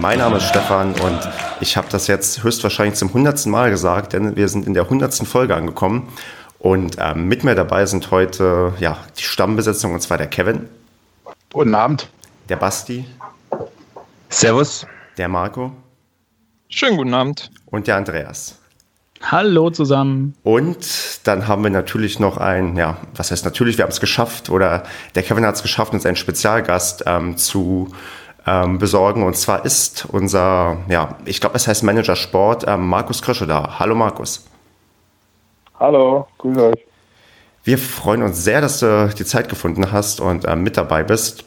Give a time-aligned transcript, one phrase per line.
[0.00, 1.28] Mein Name ist Stefan und
[1.60, 5.26] ich habe das jetzt höchstwahrscheinlich zum hundertsten Mal gesagt, denn wir sind in der hundertsten
[5.26, 6.08] Folge angekommen.
[6.60, 10.68] Und ähm, mit mir dabei sind heute ja, die Stammbesetzung, und zwar der Kevin.
[11.52, 12.08] Guten Abend.
[12.48, 13.06] Der Basti.
[14.28, 14.86] Servus.
[15.16, 15.72] Der Marco.
[16.68, 17.50] Schönen guten Abend.
[17.66, 18.56] Und der Andreas.
[19.20, 20.36] Hallo zusammen.
[20.44, 24.48] Und dann haben wir natürlich noch ein, ja, was heißt natürlich, wir haben es geschafft,
[24.48, 24.84] oder
[25.16, 27.92] der Kevin hat es geschafft, uns einen Spezialgast ähm, zu
[28.48, 29.22] ähm, besorgen.
[29.22, 33.78] Und zwar ist unser, ja, ich glaube, es heißt Manager Sport, ähm, Markus Krösche da.
[33.78, 34.46] Hallo Markus.
[35.78, 36.84] Hallo, grüß euch.
[37.64, 41.44] Wir freuen uns sehr, dass du die Zeit gefunden hast und ähm, mit dabei bist.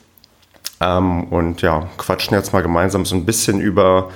[0.79, 4.09] Ähm, und ja, quatschen jetzt mal gemeinsam so ein bisschen über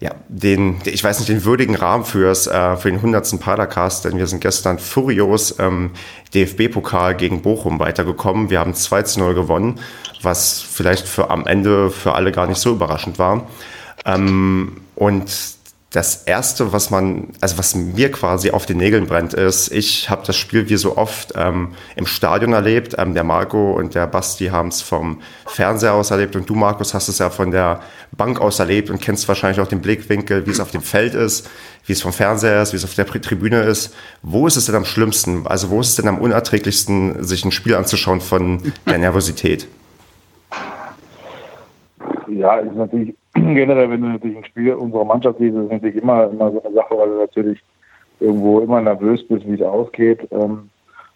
[0.00, 3.40] ja, den, ich weiß nicht, den würdigen Rahmen fürs, äh, für den 100.
[3.40, 5.92] Padercast, denn wir sind gestern furios ähm,
[6.34, 8.50] DFB-Pokal gegen Bochum weitergekommen.
[8.50, 9.80] Wir haben 2 zu 0 gewonnen,
[10.26, 13.46] was vielleicht für am Ende für alle gar nicht so überraschend war.
[14.04, 15.56] Ähm, und
[15.96, 20.26] das erste, was man, also was mir quasi auf den Nägeln brennt, ist, ich habe
[20.26, 22.96] das Spiel wie so oft ähm, im Stadion erlebt.
[22.98, 26.92] Ähm, der Marco und der Basti haben es vom Fernseher aus erlebt und du, Markus,
[26.92, 27.80] hast es ja von der
[28.14, 31.48] Bank aus erlebt und kennst wahrscheinlich auch den Blickwinkel, wie es auf dem Feld ist,
[31.86, 33.94] wie es vom Fernseher ist, wie es auf der Tribüne ist.
[34.20, 35.46] Wo ist es denn am schlimmsten?
[35.46, 39.66] Also wo ist es denn am unerträglichsten, sich ein Spiel anzuschauen von der Nervosität?
[42.38, 45.96] Ja, ist natürlich generell, wenn du natürlich ein Spiel unserer Mannschaft siehst, ist es natürlich
[45.96, 47.62] immer, immer so eine Sache, weil du natürlich
[48.20, 50.26] irgendwo immer nervös bist, wie es ausgeht.
[50.30, 50.70] Ähm,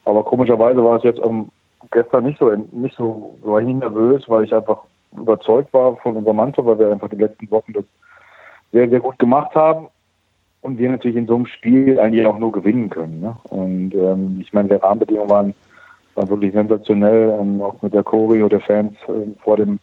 [0.05, 1.51] aber komischerweise war es jetzt um,
[1.91, 4.79] gestern nicht so, nicht so, war ich nicht nervös, weil ich einfach
[5.17, 7.85] überzeugt war von unserer Mannschaft, weil wir einfach die letzten Wochen das
[8.73, 9.89] sehr, sehr gut gemacht haben
[10.63, 13.21] und wir natürlich in so einem Spiel eigentlich auch nur gewinnen können.
[13.21, 13.37] Ne?
[13.45, 15.55] Und ähm, ich meine, die Rahmenbedingungen waren,
[16.15, 19.79] waren wirklich sensationell, ähm, auch mit der Choreo der Fans äh, vor dem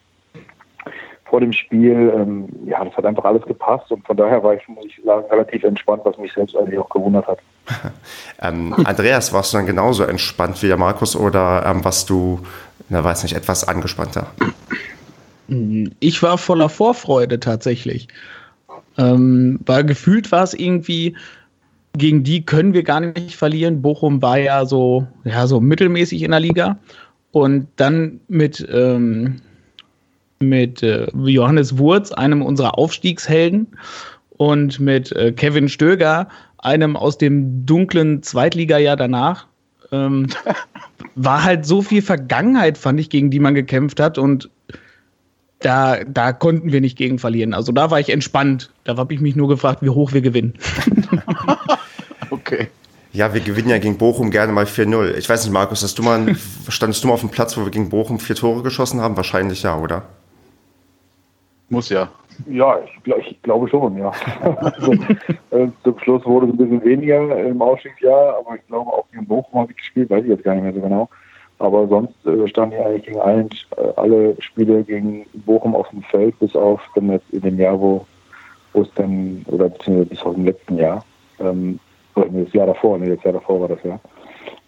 [1.29, 4.67] vor dem Spiel, ähm, ja, das hat einfach alles gepasst und von daher war ich,
[4.67, 7.39] muss ich sagen, relativ entspannt, was mich selbst eigentlich auch gewundert hat.
[8.41, 12.39] ähm, Andreas, warst du dann genauso entspannt wie der Markus oder ähm, warst du,
[12.89, 14.27] na weiß nicht, etwas angespannter?
[15.99, 18.07] Ich war voller Vorfreude tatsächlich.
[18.97, 21.15] Ähm, weil gefühlt war es irgendwie,
[21.93, 23.81] gegen die können wir gar nicht verlieren.
[23.81, 26.77] Bochum war ja so, ja, so mittelmäßig in der Liga.
[27.31, 29.41] Und dann mit ähm,
[30.39, 33.67] mit äh, Johannes Wurz, einem unserer Aufstiegshelden,
[34.37, 36.27] und mit äh, Kevin Stöger,
[36.59, 39.47] einem aus dem dunklen Zweitligajahr danach.
[39.91, 40.27] Ähm,
[41.15, 44.49] war halt so viel Vergangenheit, fand ich, gegen die man gekämpft hat und
[45.59, 47.53] da, da konnten wir nicht gegen verlieren.
[47.53, 48.69] Also da war ich entspannt.
[48.83, 50.53] Da habe ich mich nur gefragt, wie hoch wir gewinnen.
[52.29, 52.67] okay.
[53.11, 55.15] Ja, wir gewinnen ja gegen Bochum gerne mal 4-0.
[55.15, 56.35] Ich weiß nicht, Markus, hast du mal,
[56.69, 59.17] standest du mal auf dem Platz, wo wir gegen Bochum vier Tore geschossen haben?
[59.17, 60.03] Wahrscheinlich ja, oder?
[61.69, 62.09] Muss ja.
[62.45, 64.11] Ja, ich, ich glaube schon, ja.
[64.61, 64.91] also,
[65.51, 69.25] äh, zum Schluss wurde es ein bisschen weniger im Aufstiegsjahr, aber ich glaube auch gegen
[69.25, 71.09] Bochum habe ich gespielt, weiß ich jetzt gar nicht mehr so genau.
[71.59, 76.03] Aber sonst äh, stand ich eigentlich gegen allen, äh, alle Spiele gegen Bochum auf dem
[76.03, 78.05] Feld, bis auf dann jetzt in dem Jahr, wo
[78.73, 81.03] es dann, oder beziehungsweise bis auf dem letzten Jahr,
[81.39, 81.79] ähm,
[82.13, 83.99] das Jahr davor, nee, das Jahr davor war das ja.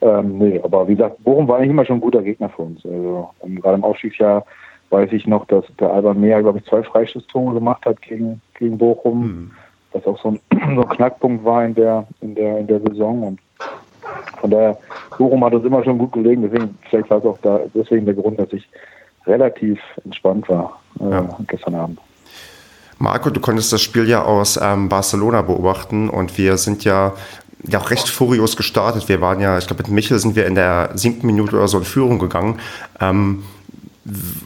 [0.01, 2.83] Ähm, nee, aber wie gesagt, Bochum war eigentlich immer schon ein guter Gegner für uns.
[2.85, 4.45] Also ähm, gerade im Aufstiegsjahr
[4.89, 8.77] weiß ich noch, dass der Alban Mehr, glaube ich, zwei Freistoßtore gemacht hat gegen, gegen
[8.77, 9.21] Bochum.
[9.21, 9.51] Mhm.
[9.91, 10.39] Was auch so ein,
[10.75, 13.23] so ein Knackpunkt war in der, in der, in der Saison.
[13.23, 13.39] Und
[14.39, 14.77] von daher,
[15.17, 16.43] Bochum hat uns immer schon gut gelegen.
[16.43, 18.67] Deswegen, vielleicht war es auch da, deswegen der Grund, dass ich
[19.25, 21.37] relativ entspannt war äh, ja.
[21.47, 21.99] gestern Abend.
[22.97, 27.13] Marco, du konntest das Spiel ja aus ähm, Barcelona beobachten und wir sind ja
[27.63, 29.09] ja auch recht furios gestartet.
[29.09, 31.77] Wir waren ja, ich glaube, mit Michel sind wir in der siebten Minute oder so
[31.77, 32.59] in Führung gegangen.
[32.99, 33.43] Ähm,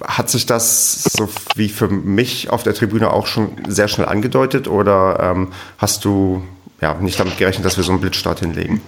[0.03, 4.67] hat sich das so wie für mich auf der Tribüne auch schon sehr schnell angedeutet
[4.67, 6.43] oder ähm, hast du
[6.81, 8.81] ja nicht damit gerechnet, dass wir so einen Blitzstart hinlegen?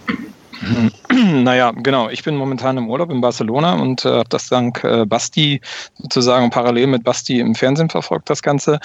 [1.12, 2.10] Naja, genau.
[2.10, 5.62] Ich bin momentan im Urlaub in Barcelona und äh, das dank äh, Basti
[5.98, 8.80] sozusagen parallel mit Basti im Fernsehen verfolgt, das Ganze.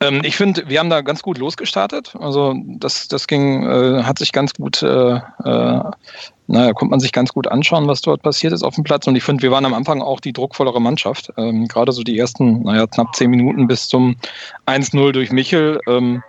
[0.00, 2.14] Ähm, ich finde, wir haben da ganz gut losgestartet.
[2.18, 5.20] Also das, das ging, äh, hat sich ganz gut, äh, äh,
[6.46, 9.06] naja, konnte man sich ganz gut anschauen, was dort passiert ist auf dem Platz.
[9.06, 11.32] Und ich finde, wir waren am Anfang auch die druckvollere Mannschaft.
[11.36, 14.16] Ähm, Gerade so die ersten, naja, knapp zehn Minuten bis zum
[14.66, 15.80] 1-0 durch Michel.
[15.88, 16.22] Ähm,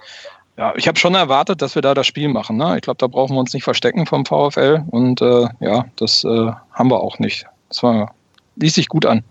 [0.58, 2.58] ja, ich habe schon erwartet, dass wir da das Spiel machen.
[2.58, 2.76] Ne?
[2.76, 4.84] Ich glaube, da brauchen wir uns nicht verstecken vom VfL.
[4.88, 7.46] Und äh, ja, das äh, haben wir auch nicht.
[7.70, 8.14] Das war,
[8.58, 9.24] ließ sich gut an.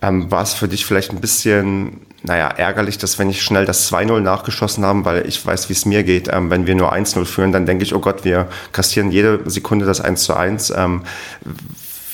[0.00, 3.92] Ähm, war es für dich vielleicht ein bisschen, naja, ärgerlich, dass wir nicht schnell das
[3.92, 6.28] 2-0 nachgeschossen haben, weil ich weiß, wie es mir geht.
[6.32, 9.86] Ähm, wenn wir nur 1-0 führen, dann denke ich, oh Gott, wir kassieren jede Sekunde
[9.86, 10.70] das 1 1.
[10.76, 11.04] Ähm,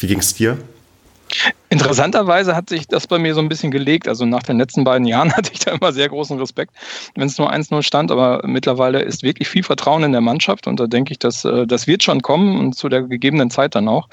[0.00, 0.58] wie ging es dir?
[1.70, 4.08] Interessanterweise hat sich das bei mir so ein bisschen gelegt.
[4.08, 6.74] Also nach den letzten beiden Jahren hatte ich da immer sehr großen Respekt,
[7.14, 8.10] wenn es nur 1-0 stand.
[8.10, 11.66] Aber mittlerweile ist wirklich viel Vertrauen in der Mannschaft und da denke ich, dass äh,
[11.66, 14.08] das wird schon kommen und zu der gegebenen Zeit dann auch.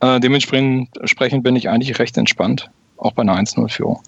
[0.00, 4.00] Äh, dementsprechend bin ich eigentlich recht entspannt, auch bei einer 1-0-Führung.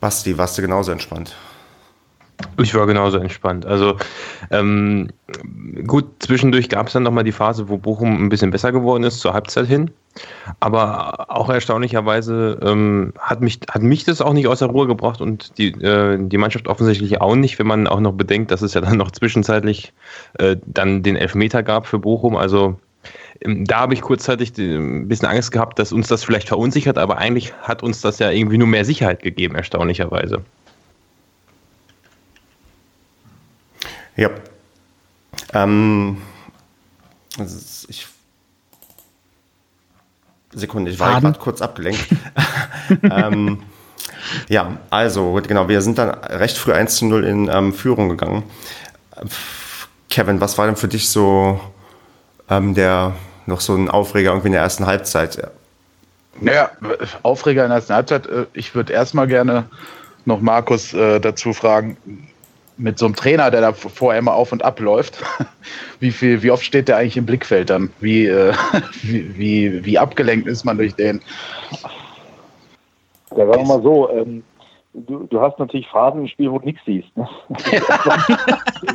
[0.00, 1.34] Basti, warst du genauso entspannt?
[2.60, 3.66] Ich war genauso entspannt.
[3.66, 3.96] Also
[4.50, 5.08] ähm,
[5.86, 9.20] gut, zwischendurch gab es dann nochmal die Phase, wo Bochum ein bisschen besser geworden ist,
[9.20, 9.90] zur Halbzeit hin.
[10.60, 15.20] Aber auch erstaunlicherweise ähm, hat, mich, hat mich das auch nicht aus der Ruhe gebracht
[15.20, 18.74] und die, äh, die Mannschaft offensichtlich auch nicht, wenn man auch noch bedenkt, dass es
[18.74, 19.92] ja dann noch zwischenzeitlich
[20.38, 22.36] äh, dann den Elfmeter gab für Bochum.
[22.36, 22.78] Also
[23.40, 27.18] ähm, da habe ich kurzzeitig ein bisschen Angst gehabt, dass uns das vielleicht verunsichert, aber
[27.18, 30.42] eigentlich hat uns das ja irgendwie nur mehr Sicherheit gegeben, erstaunlicherweise.
[34.16, 34.30] Ja.
[35.52, 36.22] Ähm,
[37.38, 38.06] ich,
[40.52, 42.06] Sekunde, ich war gerade kurz abgelenkt.
[43.02, 43.62] ähm,
[44.48, 48.44] ja, also, genau, wir sind dann recht früh 1 zu 0 in ähm, Führung gegangen.
[50.10, 51.60] Kevin, was war denn für dich so
[52.48, 53.14] ähm, der
[53.46, 55.50] noch so ein Aufreger irgendwie in der ersten Halbzeit?
[56.40, 56.70] Naja,
[57.22, 58.26] Aufreger in der ersten Halbzeit.
[58.26, 59.64] Äh, ich würde erstmal gerne
[60.24, 61.96] noch Markus äh, dazu fragen,
[62.76, 65.22] mit so einem Trainer, der da vorher immer auf und ab läuft,
[66.00, 67.90] wie viel, wie oft steht der eigentlich im Blickfeld dann?
[68.00, 68.52] Wie, äh,
[69.02, 71.20] wie, wie, wie, abgelenkt ist man durch den?
[73.30, 74.42] Ja, sagen wir mal so, ähm,
[74.94, 77.16] du, du hast natürlich Phasen im Spiel, wo du nichts siehst.
[77.16, 77.28] Ne?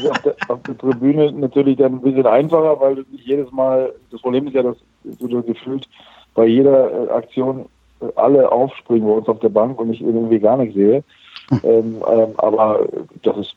[0.09, 3.93] auf, der, auf, der, Tribüne natürlich dann ein bisschen einfacher, weil du nicht jedes Mal,
[4.11, 5.87] das Problem ist ja, dass du gefühlt
[6.35, 7.65] bei jeder äh, Aktion
[8.01, 11.03] äh, alle aufspringen bei uns auf der Bank und ich irgendwie gar nichts sehe.
[11.63, 12.87] Ähm, ähm, aber
[13.23, 13.55] das ist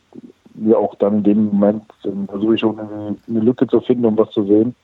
[0.55, 4.05] mir auch dann in dem Moment, ähm, versuche ich schon eine, eine, Lücke zu finden,
[4.05, 4.75] um was zu sehen,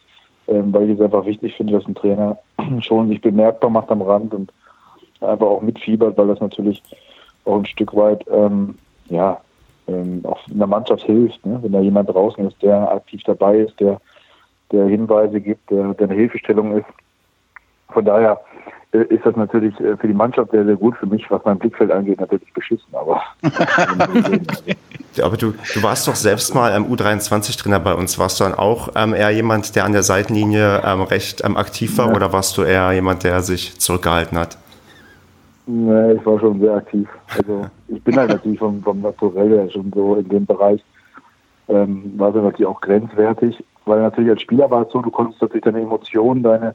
[0.47, 2.37] ähm, weil ich es einfach wichtig finde, dass ein Trainer
[2.81, 4.51] schon sich bemerkbar macht am Rand und
[5.21, 6.81] einfach auch mitfiebert, weil das natürlich
[7.45, 8.75] auch ein Stück weit ähm,
[9.09, 9.39] ja,
[9.87, 11.59] ähm, auch in der Mannschaft hilft, ne?
[11.61, 13.99] wenn da jemand draußen ist, der aktiv dabei ist, der,
[14.71, 16.85] der Hinweise gibt, der, der eine Hilfestellung ist.
[17.89, 18.39] Von daher
[18.91, 20.97] ist das natürlich äh, für die Mannschaft sehr, sehr gut.
[20.97, 22.87] Für mich, was mein Blickfeld angeht, natürlich beschissen.
[22.93, 23.21] Aber,
[25.21, 28.17] aber du, du warst doch selbst mal ähm, U23-Trainer bei uns.
[28.17, 31.99] Warst du dann auch ähm, eher jemand, der an der Seitenlinie ähm, recht ähm, aktiv
[31.99, 32.15] war ja.
[32.15, 34.57] oder warst du eher jemand, der sich zurückgehalten hat?
[35.67, 37.07] Nee, ich war schon sehr aktiv.
[37.37, 40.83] Also ich bin halt natürlich vom, vom Naturell her schon so in dem Bereich.
[41.67, 45.39] Ähm, war so natürlich auch grenzwertig, weil natürlich als Spieler war es so, du konntest
[45.43, 46.73] natürlich deine Emotionen, deine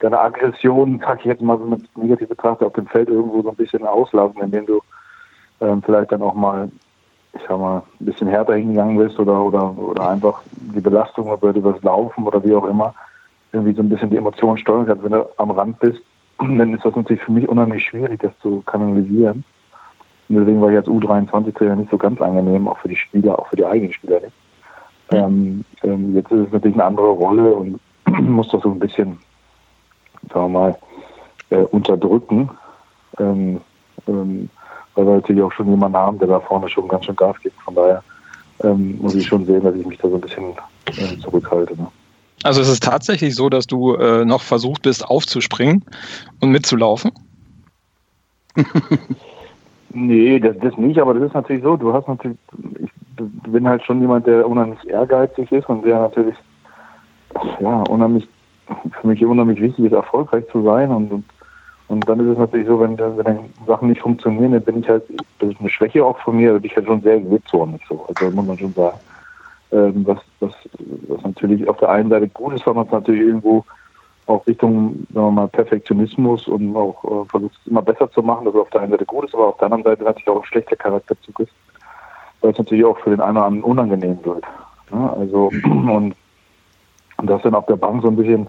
[0.00, 3.50] deine Aggression, sag ich jetzt mal so mit negativ betrachtet, auf dem Feld irgendwo so
[3.50, 4.80] ein bisschen auslassen, indem du
[5.60, 6.70] ähm, vielleicht dann auch mal,
[7.32, 11.52] ich sag mal, ein bisschen härter hingegangen bist oder, oder, oder einfach die Belastung über
[11.52, 12.94] das Laufen oder wie auch immer,
[13.52, 15.04] irgendwie so ein bisschen die Emotionen steuern kannst.
[15.04, 16.00] Wenn du am Rand bist,
[16.38, 19.44] dann ist das natürlich für mich unheimlich schwierig, das zu kanalisieren.
[20.28, 23.46] Und deswegen war ich als U23-Trainer nicht so ganz angenehm, auch für die Spieler, auch
[23.48, 24.32] für die eigenen Spieler nicht.
[25.10, 27.78] Ähm, ähm, jetzt ist es natürlich eine andere Rolle und
[28.20, 29.18] muss das so ein bisschen
[30.32, 30.78] sagen wir mal,
[31.50, 32.50] äh, unterdrücken.
[33.18, 33.60] Ähm,
[34.06, 34.48] ähm,
[34.94, 37.60] weil wir natürlich auch schon jemanden haben, der da vorne schon ganz schön Gas gibt.
[37.62, 38.02] Von daher
[38.62, 40.54] ähm, muss ich schon sehen, dass ich mich da so ein bisschen
[40.86, 41.76] äh, zurückhalte.
[41.76, 41.88] Ne?
[42.44, 45.84] Also es ist tatsächlich so, dass du äh, noch versucht bist aufzuspringen
[46.40, 47.10] und mitzulaufen?
[49.90, 52.38] nee, das, das nicht, aber das ist natürlich so, du hast natürlich,
[52.78, 52.90] ich
[53.50, 56.36] bin halt schon jemand, der unheimlich ehrgeizig ist und der natürlich
[57.60, 58.28] ja, unheimlich
[59.00, 60.90] für mich unheimlich wichtig ist, erfolgreich zu sein.
[60.90, 61.24] Und, und,
[61.88, 64.88] und dann ist es natürlich so, wenn, wenn dann Sachen nicht funktionieren, dann bin ich
[64.88, 65.04] halt,
[65.38, 68.04] das ist eine Schwäche auch von mir, bin ich halt schon sehr gewittzornig so.
[68.08, 68.98] Also muss man schon sagen.
[69.72, 70.52] Ähm, was, was,
[71.08, 73.64] was natürlich auf der einen Seite gut ist, weil man es natürlich irgendwo
[74.26, 78.44] auch Richtung sagen wir mal, Perfektionismus und auch äh, versucht es immer besser zu machen,
[78.44, 80.42] dass es auf der einen Seite gut ist, aber auf der anderen Seite natürlich auch
[80.42, 81.52] ein schlechter Charakterzug ist,
[82.40, 84.44] weil es natürlich auch für den einen oder anderen unangenehm wird.
[84.92, 86.14] Ja, also und
[87.16, 88.48] und das dann auf der Bank so ein bisschen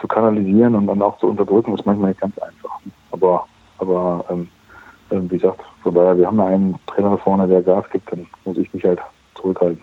[0.00, 2.78] zu kanalisieren und dann auch zu unterdrücken, ist manchmal nicht ganz einfach.
[3.12, 3.46] Aber,
[3.78, 4.48] aber ähm,
[5.10, 8.26] ähm, wie gesagt, von daher, wir haben da einen Trainer vorne, der Gas gibt, dann
[8.44, 9.00] muss ich mich halt
[9.34, 9.82] zurückhalten.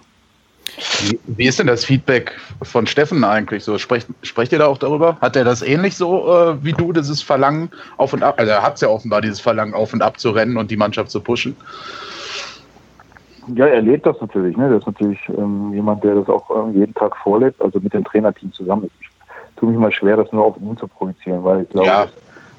[1.02, 3.78] Wie, wie ist denn das Feedback von Steffen eigentlich so?
[3.78, 5.18] Sprecht, sprecht ihr da auch darüber?
[5.22, 8.36] Hat er das ähnlich so äh, wie du, dieses Verlangen auf und ab?
[8.38, 10.78] Also er hat es ja offenbar, dieses Verlangen auf und ab zu rennen und die
[10.78, 11.56] Mannschaft zu pushen.
[13.56, 14.58] Ja, er lebt das natürlich.
[14.58, 14.70] Ne?
[14.70, 18.04] Das ist natürlich ähm, jemand, der das auch ähm, jeden Tag vorlebt, also mit dem
[18.04, 18.89] Trainerteam zusammen.
[19.00, 19.10] Ich
[19.56, 22.01] tue mich mal schwer, das nur auf ihn zu projizieren, weil ich glaube, ja.
[22.04, 22.13] dass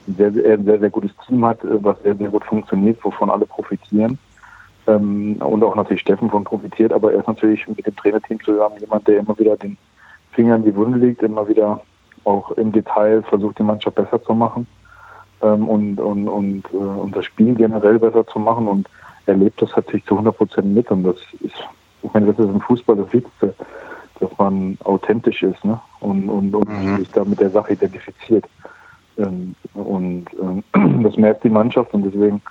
[0.09, 3.31] ein sehr, sehr, sehr, sehr gutes Team hat, äh, was sehr, sehr gut funktioniert, wovon
[3.31, 4.19] alle profitieren.
[4.87, 8.77] Ähm, und auch natürlich Steffen von profitiert, aber er ist natürlich mit dem Trainerteam zusammen
[8.81, 9.77] jemand, der immer wieder den
[10.33, 11.83] Finger in die Wunde legt, immer wieder
[12.25, 14.67] auch im Detail versucht, die Mannschaft besser zu machen
[15.43, 18.89] ähm, und, und, und, äh, und das Spiel generell besser zu machen und
[19.29, 21.55] erlebt das natürlich zu 100 Prozent mit und das ist,
[22.03, 23.55] ich meine, das ist im Fußball das Wichtigste,
[24.21, 25.81] dass man authentisch ist ne?
[26.01, 26.99] und, und, und mhm.
[26.99, 28.45] sich da mit der Sache identifiziert.
[29.17, 30.65] Ähm, und ähm,
[31.03, 32.43] das merkt die Mannschaft und deswegen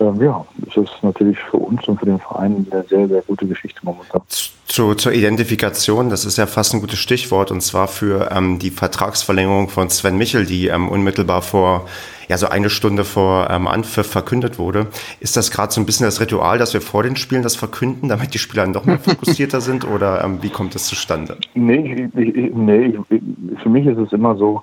[0.00, 3.46] ähm, ja, es ist natürlich für uns und für den Verein eine sehr, sehr gute
[3.46, 4.22] Geschichte momentan.
[4.66, 8.70] Zu, zur Identifikation, das ist ja fast ein gutes Stichwort, und zwar für ähm, die
[8.70, 11.86] Vertragsverlängerung von Sven Michel, die ähm, unmittelbar vor,
[12.28, 14.86] ja, so eine Stunde vor ähm, Anpfiff verkündet wurde.
[15.18, 18.08] Ist das gerade so ein bisschen das Ritual, dass wir vor den Spielen das verkünden,
[18.08, 21.36] damit die Spieler noch mehr fokussierter sind, oder ähm, wie kommt das zustande?
[21.54, 24.62] Nee, ich, ich, nee ich, für mich ist es immer so,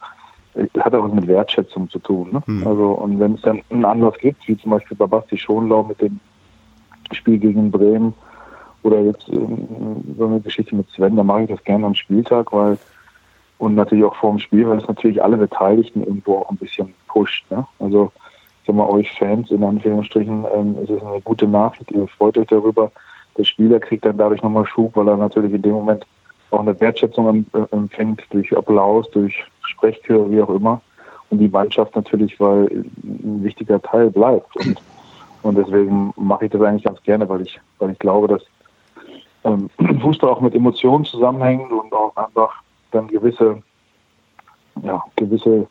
[0.79, 2.29] hat auch was mit Wertschätzung zu tun.
[2.31, 2.43] Ne?
[2.45, 2.67] Mhm.
[2.67, 6.01] Also, und wenn es dann einen Anlass gibt, wie zum Beispiel bei Basti Schonlau mit
[6.01, 6.19] dem
[7.11, 8.13] Spiel gegen Bremen
[8.83, 9.67] oder jetzt ähm,
[10.17, 12.77] so eine Geschichte mit Sven, dann mache ich das gerne am Spieltag, weil
[13.59, 16.93] und natürlich auch vor dem Spiel, weil es natürlich alle Beteiligten irgendwo auch ein bisschen
[17.07, 17.49] pusht.
[17.49, 17.65] Ne?
[17.79, 18.11] Also,
[18.61, 22.37] ich sag mal, euch Fans in Anführungsstrichen, ähm, ist es eine gute Nachricht, ihr freut
[22.37, 22.91] euch darüber.
[23.37, 26.05] Der Spieler kriegt dann dadurch nochmal Schub, weil er natürlich in dem Moment
[26.51, 30.81] auch eine Wertschätzung äh, empfängt durch Applaus, durch Sprechchöre, wie auch immer.
[31.29, 32.67] Und die Mannschaft natürlich, weil
[33.03, 34.55] ein wichtiger Teil bleibt.
[34.55, 34.81] Und,
[35.43, 38.43] und deswegen mache ich das eigentlich ganz gerne, weil ich, weil ich glaube, dass
[39.43, 39.69] ähm,
[40.01, 42.61] Fußball auch mit Emotionen zusammenhängt und auch einfach
[42.91, 43.61] dann gewisse,
[44.83, 45.67] ja, gewisse,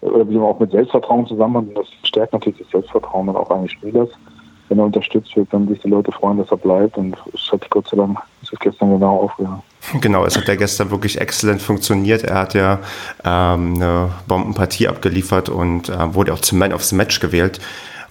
[0.00, 1.76] oder wie auch mit Selbstvertrauen zusammenhängt.
[1.76, 4.10] Und das stärkt natürlich das Selbstvertrauen dann auch eines Spielers
[4.72, 6.96] wenn er unterstützt wird, dann sich die Leute freuen, dass er bleibt.
[6.96, 9.60] Und es hat Gott sei Dank, ist es gestern genau aufgehört.
[10.00, 12.22] Genau, es hat ja gestern wirklich exzellent funktioniert.
[12.22, 12.78] Er hat ja
[13.24, 17.60] ähm, eine Bombenpartie abgeliefert und äh, wurde auch zum Man of the Match gewählt.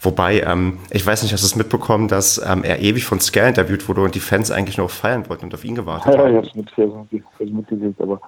[0.01, 3.47] Wobei, ähm, ich weiß nicht, hast du es mitbekommen, dass ähm, er ewig von Scare
[3.47, 6.33] interviewt wurde und die Fans eigentlich nur feiern wollten und auf ihn gewartet haben.
[6.33, 8.19] Ja, ich habe es mitgekriegt, aber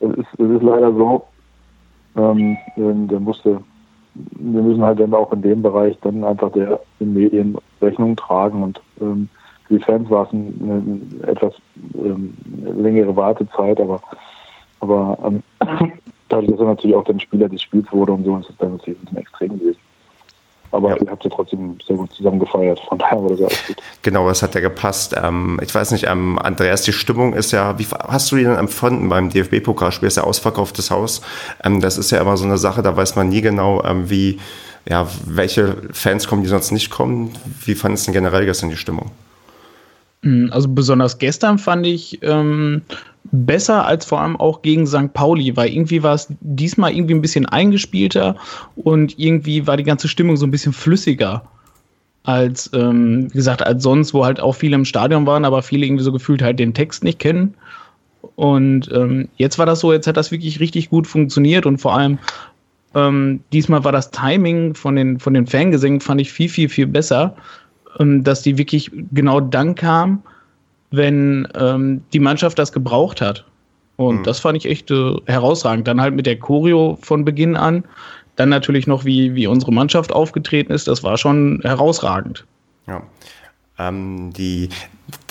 [0.00, 1.24] es ist, es ist leider so,
[2.16, 3.62] ähm, der musste
[4.14, 8.62] wir müssen halt dann auch in dem Bereich dann einfach der den Medien Rechnung tragen
[8.62, 9.28] und ähm,
[9.72, 11.54] für die Fans war es eine, eine etwas
[11.94, 12.34] ähm,
[12.76, 14.02] längere Wartezeit, aber
[14.80, 15.42] aber ähm,
[16.28, 18.72] dadurch, dass er natürlich auch dann Spieler des Spiels wurde und so, ist es dann
[18.72, 19.78] natürlich ein bisschen extrem gewesen.
[20.72, 20.96] Aber ja.
[21.02, 22.80] ihr habt ja trotzdem sehr gut zusammen gefeiert.
[22.88, 23.76] Von daher war das ja alles gut.
[24.02, 25.14] Genau, das hat ja gepasst.
[25.22, 28.56] Ähm, ich weiß nicht, ähm, Andreas, die Stimmung ist ja, wie hast du die denn
[28.56, 30.08] empfunden beim DFB-Pokalspiel?
[30.08, 31.20] Ist ja ausverkauftes Haus.
[31.62, 34.40] Ähm, das ist ja immer so eine Sache, da weiß man nie genau, ähm, wie,
[34.88, 37.32] ja, welche Fans kommen, die sonst nicht kommen.
[37.64, 39.10] Wie fandest du denn generell gestern die Stimmung?
[40.22, 42.82] Hm, also besonders gestern fand ich ähm,
[43.24, 45.12] besser als vor allem auch gegen St.
[45.12, 48.36] Pauli, weil irgendwie war es diesmal irgendwie ein bisschen eingespielter
[48.76, 51.42] und irgendwie war die ganze Stimmung so ein bisschen flüssiger
[52.24, 55.86] als, ähm, wie gesagt, als sonst, wo halt auch viele im Stadion waren, aber viele
[55.86, 57.54] irgendwie so gefühlt halt den Text nicht kennen.
[58.36, 61.94] Und ähm, jetzt war das so, jetzt hat das wirklich richtig gut funktioniert und vor
[61.94, 62.18] allem
[62.94, 66.86] ähm, diesmal war das Timing von den, von den Fangesängen, fand ich viel, viel, viel
[66.86, 67.34] besser
[67.98, 70.22] ähm, dass die wirklich genau dann kam,
[70.90, 73.44] wenn ähm, die Mannschaft das gebraucht hat.
[73.96, 74.22] Und mhm.
[74.24, 75.86] das fand ich echt äh, herausragend.
[75.88, 77.84] Dann halt mit der Choreo von Beginn an.
[78.36, 80.88] Dann natürlich noch, wie, wie unsere Mannschaft aufgetreten ist.
[80.88, 82.44] Das war schon herausragend.
[82.86, 83.02] Ja.
[83.78, 84.70] Ähm, die,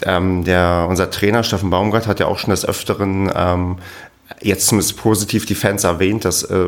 [0.03, 3.77] ähm, der, unser Trainer Steffen Baumgart hat ja auch schon des Öfteren ähm,
[4.41, 6.67] jetzt zumindest positiv die Fans erwähnt, dass äh,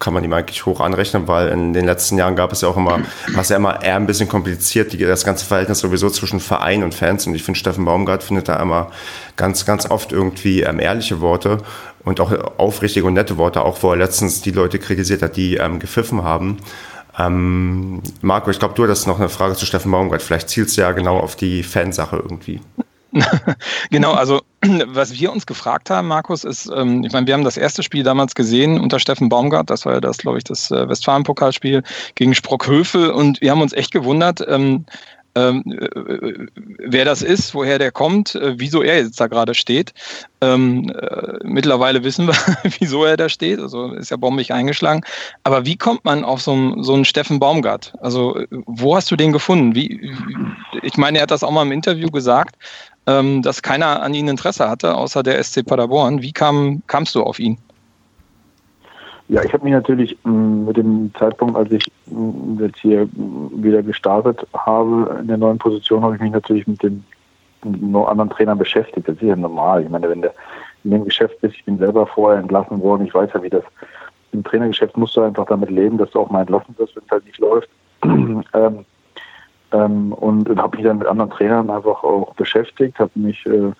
[0.00, 2.76] kann man ihm eigentlich hoch anrechnen, weil in den letzten Jahren gab es ja auch
[2.76, 3.00] immer,
[3.34, 6.94] was ja immer eher ein bisschen kompliziert, die, das ganze Verhältnis sowieso zwischen Verein und
[6.94, 7.26] Fans.
[7.26, 8.90] Und ich finde, Steffen Baumgart findet da immer
[9.36, 11.58] ganz, ganz oft irgendwie ähm, ehrliche Worte
[12.02, 15.56] und auch aufrichtige und nette Worte, auch wo er letztens die Leute kritisiert hat, die
[15.56, 16.56] ähm, gepfiffen haben.
[17.18, 20.22] Ähm, Marco, ich glaube, du hattest noch eine Frage zu Steffen Baumgart.
[20.22, 22.60] Vielleicht zielst du ja genau auf die Fansache irgendwie.
[23.90, 24.40] genau, also
[24.86, 28.02] was wir uns gefragt haben, Markus, ist, ähm, ich meine, wir haben das erste Spiel
[28.02, 31.82] damals gesehen unter Steffen Baumgart, das war ja das, glaube ich, das äh, Westfalen-Pokalspiel
[32.14, 34.84] gegen Sprockhövel und wir haben uns echt gewundert, ähm,
[35.36, 36.46] ähm, äh,
[36.78, 39.92] wer das ist, woher der kommt, äh, wieso er jetzt da gerade steht.
[40.40, 42.34] Ähm, äh, mittlerweile wissen wir,
[42.80, 45.02] wieso er da steht, also ist ja bombig eingeschlagen.
[45.44, 47.92] Aber wie kommt man auf so, so einen Steffen Baumgart?
[48.00, 49.74] Also äh, wo hast du den gefunden?
[49.74, 50.12] Wie,
[50.82, 52.56] ich meine, er hat das auch mal im Interview gesagt,
[53.06, 56.22] ähm, dass keiner an ihn Interesse hatte, außer der SC Paderborn.
[56.22, 57.58] Wie kam, kamst du auf ihn?
[59.28, 63.62] Ja, ich habe mich natürlich mm, mit dem Zeitpunkt, als ich mm, jetzt hier mm,
[63.62, 67.04] wieder gestartet habe, in der neuen Position, habe ich mich natürlich mit den
[67.62, 69.06] anderen Trainern beschäftigt.
[69.06, 69.84] Das ist ja normal.
[69.84, 70.32] Ich meine, wenn du
[70.82, 73.64] in dem Geschäft bist, ich bin selber vorher entlassen worden, ich weiß ja, wie das
[74.32, 77.10] im Trainergeschäft musst du einfach damit leben, dass du auch mal entlassen wirst, wenn es
[77.10, 77.68] halt nicht läuft.
[78.04, 78.84] ähm,
[79.72, 83.72] ähm, und habe mich dann mit anderen Trainern einfach auch beschäftigt, habe mich äh,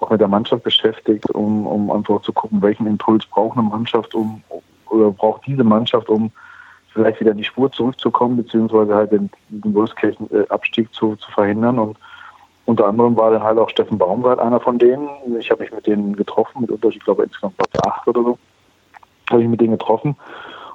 [0.00, 4.14] auch mit der Mannschaft beschäftigt, um, um einfach zu gucken, welchen Impuls braucht eine Mannschaft,
[4.14, 4.42] um
[4.88, 6.30] oder braucht diese Mannschaft, um
[6.92, 11.78] vielleicht wieder in die Spur zurückzukommen, beziehungsweise halt den, den Wolfskirchen-Abstieg zu, zu verhindern.
[11.78, 11.96] Und
[12.64, 15.08] unter anderem war dann halt auch Steffen Baumgart einer von denen.
[15.38, 18.38] Ich habe mich mit denen getroffen, mit Unterschied, ich glaube insgesamt Platz acht oder so,
[19.30, 20.16] habe ich mit denen getroffen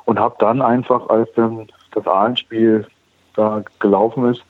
[0.05, 2.88] und habe dann einfach, als dann das Ahlenspiel
[3.36, 4.43] da gelaufen ist,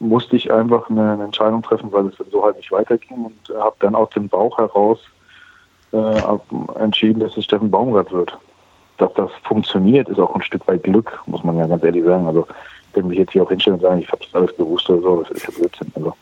[0.00, 3.76] musste ich einfach eine, eine Entscheidung treffen, weil es so halt nicht weiterging und habe
[3.80, 4.98] dann aus dem Bauch heraus
[5.92, 6.22] äh,
[6.78, 8.36] entschieden, dass es Steffen Baumgart wird.
[8.98, 12.26] Dass das funktioniert, ist auch ein Stück weit Glück, muss man ja ganz ehrlich sagen.
[12.26, 12.46] Also,
[12.94, 15.22] wenn mich jetzt hier auch hinstellen und sagen, ich habe das alles gewusst oder so,
[15.22, 15.92] das ist ja Blödsinn.
[15.94, 16.14] Also,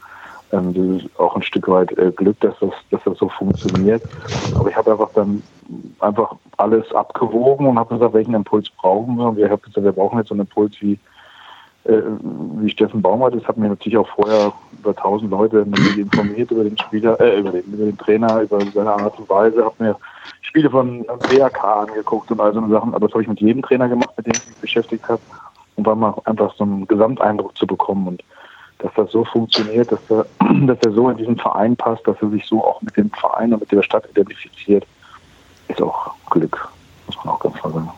[0.53, 4.03] ähm, das ist auch ein Stück weit äh, Glück, dass das, dass das so funktioniert.
[4.55, 5.43] Aber ich habe einfach dann
[6.01, 9.29] einfach alles abgewogen und habe gesagt, welchen Impuls brauchen wir?
[9.29, 10.99] Und wir haben gesagt, wir brauchen jetzt so einen Impuls wie
[11.89, 12.03] äh,
[12.61, 15.67] wie Steffen Baumert ist, hat mir natürlich auch vorher über tausend Leute
[15.97, 19.65] informiert über den Spieler, äh, über den, über den Trainer, über seine Art und Weise,
[19.65, 19.97] habe mir
[20.43, 23.89] Spiele von BRK angeguckt und all so Sachen, aber das habe ich mit jedem Trainer
[23.89, 25.21] gemacht, mit dem ich mich beschäftigt habe,
[25.77, 28.25] um einfach so einen Gesamteindruck zu bekommen und
[28.79, 30.27] dass das so funktioniert, dass er,
[30.67, 33.53] dass er so in diesen Verein passt, dass er sich so auch mit dem Verein
[33.55, 34.87] und mit der Stadt identifiziert,
[35.69, 36.69] ist auch Glück,
[37.07, 37.91] muss man auch ganz klar sagen.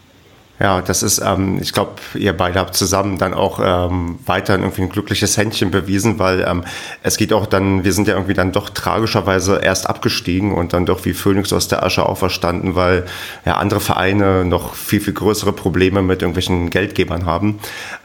[0.63, 4.83] Ja, das ist, ähm, ich glaube, ihr beide habt zusammen dann auch ähm, weiterhin irgendwie
[4.83, 6.65] ein glückliches Händchen bewiesen, weil ähm,
[7.03, 10.85] es geht auch dann, wir sind ja irgendwie dann doch tragischerweise erst abgestiegen und dann
[10.85, 13.07] doch wie Phoenix aus der Asche auferstanden, weil
[13.47, 17.59] ja andere Vereine noch viel, viel größere Probleme mit irgendwelchen Geldgebern haben.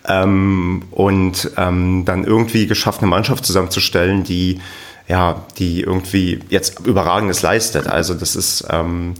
[0.07, 4.61] Ähm, und ähm, dann irgendwie geschafft, eine Mannschaft zusammenzustellen, die
[5.07, 7.85] ja, die irgendwie jetzt Überragendes leistet.
[7.85, 9.13] Also das ist ähm,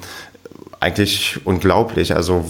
[0.80, 2.16] eigentlich unglaublich.
[2.16, 2.46] Also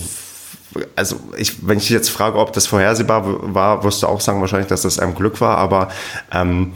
[0.96, 4.67] also ich, wenn ich jetzt frage, ob das vorhersehbar war, wirst du auch sagen wahrscheinlich,
[4.67, 5.89] dass das ein Glück war, aber
[6.32, 6.74] ähm,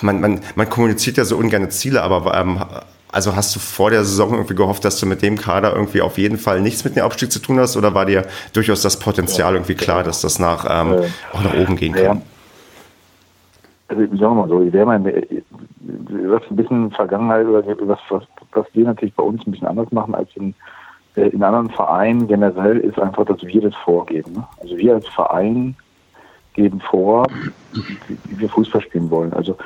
[0.00, 2.58] man, man, man kommuniziert ja so ungerne Ziele, aber ähm,
[3.12, 6.16] also hast du vor der Saison irgendwie gehofft, dass du mit dem Kader irgendwie auf
[6.16, 9.54] jeden Fall nichts mit dem Abstieg zu tun hast oder war dir durchaus das Potenzial
[9.54, 12.22] irgendwie klar, dass das nach, ähm, äh, auch nach oben gehen kann?
[13.88, 18.22] Also sagen wir mal so, ich wäre mal was ein bisschen Vergangenheit oder was, was,
[18.52, 20.54] was wir natürlich bei uns ein bisschen anders machen als in äh,
[21.14, 24.32] in anderen Vereinen generell ist einfach, dass wir das vorgeben.
[24.32, 24.46] Ne?
[24.60, 25.76] Also wir als Verein
[26.54, 27.26] geben vor,
[27.72, 29.32] wie wir Fußball spielen wollen.
[29.32, 29.56] Also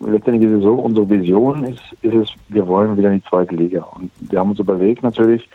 [0.00, 3.54] letztendlich ist es so, unsere Vision ist, ist es, wir wollen wieder in die zweite
[3.54, 3.82] Liga.
[3.82, 5.48] Und wir haben uns überlegt natürlich,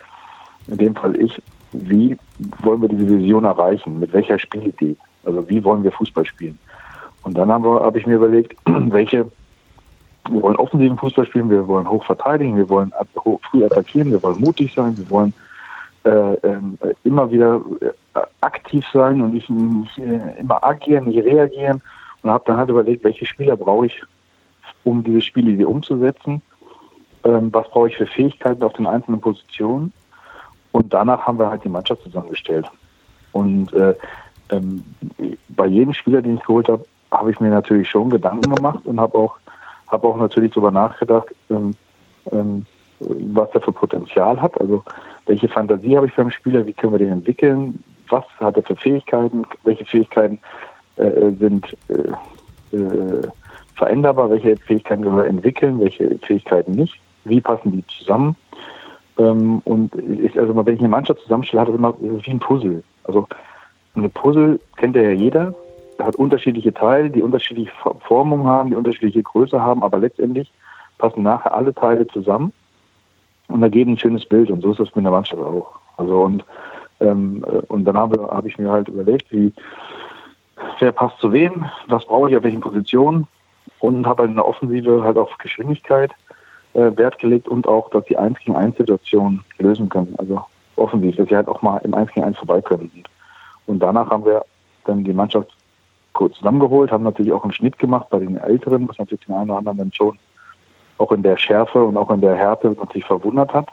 [0.68, 2.18] in dem Fall ich, wie
[2.64, 4.00] wollen wir diese Vision erreichen?
[4.00, 4.96] Mit welcher Spielidee?
[5.26, 6.58] Also wie wollen wir Fußball spielen?
[7.24, 9.26] Und dann habe hab ich mir überlegt, welche
[10.30, 12.92] wir wollen offensiven Fußball spielen, wir wollen hoch verteidigen, wir wollen
[13.50, 15.34] früh attackieren, wir wollen mutig sein, wir wollen
[16.06, 16.60] äh, äh,
[17.04, 21.82] immer wieder äh, aktiv sein und nicht, nicht äh, immer agieren, nicht reagieren.
[22.22, 24.04] Und habe dann halt überlegt, welche Spieler brauche ich,
[24.84, 26.42] um diese Spiele umzusetzen.
[27.24, 29.92] Ähm, was brauche ich für Fähigkeiten auf den einzelnen Positionen?
[30.72, 32.70] Und danach haben wir halt die Mannschaft zusammengestellt.
[33.32, 33.96] Und äh,
[34.52, 34.84] ähm,
[35.50, 39.00] bei jedem Spieler, den ich geholt habe, habe ich mir natürlich schon Gedanken gemacht und
[39.00, 39.38] habe auch
[39.88, 41.76] habe auch natürlich darüber nachgedacht, ähm,
[42.32, 42.66] ähm,
[43.00, 44.60] was er für Potenzial hat.
[44.60, 44.84] Also
[45.26, 48.64] welche Fantasie habe ich für einen Spieler, wie können wir den entwickeln, was hat er
[48.64, 50.40] für Fähigkeiten, welche Fähigkeiten
[50.98, 53.28] äh, sind äh, äh,
[53.76, 58.36] veränderbar, welche Fähigkeiten können wir entwickeln, welche Fähigkeiten nicht, wie passen die zusammen.
[59.18, 62.40] Ähm, und ich, also wenn ich eine Mannschaft zusammenstelle, hat es immer ist wie ein
[62.40, 62.84] Puzzle.
[63.04, 63.28] Also
[63.96, 65.54] eine Puzzle kennt ja jeder,
[66.00, 70.52] hat unterschiedliche Teile, die unterschiedliche Formung haben, die unterschiedliche Größe haben, aber letztendlich
[70.98, 72.54] passen nachher alle Teile zusammen
[73.48, 74.50] und ergeben ein schönes Bild.
[74.50, 75.80] Und so ist das mit der Mannschaft auch.
[75.98, 76.44] Also und
[77.00, 79.54] ähm, äh, und dann habe hab ich mir halt überlegt, wie
[80.80, 83.28] wer passt zu wem, was brauche ich auf welchen Positionen
[83.80, 86.12] und habe halt in der Offensive halt auf Geschwindigkeit
[86.74, 90.16] äh, Wert gelegt und auch, dass die 1 gegen 1 Situation lösen können.
[90.18, 90.44] Also
[90.76, 93.04] offensiv, dass sie halt auch mal im 1 gegen 1 vorbei können.
[93.66, 94.46] Und danach haben wir
[94.86, 95.55] dann die Mannschaft
[96.16, 99.52] kurz zusammengeholt, haben natürlich auch einen Schnitt gemacht bei den Älteren, was natürlich den einen
[99.52, 100.18] oder anderen dann schon
[100.98, 103.70] auch in der Schärfe und auch in der Härte natürlich verwundert hat.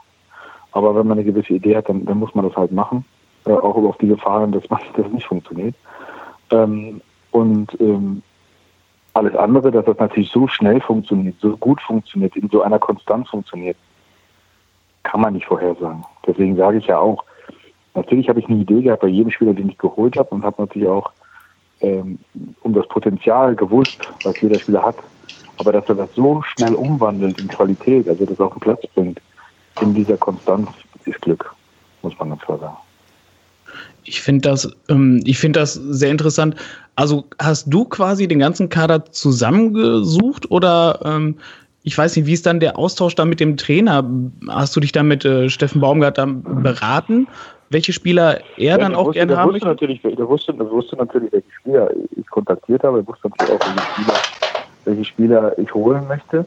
[0.73, 3.05] Aber wenn man eine gewisse Idee hat, dann, dann muss man das halt machen,
[3.45, 5.75] äh, auch auf die Gefahren, dass das nicht funktioniert.
[6.51, 7.01] Ähm,
[7.31, 8.21] und ähm,
[9.13, 13.29] alles andere, dass das natürlich so schnell funktioniert, so gut funktioniert, in so einer Konstanz
[13.29, 13.77] funktioniert,
[15.03, 16.03] kann man nicht vorhersagen.
[16.27, 17.23] Deswegen sage ich ja auch,
[17.93, 20.61] natürlich habe ich eine Idee gehabt bei jedem Spieler, den ich geholt habe und habe
[20.61, 21.11] natürlich auch
[21.83, 22.17] ähm,
[22.61, 24.95] um das Potenzial gewusst, was jeder Spieler hat.
[25.57, 29.21] Aber dass er das so schnell umwandelt in Qualität, also das auf den Platz bringt,
[29.81, 30.69] in dieser Konstanz,
[31.05, 31.53] ist Glück,
[32.01, 32.77] muss man ganz klar sagen.
[34.05, 36.55] Ich finde das, ähm, ich das sehr interessant.
[36.95, 41.37] Also hast du quasi den ganzen Kader zusammengesucht oder ähm,
[41.83, 44.09] ich weiß nicht, wie ist dann der Austausch dann mit dem Trainer?
[44.47, 46.17] Hast du dich dann mit äh, Steffen Baumgart
[46.63, 47.27] beraten,
[47.73, 49.67] welche Spieler er ja, dann auch wusste, gerne haben möchte?
[49.67, 52.99] Natürlich, der, wusste, der wusste natürlich, welche Spieler ich kontaktiert habe.
[52.99, 54.13] Er wusste natürlich auch, welche Spieler,
[54.85, 56.45] welche Spieler ich holen möchte.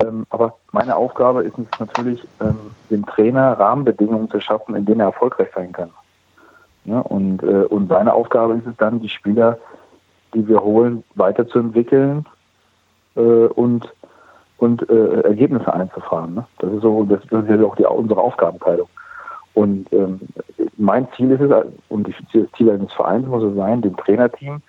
[0.00, 2.56] Ähm, aber meine Aufgabe ist es natürlich, ähm,
[2.90, 5.90] dem Trainer Rahmenbedingungen zu schaffen, in denen er erfolgreich sein kann.
[6.84, 9.58] Ja, und, äh, und seine Aufgabe ist es dann, die Spieler,
[10.34, 12.26] die wir holen, weiterzuentwickeln
[13.16, 13.88] äh, und,
[14.58, 16.34] und äh, Ergebnisse einzufahren.
[16.34, 16.46] Ne?
[16.58, 18.88] Das ist so, das, das ist ja auch die, unsere Aufgabenteilung.
[19.54, 20.20] Und ähm,
[20.76, 21.50] mein Ziel ist es,
[21.88, 24.60] und das Ziel eines Vereins muss es sein, dem Trainerteam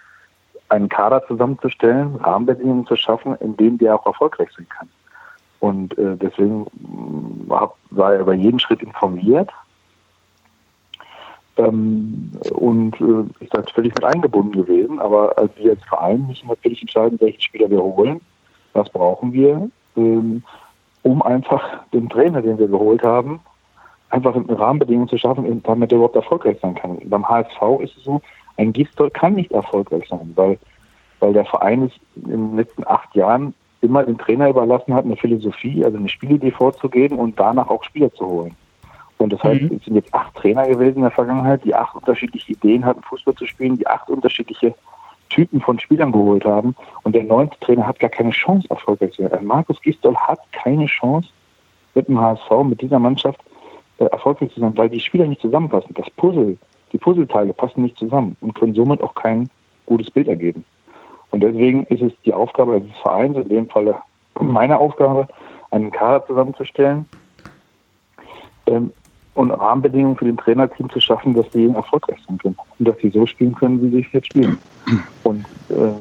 [0.69, 4.89] einen Kader zusammenzustellen, Rahmenbedingungen zu schaffen, in denen der auch erfolgreich sein kann.
[5.59, 6.67] Und äh, deswegen
[7.49, 9.49] hab, war er über jeden Schritt informiert.
[11.57, 14.99] Ähm, und äh, ist natürlich mit eingebunden gewesen.
[14.99, 18.21] Aber als wir als Verein müssen natürlich entscheiden, welchen Spieler wir holen,
[18.73, 20.43] was brauchen wir, ähm,
[21.03, 23.39] um einfach den Trainer, den wir geholt haben,
[24.15, 26.97] einfach eine Rahmenbedingung zu schaffen, damit er überhaupt erfolgreich sein kann.
[27.03, 28.21] Beim HSV ist es so,
[28.57, 30.57] ein Gistol kann nicht erfolgreich sein, weil,
[31.19, 35.17] weil der Verein sich in den letzten acht Jahren immer den Trainer überlassen hat, eine
[35.17, 38.55] Philosophie, also eine Spielidee vorzugeben und danach auch Spieler zu holen.
[39.17, 39.77] Und das heißt, mhm.
[39.77, 43.35] es sind jetzt acht Trainer gewesen in der Vergangenheit, die acht unterschiedliche Ideen hatten, Fußball
[43.35, 44.73] zu spielen, die acht unterschiedliche
[45.29, 46.75] Typen von Spielern geholt haben.
[47.03, 49.45] Und der neunte Trainer hat gar keine Chance, erfolgreich zu werden.
[49.45, 51.29] Markus Gistol hat keine Chance,
[51.95, 53.39] mit dem HSV, mit dieser Mannschaft
[53.97, 55.93] äh, erfolgreich zu sein, weil die Spieler nicht zusammenpassen.
[55.95, 56.57] Das Puzzle,
[56.91, 59.49] die Puzzleteile passen nicht zusammen und können somit auch kein
[59.85, 60.65] gutes Bild ergeben.
[61.31, 63.95] Und deswegen ist es die Aufgabe des Vereins, in dem Falle
[64.39, 65.27] meine Aufgabe,
[65.71, 67.05] einen Kader zusammenzustellen
[68.67, 68.91] ähm,
[69.33, 73.09] und Rahmenbedingungen für den Trainerteam zu schaffen, dass sie erfolgreich sein können und dass sie
[73.09, 74.57] so spielen können, wie sie jetzt spielen.
[75.23, 75.91] Und äh,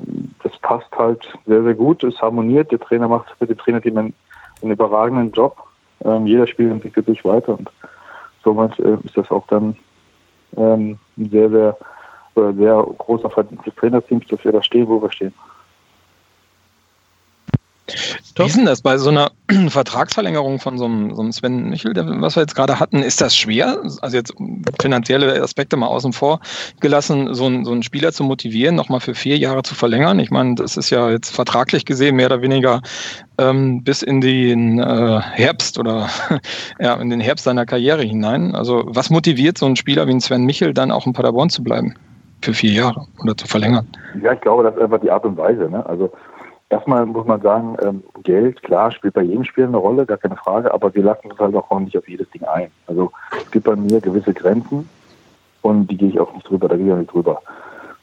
[0.42, 2.04] das passt halt sehr, sehr gut.
[2.04, 2.70] Es harmoniert.
[2.70, 4.14] Der Trainer macht mit dem Trainerteam einen,
[4.62, 5.56] einen überragenden Job.
[6.04, 7.70] Ähm, jeder Spiel entwickelt sich weiter und
[8.42, 9.76] somit äh, ist das auch dann
[10.56, 11.76] ähm, ein sehr, sehr,
[12.34, 15.34] sehr großer Verdienst des Trainerteams, dass wir da stehen, wo wir stehen.
[18.36, 19.30] Wie ist denn das bei so einer
[19.68, 23.02] Vertragsverlängerung von so einem, so einem Sven Michel, was wir jetzt gerade hatten?
[23.02, 23.82] Ist das schwer?
[24.00, 24.34] Also jetzt
[24.80, 26.40] finanzielle Aspekte mal außen vor
[26.80, 30.18] gelassen, so einen, so einen Spieler zu motivieren, nochmal für vier Jahre zu verlängern?
[30.18, 32.80] Ich meine, das ist ja jetzt vertraglich gesehen mehr oder weniger
[33.36, 36.08] ähm, bis in den äh, Herbst oder
[36.80, 38.54] ja, in den Herbst seiner Karriere hinein.
[38.54, 41.62] Also was motiviert so einen Spieler wie ein Sven Michel dann auch in Paderborn zu
[41.62, 41.94] bleiben?
[42.40, 43.86] Für vier Jahre oder zu verlängern?
[44.22, 45.70] Ja, ich glaube, das ist einfach die Art und Weise.
[45.70, 45.84] Ne?
[45.86, 46.10] Also
[46.74, 50.34] Erstmal muss man sagen, ähm, Geld, klar, spielt bei jedem Spiel eine Rolle, gar keine
[50.34, 52.68] Frage, aber wir lassen uns halt auch nicht auf jedes Ding ein.
[52.88, 54.88] Also es gibt bei mir gewisse Grenzen
[55.62, 57.40] und die gehe ich auch nicht drüber, da gehe ich auch nicht drüber.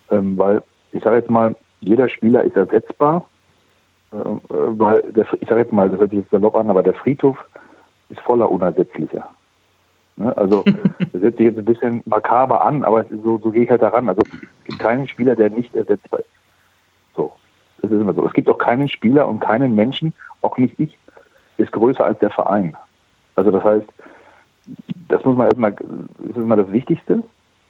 [0.10, 3.26] Ähm, weil, ich sage jetzt mal, jeder Spieler ist ersetzbar,
[4.14, 4.16] äh,
[4.48, 7.38] weil, der, ich sage jetzt mal, das hört sich jetzt salopp an, aber der Friedhof
[8.08, 9.28] ist voller Unersetzlicher.
[10.16, 10.38] Ne?
[10.38, 10.64] Also,
[11.12, 14.08] das hört sich jetzt ein bisschen makaber an, aber so, so gehe ich halt daran.
[14.08, 16.41] Also, es gibt keinen Spieler, der nicht ersetzbar ist.
[17.82, 18.26] Das ist immer so.
[18.26, 20.98] Es gibt auch keinen Spieler und keinen Menschen, auch nicht ich,
[21.58, 22.76] ist größer als der Verein.
[23.36, 23.88] Also das heißt,
[25.08, 27.24] das muss man erstmal, das ist immer das Wichtigste,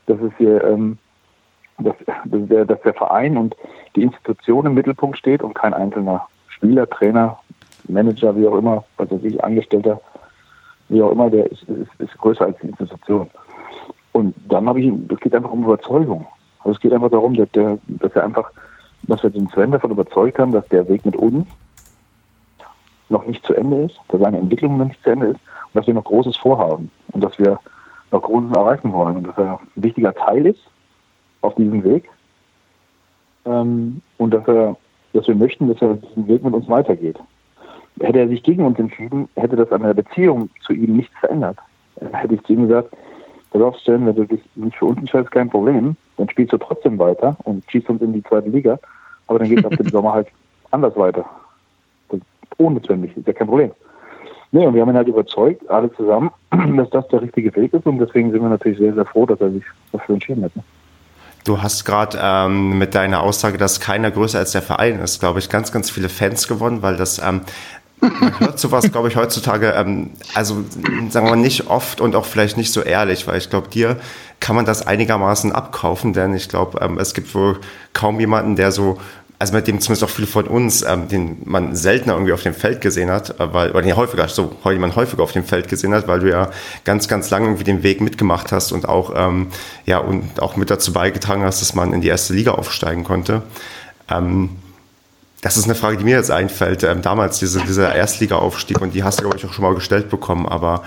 [0.08, 0.98] dass es hier, ähm,
[1.80, 1.96] dass,
[2.26, 3.56] dass, der, dass der Verein und
[3.96, 7.40] die Institution im Mittelpunkt steht und kein einzelner Spieler, Trainer,
[7.88, 10.00] Manager, wie auch immer, weiß ich, Angestellter,
[10.90, 13.30] wie auch immer, der ist, ist, ist größer als die Institution.
[14.12, 16.28] Und dann habe ich, es geht einfach um Überzeugung.
[16.60, 18.52] Also es geht einfach darum, dass, der, dass er einfach
[19.04, 21.48] dass wir den Sven davon überzeugt haben, dass der Weg mit uns
[23.10, 25.88] noch nicht zu Ende ist, dass seine Entwicklung noch nicht zu Ende ist und dass
[25.88, 27.60] wir noch Großes vorhaben und dass wir
[28.12, 30.62] noch Großes erreichen wollen und dass er ein wichtiger Teil ist
[31.42, 32.10] auf diesem Weg
[33.46, 34.78] ähm, und dass, er,
[35.14, 37.20] dass wir möchten, dass er diesen Weg mit uns weitergeht.
[38.00, 41.58] Hätte er sich gegen uns entschieden, hätte das an der Beziehung zu ihm nichts verändert.
[42.14, 42.96] Hätte ich zu ihm gesagt,
[43.52, 46.58] pass auf, Sven, wenn du dich nicht für uns entscheidest, kein Problem, dann spielst du
[46.58, 48.80] trotzdem weiter und schießt uns in die zweite Liga.
[49.28, 50.28] Aber dann geht es ab dem Sommer halt
[50.72, 51.26] anders weiter.
[52.58, 53.72] ohne Sven ist ja kein Problem.
[54.54, 56.30] Nee, und wir haben ihn halt überzeugt, alle zusammen,
[56.78, 57.86] dass das der richtige Weg ist.
[57.86, 60.56] Und deswegen sind wir natürlich sehr, sehr froh, dass er sich dafür entschieden hat.
[60.56, 60.64] Ne?
[61.46, 65.40] Du hast gerade ähm, mit deiner Aussage, dass keiner größer als der Verein ist, glaube
[65.40, 67.42] ich, ganz, ganz viele Fans gewonnen, weil das ähm,
[68.02, 70.64] man hört sowas, glaube ich, heutzutage, ähm, also
[71.10, 73.98] sagen wir mal nicht oft und auch vielleicht nicht so ehrlich, weil ich glaube, dir
[74.40, 77.60] kann man das einigermaßen abkaufen, denn ich glaube, ähm, es gibt wohl
[77.94, 78.98] kaum jemanden, der so
[79.42, 82.54] also mit dem zumindest auch viele von uns, ähm, den man seltener irgendwie auf dem
[82.54, 85.96] Feld gesehen hat, äh, weil, oder nee, häufiger, so, jemand häufiger auf dem Feld gesehen
[85.96, 86.52] hat, weil du ja
[86.84, 89.48] ganz, ganz lange irgendwie den Weg mitgemacht hast und auch, ähm,
[89.88, 93.42] ja, und auch mit dazu beigetragen hast, dass man in die erste Liga aufsteigen konnte.
[94.12, 94.58] Ähm,
[95.42, 96.84] Das ist eine Frage, die mir jetzt einfällt.
[96.84, 100.10] Ähm, damals diese, dieser Erstliga-Aufstieg und die hast du, glaube ich, auch schon mal gestellt
[100.10, 100.84] bekommen, aber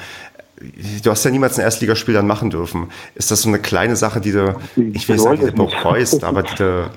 [1.02, 2.90] du hast ja niemals ein Erstligaspiel dann machen dürfen.
[3.14, 6.22] Ist das so eine kleine Sache, die du, ich will nicht sagen, die du bereust,
[6.24, 6.90] aber die du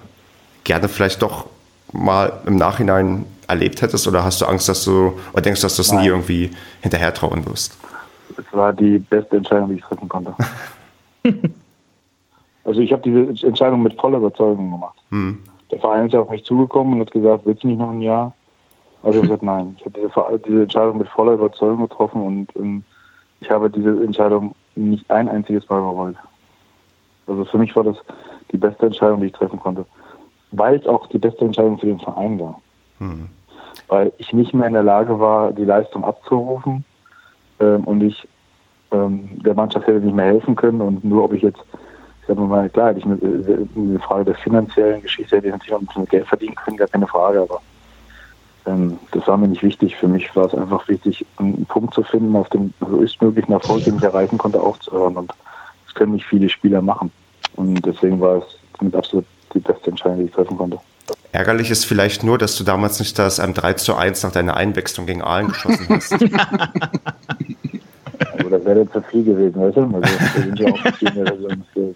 [0.64, 1.48] gerne vielleicht doch
[1.92, 5.78] mal im Nachhinein erlebt hättest oder hast du Angst, dass du, oder denkst du, dass
[5.78, 7.78] du es nie irgendwie hinterher trauen wirst?
[8.38, 10.36] Es war die beste Entscheidung, die ich treffen konnte.
[12.66, 14.98] also ich habe diese Entscheidung mit voller Überzeugung gemacht.
[15.10, 15.40] Hm.
[15.72, 18.02] Der Verein ist ja auf mich zugekommen und hat gesagt, willst du nicht noch ein
[18.02, 18.34] Jahr?
[19.04, 19.76] Also ich habe gesagt, nein.
[19.78, 22.84] Ich habe diese, diese, Entscheidung mit voller Überzeugung getroffen und ähm,
[23.40, 26.16] ich habe diese Entscheidung nicht ein einziges Mal bereut.
[27.28, 27.98] Also für mich war das
[28.52, 29.86] die beste Entscheidung, die ich treffen konnte.
[30.52, 32.62] Weil es auch die beste Entscheidung für den Verein war.
[33.00, 33.28] Hm.
[33.90, 36.86] Weil ich nicht mehr in der Lage war, die Leistung abzurufen
[37.60, 38.28] ähm, und ich
[38.92, 41.64] ähm, der Mannschaft hätte nicht mehr helfen können und nur ob ich jetzt
[42.28, 43.18] ich sage mal, klar, ich eine,
[43.76, 46.90] eine Frage der finanziellen Geschichte hätte ich natürlich auch ein bisschen Geld verdienen können, gar
[46.90, 47.62] keine Frage, aber
[48.66, 49.96] ähm, das war mir nicht wichtig.
[49.96, 53.96] Für mich war es einfach wichtig, einen Punkt zu finden, auf dem größtmöglichen Erfolg, den
[53.96, 55.16] ich erreichen konnte, aufzuhören.
[55.16, 55.32] Und
[55.86, 57.12] das können nicht viele Spieler machen.
[57.56, 58.44] Und deswegen war es
[58.82, 60.80] mit absolut die beste Entscheidung, die ich treffen konnte.
[61.32, 64.58] Ärgerlich ist vielleicht nur, dass du damals nicht das ähm, 3 zu 1 nach deiner
[64.58, 66.12] Einwechslung gegen Aalen geschossen hast.
[66.12, 66.28] also
[68.50, 69.82] das wäre dann zu viel gewesen, weißt du?
[69.84, 71.96] Also, wir sind ja auch viel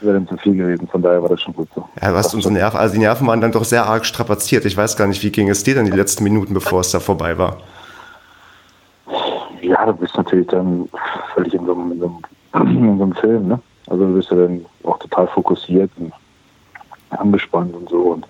[0.00, 0.88] wäre dann zu viel gewesen.
[0.88, 1.88] Von daher war das schon gut so.
[2.00, 4.64] Ja, du hast unsere Nerven, also die Nerven waren dann doch sehr arg strapaziert.
[4.64, 7.00] Ich weiß gar nicht, wie ging es dir dann die letzten Minuten, bevor es da
[7.00, 7.58] vorbei war?
[9.62, 10.88] Ja, du bist natürlich dann
[11.34, 12.20] völlig in so einem, in so
[12.52, 13.60] einem, in so einem Film, ne?
[13.88, 16.12] Also du bist ja dann auch total fokussiert und
[17.10, 17.98] angespannt und so.
[17.98, 18.26] Und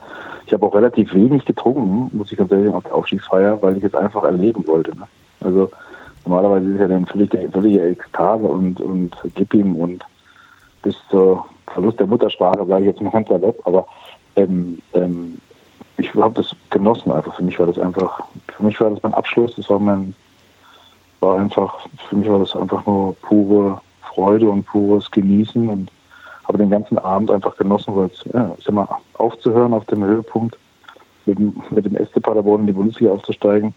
[0.47, 3.85] ich habe auch relativ wenig getrunken, muss ich ganz ehrlich auf der Aufstiegsfeier, weil ich
[3.85, 4.97] es einfach erleben wollte.
[4.97, 5.07] Ne?
[5.41, 5.71] Also
[6.25, 10.05] normalerweise ist ja dann völlig, völlige Ekstase und, und gib ihm und
[10.83, 13.87] bis zur Verlust der Muttersprache, sage ich jetzt mal ganz salopp, aber
[14.37, 15.39] ähm, ähm,
[15.99, 17.35] ich habe das genossen einfach.
[17.35, 20.15] Für mich war das einfach, für mich war das mein Abschluss, das war mein,
[21.21, 25.91] war einfach, für mich war das einfach nur pure Freude und pures Genießen und
[26.47, 30.57] habe den ganzen Abend einfach genossen, weil es, ja, ich sag aufzuhören auf dem Höhepunkt,
[31.25, 33.75] mit dem, mit dem SC Paderborn in die Bundesliga aufzusteigen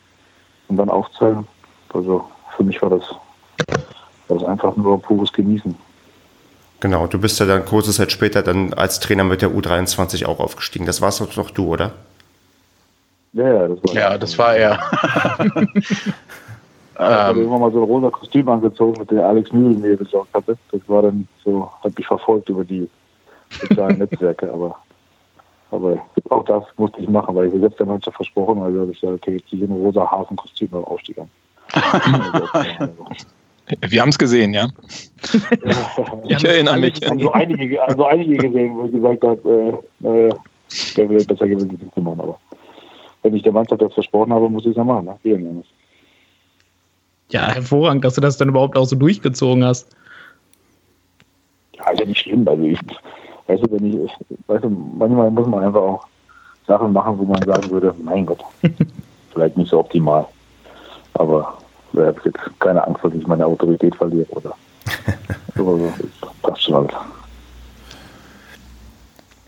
[0.67, 1.47] und dann aufzuhören.
[1.93, 2.23] Also
[2.55, 3.15] für mich war das,
[4.27, 5.75] war das einfach nur pures Genießen.
[6.79, 10.39] Genau, du bist ja dann kurze Zeit später dann als Trainer mit der U23 auch
[10.39, 10.85] aufgestiegen.
[10.85, 11.91] Das warst doch noch du, oder?
[13.33, 14.79] Ja, ja, das war, ja, das war er.
[15.75, 20.33] ich habe immer mal so ein rosa Kostüm angezogen, mit dem Alex Nübel mir besorgt
[20.33, 20.57] hatte.
[20.71, 22.89] Das war dann so, hat mich verfolgt über die
[23.61, 24.77] sozialen Netzwerke, aber,
[25.71, 25.97] aber
[26.29, 29.13] auch das musste ich machen, weil ich selbst der Mannschaft versprochen habe, also ich sage,
[29.13, 31.29] okay, jetzt ziehe ich ein rosa Hafenkostüm beim Aufstieg an.
[33.87, 34.67] Wir haben es gesehen, ja.
[36.27, 37.09] ich erinnere mich.
[37.09, 40.33] Also einige, also einige gesehen, wo ich gesagt habe, äh, äh,
[40.97, 42.19] der will besser gewesen, das zu machen.
[42.19, 42.39] Aber
[43.21, 45.05] wenn ich der Mannschaft das versprochen habe, muss ich es ja machen.
[45.23, 45.63] Ne?
[47.29, 49.95] Ja, hervorragend, dass du das dann überhaupt auch so durchgezogen hast.
[51.73, 52.47] Ja, ist ja nicht schlimm.
[52.47, 52.79] Also ich,
[53.47, 54.11] weißt du, wenn ich,
[54.47, 56.07] weißt du, manchmal muss man einfach auch
[56.65, 58.39] Sachen machen, wo man sagen würde, mein Gott,
[59.33, 60.25] vielleicht nicht so optimal.
[61.13, 61.57] Aber
[61.93, 64.55] ich habe jetzt keine Angst, dass ich meine Autorität verliere oder
[65.55, 65.91] so.
[66.41, 66.93] passt schon halt.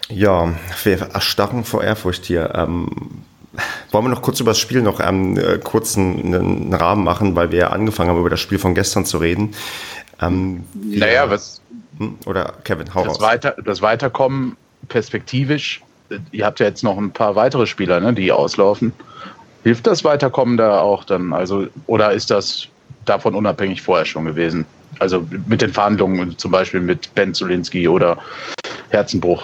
[0.10, 2.54] Ja, wir erstarren vor Ehrfurcht hier.
[2.54, 2.90] Ähm,
[3.92, 7.52] wollen wir noch kurz über das Spiel noch einen äh, kurzen einen Rahmen machen, weil
[7.52, 9.54] wir ja angefangen haben, über das Spiel von gestern zu reden.
[10.22, 11.62] Ähm, naja, was.
[11.98, 13.22] Hm, oder Kevin, hau das, raus.
[13.22, 15.82] Weiter, das Weiterkommen perspektivisch.
[16.32, 18.94] Ihr habt ja jetzt noch ein paar weitere Spieler, ne, die auslaufen.
[19.64, 21.34] Hilft das Weiterkommen da auch dann?
[21.34, 22.68] Also, oder ist das
[23.06, 24.66] davon unabhängig vorher schon gewesen?
[25.00, 28.18] Also mit den Verhandlungen zum Beispiel mit Ben Zulinski oder
[28.90, 29.44] Herzenbruch?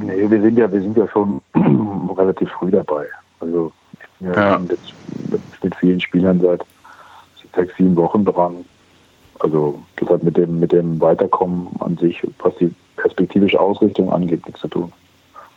[0.00, 1.40] Nee, wir sind ja, wir sind ja schon
[2.16, 3.06] relativ früh dabei.
[3.40, 3.72] Also
[4.20, 4.58] wir ja.
[4.58, 4.94] sind jetzt
[5.30, 6.62] mit, mit, vielen Spielern seit
[7.54, 8.64] sechs, sieben Wochen dran.
[9.40, 14.44] Also das hat mit dem, mit dem Weiterkommen an sich, was die perspektivische Ausrichtung angeht,
[14.46, 14.92] nichts zu tun.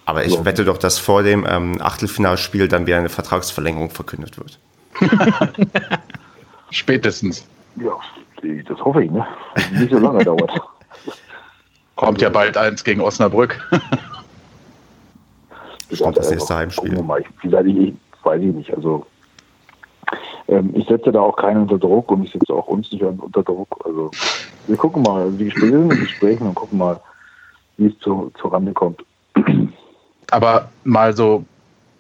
[0.06, 0.46] Aber ich so.
[0.46, 4.60] wette doch, dass vor dem ähm, Achtelfinalspiel dann wieder eine Vertragsverlängerung verkündet wird.
[6.72, 7.48] Spätestens.
[7.76, 7.98] Ja,
[8.68, 9.26] das hoffe ich, ne?
[9.72, 10.52] Nicht so lange dauert.
[11.96, 13.62] Kommt ja bald eins gegen Osnabrück.
[15.92, 17.02] Stimmt, das nächste Heimspiel.
[17.04, 18.74] Mal, ich, vielleicht, ich, weiß ich nicht.
[18.74, 19.06] Also,
[20.48, 23.44] ähm, ich setze da auch keinen unter Druck und ich setze auch uns nicht unter
[23.44, 23.80] Druck.
[23.86, 24.10] Also,
[24.68, 27.00] wir gucken mal, wie spielen wir Gesprächen und gucken mal,
[27.78, 29.04] wie es zu, zu Rande kommt.
[30.32, 31.46] Aber mal so,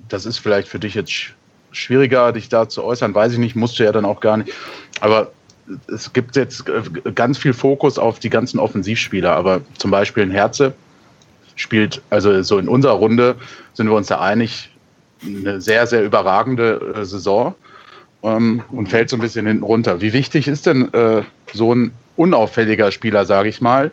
[0.09, 1.33] das ist vielleicht für dich jetzt
[1.71, 4.53] schwieriger, dich da zu äußern, weiß ich nicht, musst du ja dann auch gar nicht.
[5.01, 5.31] Aber
[5.87, 6.65] es gibt jetzt
[7.15, 10.73] ganz viel Fokus auf die ganzen Offensivspieler, aber zum Beispiel ein Herze
[11.55, 13.35] spielt, also so in unserer Runde
[13.73, 14.69] sind wir uns da einig,
[15.25, 17.55] eine sehr, sehr überragende äh, Saison
[18.23, 20.01] ähm, und fällt so ein bisschen hinten runter.
[20.01, 23.91] Wie wichtig ist denn äh, so ein unauffälliger Spieler, sage ich mal,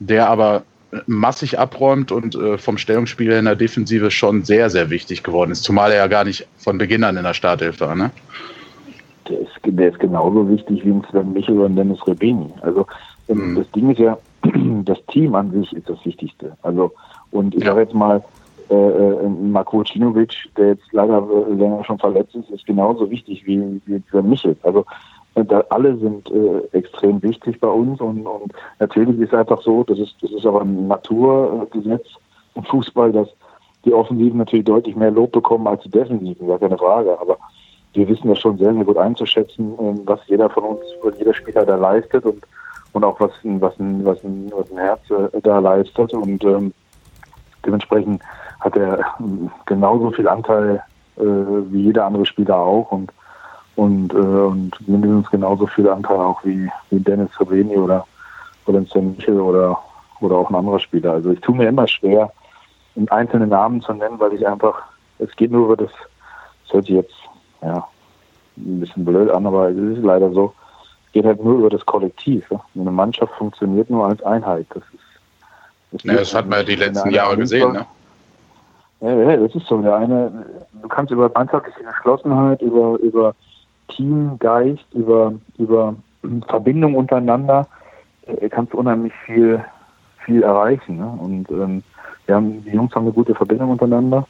[0.00, 0.64] der aber
[1.06, 5.64] massig abräumt und äh, vom Stellungsspiel in der Defensive schon sehr, sehr wichtig geworden ist,
[5.64, 7.94] zumal er ja gar nicht von Beginn an in der Starthilfe war.
[7.94, 8.10] Ne?
[9.28, 12.52] Der, ist, der ist genauso wichtig wie ein Sven Michel und Dennis Rebeni.
[12.60, 12.86] Also
[13.28, 13.56] mhm.
[13.56, 14.18] das Ding ist ja,
[14.84, 16.56] das Team an sich ist das Wichtigste.
[16.62, 16.92] Also
[17.30, 17.70] und ich ja.
[17.70, 18.22] sage jetzt mal,
[18.70, 23.80] äh, äh Marko Cinovic, der jetzt leider länger schon verletzt ist, ist genauso wichtig wie,
[23.86, 24.56] wie Sven Michel.
[24.62, 24.84] Also
[25.34, 29.98] da alle sind äh, extrem wichtig bei uns und, und natürlich ist einfach so, das
[29.98, 32.06] ist, das ist aber ein Naturgesetz
[32.54, 33.28] im Fußball, dass
[33.84, 37.18] die Offensiven natürlich deutlich mehr Lob bekommen als die Defensiven, gar keine Frage.
[37.20, 37.36] Aber
[37.92, 40.80] wir wissen das schon sehr, sehr gut einzuschätzen, ähm, was jeder von uns,
[41.18, 42.42] jeder Spieler da leistet und,
[42.92, 46.12] und auch was, was, ein, was, ein, was ein Herz äh, da leistet.
[46.14, 46.72] Und ähm,
[47.64, 48.22] dementsprechend
[48.60, 50.82] hat er ähm, genauso viel Anteil
[51.16, 52.90] äh, wie jeder andere Spieler auch.
[52.90, 53.12] Und
[53.76, 58.06] und, äh, und mindestens genauso viel Anteil auch wie, wie Dennis Saveni oder,
[58.66, 59.78] oder Sven Michel oder,
[60.20, 61.12] oder auch ein anderer Spieler.
[61.12, 62.32] Also ich tue mir immer schwer,
[63.08, 64.80] einzelne Namen zu nennen, weil ich einfach,
[65.18, 65.90] es geht nur über das,
[66.64, 67.14] das hört sich jetzt
[67.62, 67.86] ja,
[68.56, 70.52] ein bisschen blöd an, aber es ist leider so,
[71.06, 72.48] es geht halt nur über das Kollektiv.
[72.50, 72.60] Ja?
[72.74, 74.66] Eine Mannschaft funktioniert nur als Einheit.
[74.70, 75.04] Das ist
[75.94, 77.86] das, ja, das hat man ja die letzten Jahre gesehen, ne?
[79.00, 79.80] Ja, ja, das ist so.
[79.80, 80.46] Der eine,
[80.82, 83.34] du kannst über mannschaftliche Geschlossenheit, über, über
[83.96, 85.94] Teamgeist, über, über
[86.48, 87.66] Verbindung untereinander
[88.26, 89.62] äh, kannst du unheimlich viel,
[90.24, 90.96] viel erreichen.
[90.98, 91.06] Ne?
[91.06, 91.82] Und ähm,
[92.26, 94.26] wir haben, die Jungs haben eine gute Verbindung untereinander.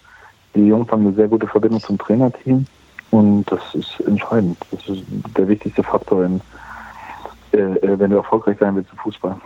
[0.54, 2.66] Die Jungs haben eine sehr gute Verbindung zum Trainerteam.
[3.10, 4.58] Und das ist entscheidend.
[4.70, 5.04] Das ist
[5.36, 6.40] der wichtigste Faktor, in,
[7.52, 9.36] äh, äh wenn du erfolgreich sein willst im Fußball.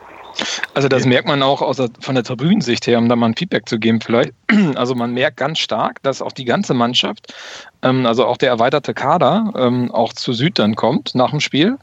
[0.75, 3.69] Also das merkt man auch der, von der Tribünensicht her, um da mal ein Feedback
[3.69, 4.33] zu geben vielleicht.
[4.75, 7.35] Also man merkt ganz stark, dass auch die ganze Mannschaft,
[7.83, 11.79] ähm, also auch der erweiterte Kader, ähm, auch zu Süd dann kommt nach dem Spiel.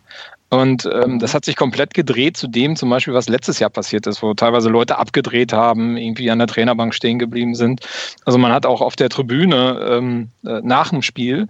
[0.50, 4.08] Und ähm, das hat sich komplett gedreht zu dem zum Beispiel, was letztes Jahr passiert
[4.08, 7.82] ist, wo teilweise Leute abgedreht haben, irgendwie an der Trainerbank stehen geblieben sind.
[8.26, 11.48] Also man hat auch auf der Tribüne ähm, äh, nach dem Spiel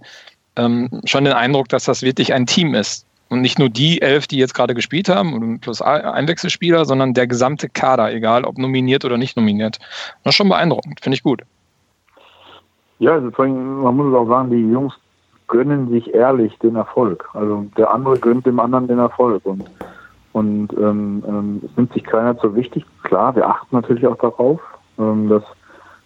[0.56, 3.06] ähm, schon den Eindruck, dass das wirklich ein Team ist.
[3.36, 7.68] Und nicht nur die elf, die jetzt gerade gespielt haben, plus Einwechselspieler, sondern der gesamte
[7.68, 9.78] Kader, egal ob nominiert oder nicht nominiert.
[10.24, 11.42] Das ist schon beeindruckend, finde ich gut.
[12.98, 14.94] Ja, also man muss es auch sagen, die Jungs
[15.48, 17.28] gönnen sich ehrlich den Erfolg.
[17.34, 19.44] Also der andere gönnt dem anderen den Erfolg.
[19.44, 19.64] Und,
[20.32, 22.86] und ähm, ähm, es nimmt sich keiner zu wichtig.
[23.02, 24.60] Klar, wir achten natürlich auch darauf,
[24.98, 25.42] ähm, dass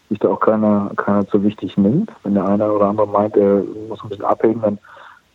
[0.09, 2.11] sich da auch keiner, keiner zu wichtig nimmt.
[2.25, 4.79] Wenn der eine oder andere meint, er muss ein bisschen abhängen, dann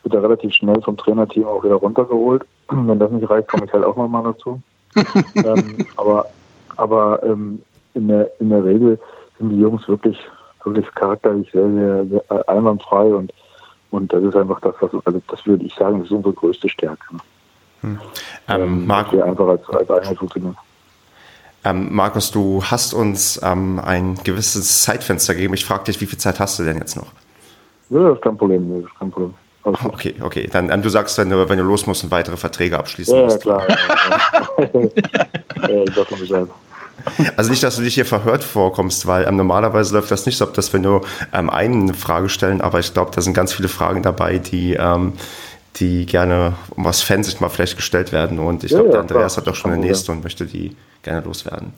[0.05, 2.45] wird er relativ schnell vom Trainerteam auch wieder runtergeholt.
[2.69, 4.61] Wenn das nicht reicht, komme ich halt auch nochmal dazu.
[5.35, 6.27] ähm, aber
[6.77, 7.61] aber ähm,
[7.93, 8.99] in, der, in der Regel
[9.37, 10.17] sind die Jungs wirklich,
[10.63, 13.33] wirklich charakterlich sehr, sehr, sehr einwandfrei und,
[13.91, 16.69] und das ist einfach das, was, also das würde ich sagen, das ist unsere größte
[16.69, 17.05] Stärke.
[17.81, 17.99] Hm.
[18.47, 20.57] Ähm, ähm Marco, einfach als, als Einheit funktionieren.
[21.63, 25.55] Ähm, Markus, du hast uns ähm, ein gewisses Zeitfenster gegeben.
[25.55, 27.07] Ich frage dich, wie viel Zeit hast du denn jetzt noch?
[27.89, 28.69] Ja, das ist kein Problem.
[28.69, 29.33] Das ist kein Problem.
[29.65, 30.47] Also, okay, okay.
[30.51, 33.23] Dann, dann du sagst, wenn du, wenn du los musst und weitere Verträge abschließen ja,
[33.23, 33.43] musst.
[33.45, 33.77] Ja, klar.
[35.67, 36.45] ja,
[37.37, 40.45] Also nicht, dass du dich hier verhört vorkommst, weil ähm, normalerweise läuft das nicht so,
[40.45, 41.01] ob das, wenn du
[41.33, 45.13] ähm, eine Frage stellen, aber ich glaube, da sind ganz viele Fragen dabei, die, ähm,
[45.77, 48.39] die gerne um aus Fansicht mal vielleicht gestellt werden.
[48.39, 49.45] Und ich glaube, ja, der Andreas klar.
[49.45, 51.73] hat auch schon eine nächste und möchte die gerne loswerden.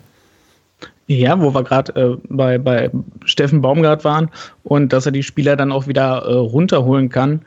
[1.07, 2.91] Ja, wo wir gerade äh, bei, bei
[3.25, 4.29] Steffen Baumgart waren
[4.63, 7.41] und dass er die Spieler dann auch wieder äh, runterholen kann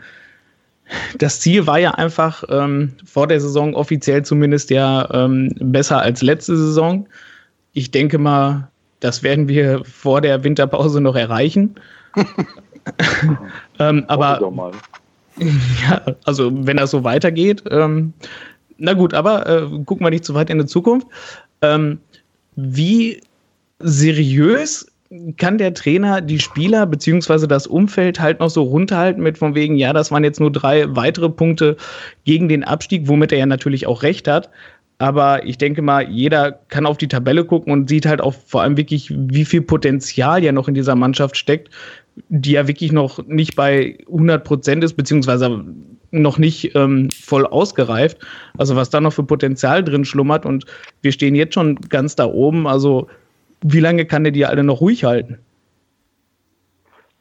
[1.18, 6.22] das Ziel war ja einfach ähm, vor der Saison offiziell zumindest ja ähm, besser als
[6.22, 7.08] letzte Saison.
[7.72, 8.68] Ich denke mal,
[9.00, 11.74] das werden wir vor der Winterpause noch erreichen.
[13.78, 14.52] ähm, aber
[15.38, 18.12] ja, also wenn das so weitergeht, ähm,
[18.78, 21.06] na gut, aber äh, gucken wir nicht zu weit in die Zukunft.
[21.62, 22.00] Ähm,
[22.56, 23.20] wie
[23.78, 24.89] seriös
[25.36, 29.76] kann der Trainer die Spieler beziehungsweise das Umfeld halt noch so runterhalten mit von wegen,
[29.76, 31.76] ja, das waren jetzt nur drei weitere Punkte
[32.24, 34.50] gegen den Abstieg, womit er ja natürlich auch recht hat.
[34.98, 38.62] Aber ich denke mal, jeder kann auf die Tabelle gucken und sieht halt auch vor
[38.62, 41.70] allem wirklich, wie viel Potenzial ja noch in dieser Mannschaft steckt,
[42.28, 45.64] die ja wirklich noch nicht bei 100 Prozent ist, beziehungsweise
[46.12, 48.18] noch nicht ähm, voll ausgereift.
[48.58, 50.66] Also was da noch für Potenzial drin schlummert und
[51.02, 52.66] wir stehen jetzt schon ganz da oben.
[52.66, 53.08] Also
[53.62, 55.38] wie lange kann der die alle noch ruhig halten?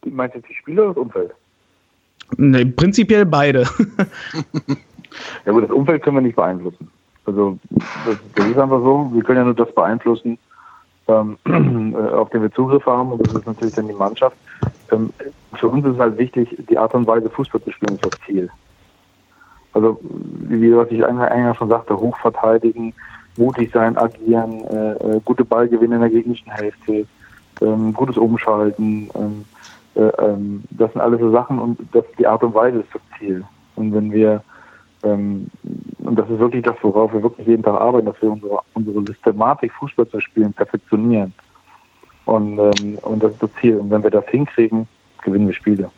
[0.05, 1.31] Meinst du die Spieler oder das Umfeld?
[2.37, 3.61] Ne, prinzipiell beide.
[5.45, 6.89] ja gut, das Umfeld können wir nicht beeinflussen.
[7.25, 10.37] Also das, das ist einfach so, wir können ja nur das beeinflussen,
[11.07, 11.37] ähm,
[11.95, 14.37] auf den wir Zugriff haben und das ist natürlich dann die Mannschaft.
[14.91, 15.11] ähm,
[15.55, 18.49] für uns ist halt wichtig, die Art und Weise Fußball zu spielen, ist das Ziel.
[19.73, 22.93] Also, wie was ich eingangs schon sagte, hochverteidigen,
[23.39, 27.07] mutig sein, agieren, äh, äh, gute Ballgewinne in der gegnerischen Hälfte,
[27.61, 29.45] ähm, gutes Umschalten, ähm,
[29.95, 33.01] äh, ähm, das sind alles so Sachen und das die Art und Weise ist das
[33.17, 33.43] Ziel.
[33.75, 34.43] Und wenn wir
[35.03, 35.47] ähm,
[35.99, 39.03] und das ist wirklich das, worauf wir wirklich jeden Tag arbeiten, dass wir unsere, unsere
[39.05, 41.33] Systematik, Fußball zu spielen, perfektionieren.
[42.25, 43.77] Und, ähm, und das ist das Ziel.
[43.77, 44.87] Und wenn wir das hinkriegen,
[45.23, 45.89] gewinnen wir Spiele.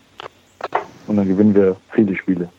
[1.07, 2.49] Und dann gewinnen wir viele Spiele.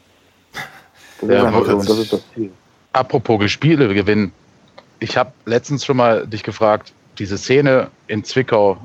[1.21, 2.51] Das, Ja, ist, so, das ist das Ziel.
[2.93, 4.33] Apropos Spiele gewinnen.
[5.03, 8.79] Ich habe letztens schon mal dich gefragt, diese Szene in Zwickau,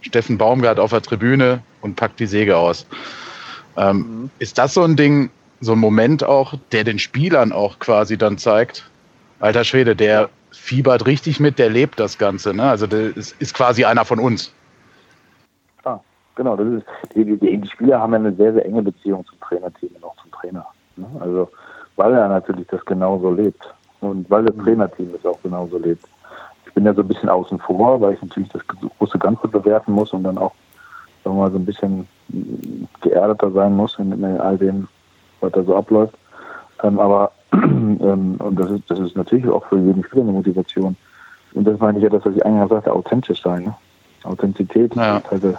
[0.00, 2.84] Steffen Baumgart auf der Tribüne und packt die Säge aus.
[3.76, 5.30] Ähm, Ist das so ein Ding,
[5.60, 8.90] so ein Moment auch, der den Spielern auch quasi dann zeigt,
[9.38, 12.52] alter Schwede, der fiebert richtig mit, der lebt das Ganze.
[12.52, 12.64] Ne?
[12.64, 14.52] Also der ist, ist quasi einer von uns.
[15.84, 16.00] Ah,
[16.34, 19.38] genau, das ist, die, die, die Spieler haben ja eine sehr, sehr enge Beziehung zum
[19.38, 20.66] Trainerteam und auch zum Trainer.
[20.96, 21.06] Ne?
[21.20, 21.48] Also,
[21.94, 23.73] weil er natürlich das genauso lebt.
[24.04, 26.04] Und weil das Trainerteam das auch genauso lebt.
[26.66, 28.62] Ich bin ja so ein bisschen außen vor, weil ich natürlich das
[28.98, 30.52] große Ganze bewerten muss und dann auch
[31.24, 32.06] sagen wir mal, so ein bisschen
[33.00, 34.88] geerdeter sein muss in, in all dem,
[35.40, 36.14] was da so abläuft.
[36.82, 40.96] Ähm, aber ähm, und das ist, das ist natürlich auch für jeden Spieler eine Motivation.
[41.54, 43.64] Und das meine ich ja, das, was ich eingangs sagte, authentisch sein.
[43.64, 43.74] Ne?
[44.24, 45.18] Authentizität Ja.
[45.18, 45.56] ist halt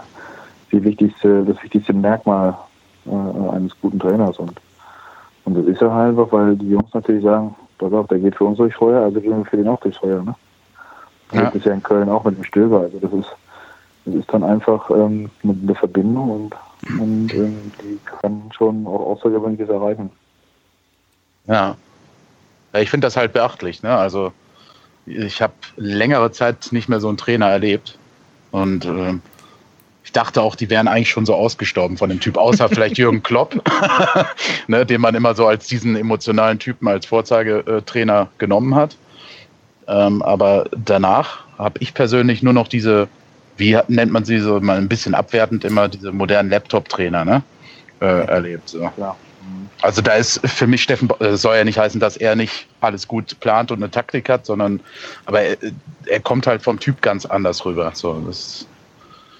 [0.71, 2.55] die wichtigste, das wichtigste Merkmal
[3.05, 4.37] äh, eines guten Trainers.
[4.37, 4.59] Und,
[5.45, 8.35] und das ist ja halt einfach, weil die Jungs natürlich sagen, pass auf, der geht
[8.35, 10.23] für uns durchs Feuer, also gehen wir für den auch durchs Feuer.
[10.23, 10.35] Ne?
[11.31, 11.45] Ja.
[11.45, 12.81] Das ist ja in Köln auch mit dem Stöber.
[12.81, 13.35] Also das ist,
[14.05, 16.55] das ist dann einfach ähm, eine Verbindung und,
[16.99, 20.09] und ähm, die kann schon auch Außergewöhnliches erreichen.
[21.47, 21.75] Ja.
[22.73, 23.83] ja ich finde das halt beachtlich.
[23.83, 23.95] Ne?
[23.95, 24.31] Also
[25.05, 27.97] ich habe längere Zeit nicht mehr so einen Trainer erlebt.
[28.51, 28.89] Und ich
[30.15, 33.61] dachte auch, die wären eigentlich schon so ausgestorben von dem Typ, außer vielleicht Jürgen Klopp,
[34.67, 38.95] ne, den man immer so als diesen emotionalen Typen als Vorzeigetrainer genommen hat.
[39.87, 43.07] Ähm, aber danach habe ich persönlich nur noch diese,
[43.57, 47.43] wie nennt man sie so mal ein bisschen abwertend immer, diese modernen Laptop-Trainer ne,
[48.01, 48.69] äh, erlebt.
[48.69, 48.89] So.
[48.95, 49.17] Klar.
[49.81, 52.67] Also da ist für mich Steffen, Ba- äh, soll ja nicht heißen, dass er nicht
[52.81, 54.79] alles gut plant und eine Taktik hat, sondern
[55.25, 55.57] aber er,
[56.07, 57.91] er kommt halt vom Typ ganz anders rüber.
[57.93, 58.65] So, das,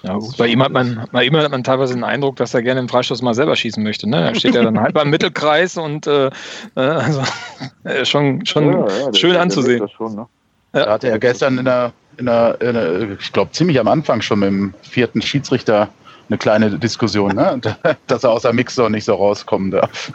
[0.06, 0.38] Ja, gut.
[0.38, 2.88] Bei ihm hat man, bei ihm hat man teilweise den Eindruck, dass er gerne im
[2.90, 4.08] Freistoß mal selber schießen möchte.
[4.10, 4.22] Ne?
[4.22, 7.22] Er steht ja dann halb am Mittelkreis und äh, äh, also,
[7.86, 9.80] äh, schon, schon Ja, ja, der- schön der- der anzusehen.
[9.80, 10.28] Das schon, ne?
[10.74, 14.22] da hatte er gestern in der, in der, in der ich glaube ziemlich am Anfang
[14.22, 15.88] schon mit dem vierten Schiedsrichter
[16.30, 17.60] eine kleine Diskussion, ne?
[18.08, 20.12] dass er aus der Mixer nicht so rauskommen darf.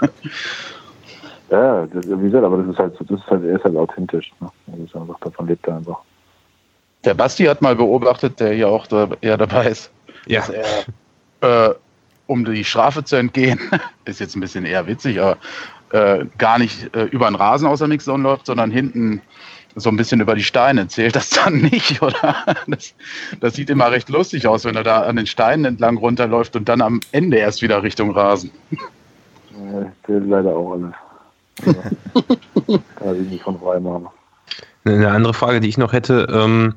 [1.51, 4.31] Ja, das, wie gesagt, aber das ist halt, das ist halt, er ist halt authentisch.
[4.41, 4.49] Ne?
[4.67, 5.99] Das ist einfach, davon lebt er einfach.
[7.05, 9.91] Der Basti hat mal beobachtet, der hier auch da, ja dabei ist,
[10.27, 10.41] Ja.
[10.41, 10.51] dass
[11.41, 11.75] er, äh,
[12.27, 13.59] um die Strafe zu entgehen,
[14.05, 15.37] ist jetzt ein bisschen eher witzig, aber
[15.93, 19.23] äh, gar nicht äh, über den Rasen aus der Mixzone läuft, sondern hinten
[19.77, 20.87] so ein bisschen über die Steine.
[20.89, 22.45] Zählt das dann nicht, oder?
[22.67, 22.95] Das,
[23.41, 26.69] das sieht immer recht lustig aus, wenn er da an den Steinen entlang runterläuft und
[26.69, 28.51] dann am Ende erst wieder Richtung Rasen.
[28.71, 30.95] Ja, das zählt leider auch alles.
[32.67, 32.79] Ja.
[32.97, 34.07] Kann sich nicht von frei machen.
[34.85, 36.75] Eine andere Frage, die ich noch hätte, ähm,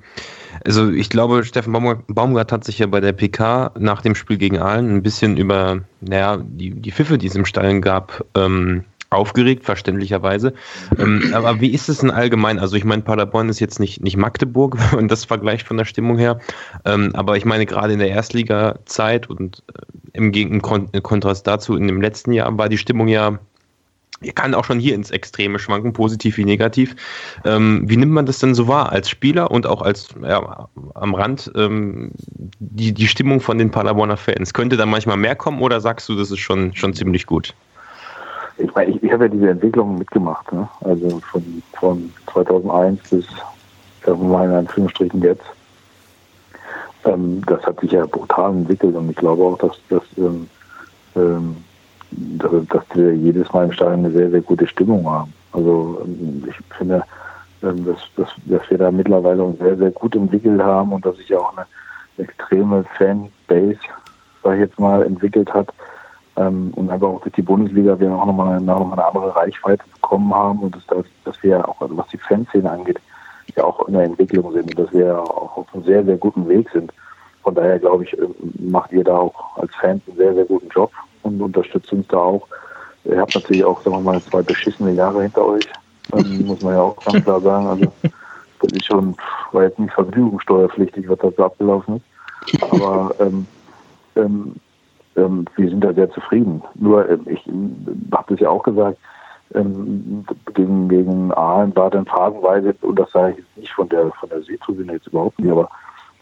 [0.65, 4.37] also ich glaube, Steffen Baum- Baumgart hat sich ja bei der PK nach dem Spiel
[4.37, 8.83] gegen Aalen ein bisschen über, naja, die, die Pfiffe, die es im Stadion gab, ähm,
[9.09, 10.53] aufgeregt, verständlicherweise.
[10.97, 12.59] Ähm, aber wie ist es denn allgemein?
[12.59, 15.85] Also ich meine, Paderborn ist jetzt nicht, nicht Magdeburg, wenn man das vergleicht von der
[15.85, 16.39] Stimmung her.
[16.85, 19.81] Ähm, aber ich meine, gerade in der Erstliga-Zeit und äh,
[20.13, 23.39] im, Gegen- im Kon Kontrast dazu, in dem letzten Jahr war die Stimmung ja
[24.31, 26.95] kann auch schon hier ins Extreme schwanken, positiv wie negativ.
[27.45, 31.15] Ähm, wie nimmt man das denn so wahr als Spieler und auch als ja, am
[31.15, 32.11] Rand ähm,
[32.59, 34.53] die, die Stimmung von den Paderborner Fans?
[34.53, 37.53] Könnte da manchmal mehr kommen oder sagst du, das ist schon, schon ziemlich gut?
[38.57, 40.51] Ich meine, ich, ich habe ja diese Entwicklung mitgemacht.
[40.51, 40.67] Ne?
[40.81, 43.25] Also von, von 2001 bis
[44.07, 45.43] mal in jetzt.
[47.05, 50.47] Ähm, das hat sich ja brutal entwickelt und ich glaube auch, dass, dass, ähm,
[51.15, 51.57] ähm,
[52.69, 55.33] dass, wir jedes Mal im Stadion eine sehr, sehr gute Stimmung haben.
[55.51, 57.03] Also ähm, ich finde,
[57.61, 61.17] ähm, dass, dass, dass wir da mittlerweile uns sehr, sehr gut entwickelt haben und dass
[61.17, 61.65] sich auch eine
[62.17, 63.79] extreme Fanbase,
[64.43, 65.69] sag ich jetzt mal, entwickelt hat.
[66.35, 69.83] Ähm, und einfach auch durch die Bundesliga wir auch nochmal noch mal eine andere Reichweite
[69.93, 72.99] bekommen haben und dass, dass, wir auch, also was die Fanszene angeht,
[73.55, 76.47] ja auch in der Entwicklung sind und dass wir auch auf einem sehr, sehr guten
[76.47, 76.91] Weg sind.
[77.43, 78.17] Von daher glaube ich,
[78.59, 80.91] macht ihr da auch als Fans einen sehr, sehr guten Job
[81.23, 82.47] und unterstützt uns da auch.
[83.05, 85.65] Ihr habt natürlich auch, sagen wir mal, zwei beschissene Jahre hinter euch,
[86.13, 87.67] ähm, muss man ja auch ganz klar sagen.
[87.67, 87.91] Also
[88.61, 89.15] das ist schon,
[89.51, 92.63] war jetzt nicht vergnügungssteuerpflichtig, was da so abgelaufen ist.
[92.63, 93.45] Aber ähm,
[94.15, 94.55] ähm,
[95.15, 96.63] ähm, wir sind da sehr zufrieden.
[96.75, 97.45] Nur, ähm, ich
[98.11, 98.97] habe das ja auch gesagt,
[99.53, 104.11] ähm, gegen, gegen Aalen war dann phasenweise, und das sage ich jetzt nicht von der,
[104.11, 105.69] von der Seetribüne jetzt überhaupt nicht, aber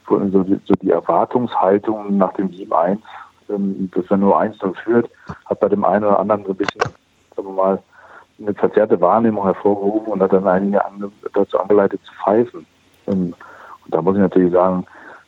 [0.03, 2.97] von, so, die, so die Erwartungshaltung nach dem 7-1,
[3.53, 5.09] ähm, dass er nur 1 führt,
[5.45, 6.81] hat bei dem einen oder anderen so ein bisschen,
[7.35, 7.79] sagen wir mal,
[8.39, 10.81] eine verzerrte Wahrnehmung hervorgerufen und hat dann einige
[11.33, 12.65] dazu angeleitet zu pfeifen.
[13.07, 13.33] Ähm,
[13.85, 14.85] und da muss ich natürlich sagen,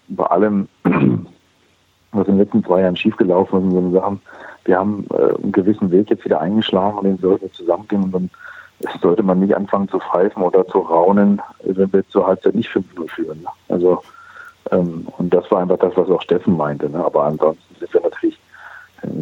[0.10, 4.20] bei allem, was in den letzten zwei Jahren schiefgelaufen ist und so
[4.66, 8.12] wir haben äh, einen gewissen Weg jetzt wieder eingeschlagen und den sollten wir zusammengehen und
[8.14, 8.30] dann
[9.02, 13.10] sollte man nicht anfangen zu pfeifen oder zu raunen, wenn wir zur Halbzeit nicht 5-0
[13.10, 13.42] führen.
[13.42, 13.50] Ne?
[13.70, 14.02] Also
[14.78, 16.90] und das war einfach das, was auch Steffen meinte.
[16.90, 17.04] Ne?
[17.04, 18.40] Aber ansonsten sind wir natürlich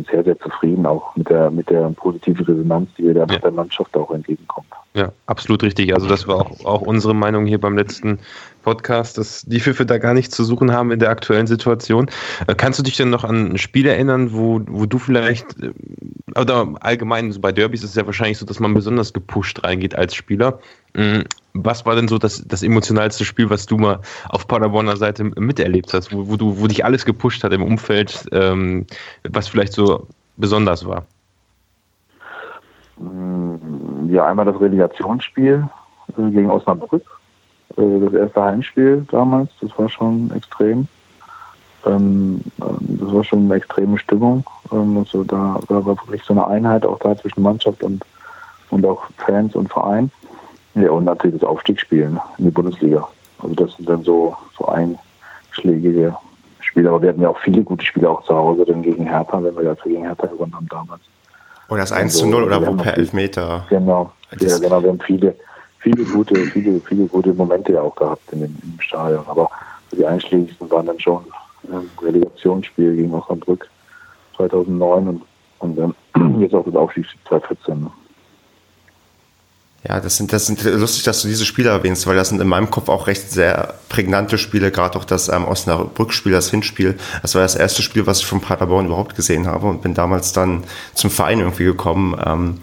[0.09, 3.27] sehr, sehr zufrieden, auch mit der, mit der positiven Resonanz, die wir da ja.
[3.27, 4.67] mit der Mannschaft auch entgegenkommt.
[4.93, 5.93] Ja, absolut richtig.
[5.93, 8.19] Also das war auch, auch unsere Meinung hier beim letzten
[8.61, 12.09] Podcast, dass die Pfiffe da gar nichts zu suchen haben in der aktuellen Situation.
[12.47, 15.71] Äh, kannst du dich denn noch an ein Spiel erinnern, wo, wo du vielleicht, äh,
[16.39, 20.15] oder allgemein bei Derbys ist es ja wahrscheinlich so, dass man besonders gepusht reingeht als
[20.15, 20.59] Spieler.
[20.95, 21.21] Mm,
[21.53, 23.99] was war denn so das, das emotionalste Spiel, was du mal
[24.29, 28.25] auf Paderborner Seite miterlebt hast, wo, wo, du, wo dich alles gepusht hat im Umfeld,
[28.31, 28.85] ähm,
[29.29, 30.07] was vielleicht so
[30.37, 31.05] besonders war?
[32.97, 35.67] Mm, ja, einmal das Relegationsspiel
[36.17, 37.03] äh, gegen Osnabrück
[37.75, 40.87] das erste Heimspiel damals, das war schon extrem.
[41.85, 44.43] Ähm, ähm, das war schon eine extreme Stimmung.
[44.71, 48.03] Ähm, also da, da, war wirklich so eine Einheit auch da zwischen Mannschaft und,
[48.69, 50.11] und auch Fans und Verein.
[50.75, 53.07] Ja, und natürlich das Aufstiegsspiel ne, in die Bundesliga.
[53.39, 56.15] Also das sind dann so, so einschlägige
[56.59, 56.89] Spiele.
[56.89, 59.55] Aber wir hatten ja auch viele gute Spiele auch zu Hause, dann gegen Hertha, wenn
[59.55, 61.01] wir ja gegen Hertha gewonnen haben damals.
[61.67, 63.65] Oder das 1 zu 0 oder wo per Elfmeter.
[63.69, 65.35] Genau, ja, genau, wir haben viele,
[65.81, 69.25] viele gute, viele, viele gute Momente ja auch gehabt in dem, im Stadion.
[69.27, 69.49] Aber
[69.91, 71.23] die einschlägigsten waren dann schon
[71.71, 73.69] ähm, Relegationsspiel gegen Osnabrück
[74.37, 75.21] 2009 und,
[75.59, 77.83] und dann jetzt auch das Aufstiegsspiel 2014.
[77.83, 77.91] Ne?
[79.87, 82.47] Ja, das sind, das sind lustig, dass du diese Spiele erwähnst, weil das sind in
[82.47, 86.97] meinem Kopf auch recht sehr prägnante Spiele, gerade auch das ähm, Osnabrück-Spiel, das Hinspiel.
[87.23, 90.33] Das war das erste Spiel, was ich von Paderborn überhaupt gesehen habe und bin damals
[90.33, 90.63] dann
[90.93, 92.15] zum Verein irgendwie gekommen.
[92.23, 92.59] Ähm,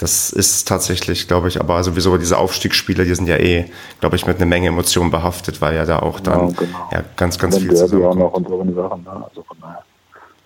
[0.00, 3.66] das ist tatsächlich, glaube ich, aber sowieso diese Aufstiegsspiele, die sind ja eh,
[4.00, 6.88] glaube ich, mit einer Menge Emotionen behaftet, weil ja da auch dann ja, genau.
[6.90, 8.04] ja ganz, ganz viel zusammen.
[8.04, 9.10] auch noch und so Sachen, ne?
[9.10, 9.84] also von daher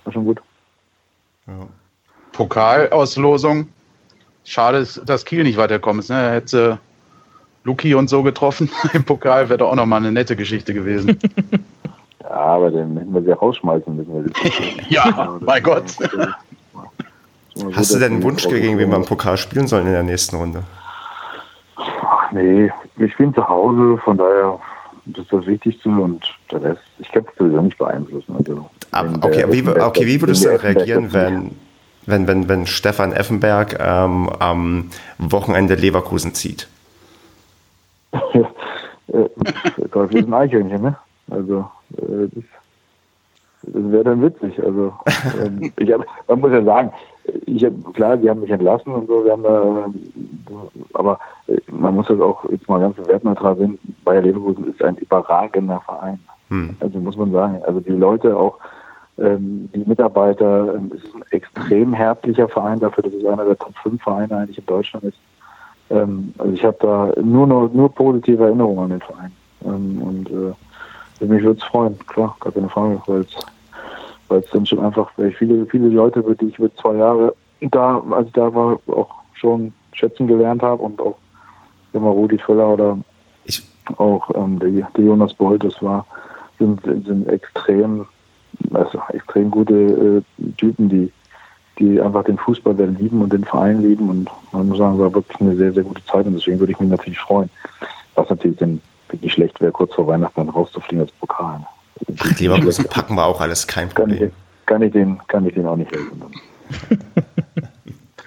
[0.04, 0.42] war schon gut.
[1.46, 1.54] Ja.
[2.32, 3.68] Pokalauslosung.
[4.44, 6.10] Schade, dass Kiel nicht weiterkommen ist.
[6.10, 6.30] Ne?
[6.30, 6.78] Hätte
[7.62, 11.16] Luki und so getroffen im Pokal, wäre doch auch nochmal eine nette Geschichte gewesen.
[12.22, 14.32] ja, aber den hätten wir sie rausschmeißen müssen.
[14.88, 15.84] ja, mein Gott.
[17.72, 20.36] Hast du denn einen Wunsch, gegen wen wir im Pokal spielen sollen in der nächsten
[20.36, 20.64] Runde?
[21.76, 24.58] Ach nee, wir spielen zu Hause, von daher
[25.06, 28.36] das ist das Wichtigste und der Rest, ich kann es sowieso nicht beeinflussen.
[28.36, 31.56] Also, Ab, okay, wie, okay, wie würdest du reagieren, wenn,
[32.06, 36.68] wenn, wenn, wenn Stefan Effenberg ähm, am Wochenende Leverkusen zieht?
[38.12, 38.20] ja,
[39.18, 40.96] äh, Teufel ist ein Eichhörnchen, ne?
[41.30, 42.44] Also, äh, das,
[43.62, 44.62] das wäre dann witzig.
[44.62, 44.94] Also,
[45.44, 46.92] ähm, ich hab, man muss ja sagen,
[47.46, 49.90] ich hab, klar, die haben mich entlassen und so, wir haben da,
[50.94, 54.96] aber äh, man muss das auch jetzt mal ganz wertneutral sehen, Bayer Leverkusen ist ein
[54.96, 56.18] überragender Verein.
[56.48, 56.76] Hm.
[56.80, 58.58] Also muss man sagen, also die Leute auch,
[59.18, 63.58] ähm, die Mitarbeiter, ähm, es ist ein extrem herzlicher Verein dafür, dass es einer der
[63.58, 65.18] Top 5 Vereine eigentlich in Deutschland ist.
[65.90, 69.32] Ähm, also ich habe da nur, nur, nur positive Erinnerungen an den Verein.
[69.64, 73.36] Ähm, und äh, mich würde es freuen, klar, gar keine Frage, weil es
[74.34, 77.34] weil es dann schon einfach, weil ich viele, viele Leute, die ich über zwei Jahre
[77.60, 81.16] da, als ich da war, auch schon schätzen gelernt habe und auch
[81.92, 82.98] immer Rudi Völler oder
[83.44, 83.62] ich.
[83.96, 86.04] auch ähm, der, der, Jonas Bolt, das war,
[86.58, 88.06] sind, sind extrem,
[88.72, 91.12] also extrem gute äh, Typen, die,
[91.78, 95.14] die einfach den Fußball sehr lieben und den Verein lieben und man muss sagen, war
[95.14, 97.50] wirklich eine sehr, sehr gute Zeit und deswegen würde ich mich natürlich freuen.
[98.16, 101.64] Was natürlich dann wirklich schlecht wäre, kurz vor Weihnachten dann rauszufliegen als Pokal.
[102.18, 104.18] Ach, Leverkusen packen wir auch alles, kein Problem.
[104.18, 106.22] Kann ich, kann ich, den, kann ich den auch nicht helfen.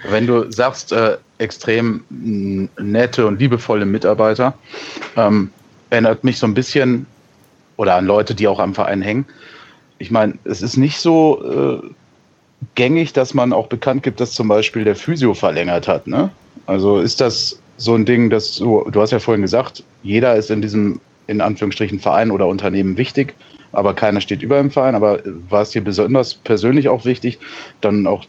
[0.09, 4.53] Wenn du sagst, äh, extrem nette und liebevolle Mitarbeiter,
[5.15, 5.51] ähm,
[5.89, 7.05] erinnert mich so ein bisschen
[7.77, 9.25] oder an Leute, die auch am Verein hängen.
[9.99, 11.87] Ich meine, es ist nicht so äh,
[12.75, 16.07] gängig, dass man auch bekannt gibt, dass zum Beispiel der Physio verlängert hat.
[16.07, 16.29] Ne?
[16.65, 20.49] Also ist das so ein Ding, dass du, du hast ja vorhin gesagt, jeder ist
[20.49, 23.35] in diesem in Anführungsstrichen Verein oder Unternehmen wichtig
[23.71, 24.95] aber keiner steht über dem Verein.
[24.95, 27.39] Aber war es dir besonders persönlich auch wichtig,
[27.81, 28.25] dann auch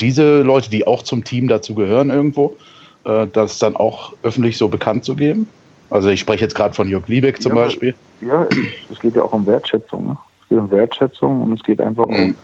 [0.00, 2.56] diese Leute, die auch zum Team dazu gehören irgendwo,
[3.04, 5.48] äh, das dann auch öffentlich so bekannt zu geben?
[5.90, 7.94] Also ich spreche jetzt gerade von Jörg Liebeck zum ja, Beispiel.
[8.20, 8.46] Ja,
[8.90, 10.06] es geht ja auch um Wertschätzung.
[10.06, 10.18] Ne?
[10.42, 12.14] Es geht um Wertschätzung und es geht einfach mhm.
[12.14, 12.34] um,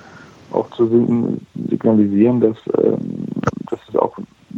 [0.52, 1.38] auch zu
[1.68, 3.24] signalisieren, dass, ähm,
[3.70, 4.16] dass es auch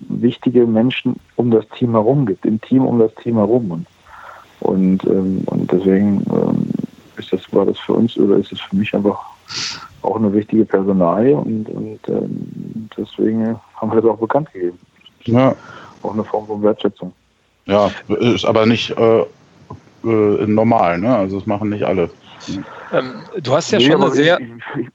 [0.09, 3.70] wichtige Menschen um das Team herum gibt, im Team um das Team herum.
[3.70, 3.86] Und,
[4.61, 6.64] und, ähm, und deswegen ähm,
[7.55, 9.20] war das für uns oder ist es für mich einfach
[10.02, 14.78] auch eine wichtige Personalie und, und ähm, deswegen haben wir das auch bekannt gegeben.
[15.24, 15.55] Ja.
[16.02, 17.12] Auch eine Form von Wertschätzung.
[17.66, 19.20] Ja, ist aber nicht äh,
[20.05, 21.16] äh, normal, ne?
[21.16, 22.11] Also das machen nicht alle.
[22.92, 24.38] Ähm, du hast ja Nee, schon eine sehr.
[24.40, 24.88] Ich, ich, ich,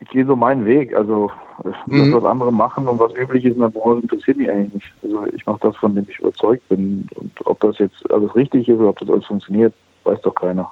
[0.00, 0.94] ich gehe so meinen Weg.
[0.94, 1.30] Also
[1.62, 2.14] das, Mhm.
[2.14, 4.92] was andere machen und was üblich ist in der Branche, interessiert mich eigentlich nicht.
[5.02, 7.06] Also ich mache das, von dem ich überzeugt bin.
[7.16, 9.74] Und ob das jetzt alles richtig ist oder ob das alles funktioniert,
[10.04, 10.70] weiß doch keiner.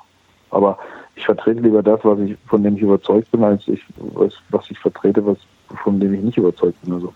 [0.50, 0.78] Aber
[1.18, 4.70] ich vertrete lieber das, was ich, von dem ich überzeugt bin, als ich was, was
[4.70, 5.36] ich vertrete, was
[5.82, 6.94] von dem ich nicht überzeugt bin.
[6.94, 7.12] Also.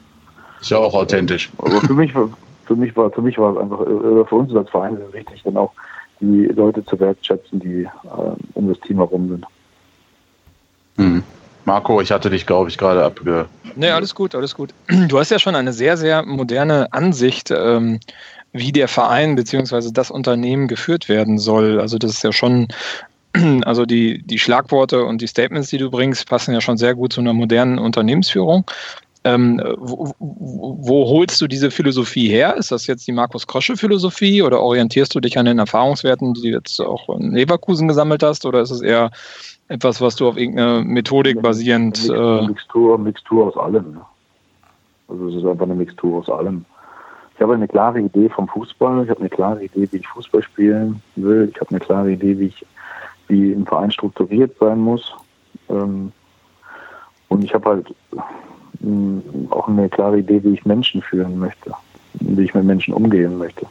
[0.60, 1.50] Ist ja auch authentisch.
[1.58, 2.28] Aber für mich, war-
[2.66, 5.12] für mich war, für mich war es einfach, oder für uns als Verein ist es
[5.14, 5.72] wichtig, dann auch
[6.20, 7.88] die Leute zu wertschätzen, die äh,
[8.54, 9.46] um das Team herum sind.
[10.96, 11.22] Mhm.
[11.64, 13.46] Marco, ich hatte dich, glaube ich, gerade abge.
[13.76, 14.70] Nee, alles gut, alles gut.
[15.08, 18.00] Du hast ja schon eine sehr, sehr moderne Ansicht, ähm,
[18.52, 19.90] wie der Verein bzw.
[19.92, 21.80] das Unternehmen geführt werden soll.
[21.80, 22.68] Also das ist ja schon,
[23.64, 27.12] also die, die Schlagworte und die Statements, die du bringst, passen ja schon sehr gut
[27.12, 28.64] zu einer modernen Unternehmensführung.
[29.24, 32.56] Ähm, wo, wo, holst du diese Philosophie her?
[32.56, 36.42] Ist das jetzt die Markus Krosche Philosophie oder orientierst du dich an den Erfahrungswerten, die
[36.42, 38.44] du jetzt auch in Leverkusen gesammelt hast?
[38.44, 39.12] Oder ist es eher
[39.68, 43.92] etwas, was du auf irgendeine Methodik basierend äh, Mixtur, Mixtur aus allem.
[43.92, 44.00] Ne?
[45.08, 46.64] Also es ist einfach eine Mixtur aus allem.
[47.34, 50.42] Ich habe eine klare Idee vom Fußball, ich habe eine klare Idee, wie ich Fußball
[50.42, 52.66] spielen will, ich habe eine klare Idee, wie ich
[53.28, 55.14] wie ein Verein strukturiert sein muss.
[55.68, 56.12] Ähm,
[57.28, 57.94] und ich habe halt
[58.80, 61.72] mh, auch eine klare Idee, wie ich Menschen führen möchte,
[62.14, 63.66] wie ich mit Menschen umgehen möchte.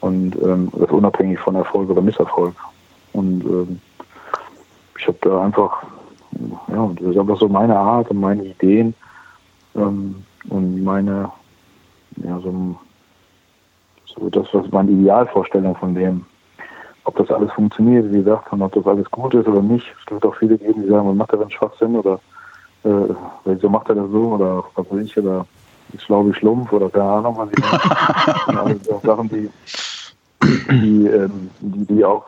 [0.00, 2.54] Und ähm, das unabhängig von Erfolg oder Misserfolg.
[3.12, 3.80] Und ähm,
[4.98, 5.82] ich habe da einfach,
[6.68, 8.94] ja, das ist einfach so meine Art und meine Ideen
[9.74, 11.30] ähm, und meine,
[12.16, 12.76] ja, so,
[14.06, 16.24] so das, was meine Idealvorstellung von dem,
[17.04, 19.86] ob das alles funktioniert, wie gesagt, und ob das alles gut ist oder nicht.
[20.04, 22.20] Es wird auch viele geben, die sagen, man macht er einen Schwachsinn oder
[22.84, 25.46] äh, wieso macht er das so oder was weiß ich, oder
[25.92, 29.50] ist schlau wie Schlumpf oder keine Ahnung, was ich das sind so Sachen, die,
[30.42, 32.26] die, ähm, die, die auch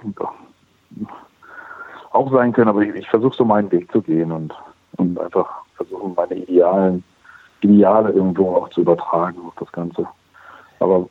[2.13, 4.55] auch sein können, aber ich, ich versuche so meinen Weg zu gehen und,
[4.97, 7.03] und einfach versuchen, meine Idealen,
[7.63, 10.07] Ideale irgendwo auch zu übertragen auf das Ganze.
[10.79, 11.09] Aber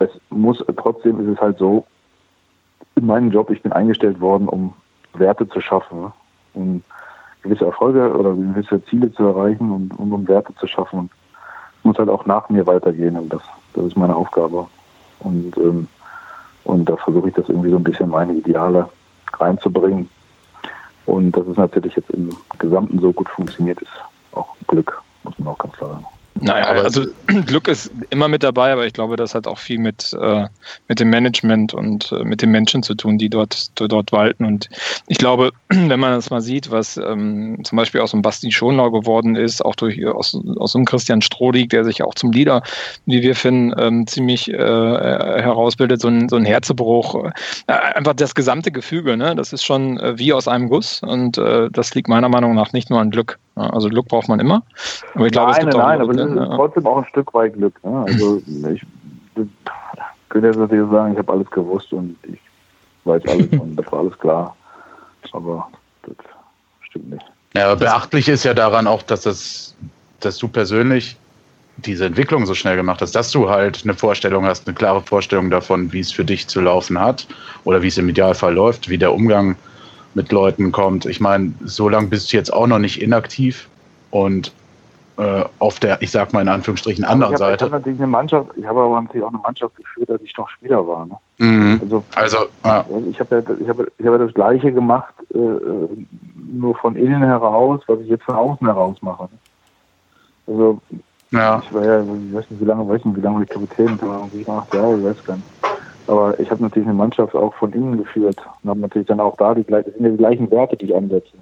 [0.00, 1.86] es muss, trotzdem ist es halt so,
[3.04, 4.72] in meinem Job, ich bin eingestellt worden, um
[5.12, 6.12] Werte zu schaffen, ne?
[6.54, 6.82] um
[7.42, 10.98] gewisse Erfolge oder gewisse Ziele zu erreichen und, und um Werte zu schaffen.
[11.00, 11.10] Und
[11.82, 13.42] muss halt auch nach mir weitergehen und das,
[13.74, 14.66] das ist meine Aufgabe.
[15.20, 15.86] Und, ähm,
[16.64, 18.88] und da versuche ich das irgendwie so ein bisschen meine Ideale
[19.34, 20.08] reinzubringen.
[21.04, 23.92] Und dass es natürlich jetzt im Gesamten so gut funktioniert, ist
[24.32, 26.06] auch Glück, muss man auch ganz klar sagen.
[26.40, 27.06] Naja, Aber- also
[27.46, 30.46] Glück ist immer mit dabei, aber ich glaube, das hat auch viel mit, äh,
[30.88, 34.44] mit dem Management und äh, mit den Menschen zu tun, die dort, dort walten.
[34.44, 34.68] Und
[35.06, 38.90] ich glaube, wenn man das mal sieht, was ähm, zum Beispiel aus dem Basti Schonlau
[38.90, 42.62] geworden ist, auch durch aus, aus dem Christian Strohlig, der sich auch zum Leader,
[43.06, 47.30] wie wir finden, ähm, ziemlich äh, herausbildet, so ein, so ein Herzebruch.
[47.66, 49.34] Äh, einfach das gesamte Gefüge, ne?
[49.34, 52.72] das ist schon äh, wie aus einem Guss und äh, das liegt meiner Meinung nach
[52.72, 53.38] nicht nur an Glück.
[53.56, 54.62] Ja, also Glück braucht man immer.
[55.14, 56.56] Aber ich glaube, es nein, gibt nein, auch nein, aber es ist ne?
[56.56, 57.84] trotzdem auch ein Stück weit Glück.
[57.84, 58.04] Ne?
[58.08, 58.42] Also
[58.72, 58.82] ich
[60.28, 62.40] könnte jetzt natürlich sagen, ich habe alles gewusst und ich
[63.04, 64.56] weiß alles und das war alles klar.
[65.32, 65.68] Aber
[66.02, 66.16] das
[66.80, 67.24] stimmt nicht.
[67.54, 69.76] Ja, aber beachtlich ist ja daran auch, dass das,
[70.20, 71.16] dass du persönlich
[71.76, 75.50] diese Entwicklung so schnell gemacht hast, dass du halt eine Vorstellung hast, eine klare Vorstellung
[75.50, 77.26] davon, wie es für dich zu laufen hat
[77.64, 79.56] oder wie es im Idealfall läuft, wie der Umgang
[80.14, 81.06] mit Leuten kommt.
[81.06, 83.68] Ich meine, so lange bist du jetzt auch noch nicht inaktiv
[84.10, 84.52] und
[85.16, 87.70] äh, auf der, ich sag mal in Anführungsstrichen, anderen ich habe Seite.
[87.70, 90.86] natürlich eine Mannschaft, ich habe aber natürlich auch eine Mannschaft geführt, als ich noch Spieler
[90.86, 91.06] war.
[91.06, 91.16] Ne?
[91.38, 91.80] Mhm.
[91.82, 92.84] Also Also, ja.
[93.08, 95.38] ich habe ja, ich habe, ich habe das Gleiche gemacht, äh,
[96.52, 99.24] nur von innen heraus, was ich jetzt von außen heraus mache.
[99.24, 99.38] Ne?
[100.46, 100.80] Also
[101.30, 101.60] ja.
[101.64, 104.28] Ich war ja, ich weiß nicht, wie lange, weiß nicht, wie lange ich Kapitän war,
[104.32, 105.48] sieben, acht Jahre, ich weiß gar nicht.
[106.06, 109.36] Aber ich habe natürlich eine Mannschaft auch von innen geführt und habe natürlich dann auch
[109.36, 111.32] da die, sind ja die gleichen Werte, die ich ansetze.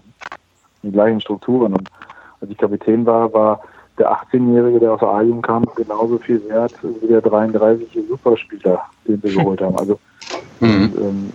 [0.83, 1.75] Die gleichen Strukturen.
[1.75, 1.89] Und
[2.41, 3.61] als ich Kapitän war, war
[3.99, 9.23] der 18-Jährige, der aus der A-Jugend kam, genauso viel wert wie der 33-jährige Superspieler, den
[9.23, 9.77] wir geholt haben.
[9.77, 9.99] Also
[10.63, 10.85] Mhm.
[10.85, 11.33] und, ähm,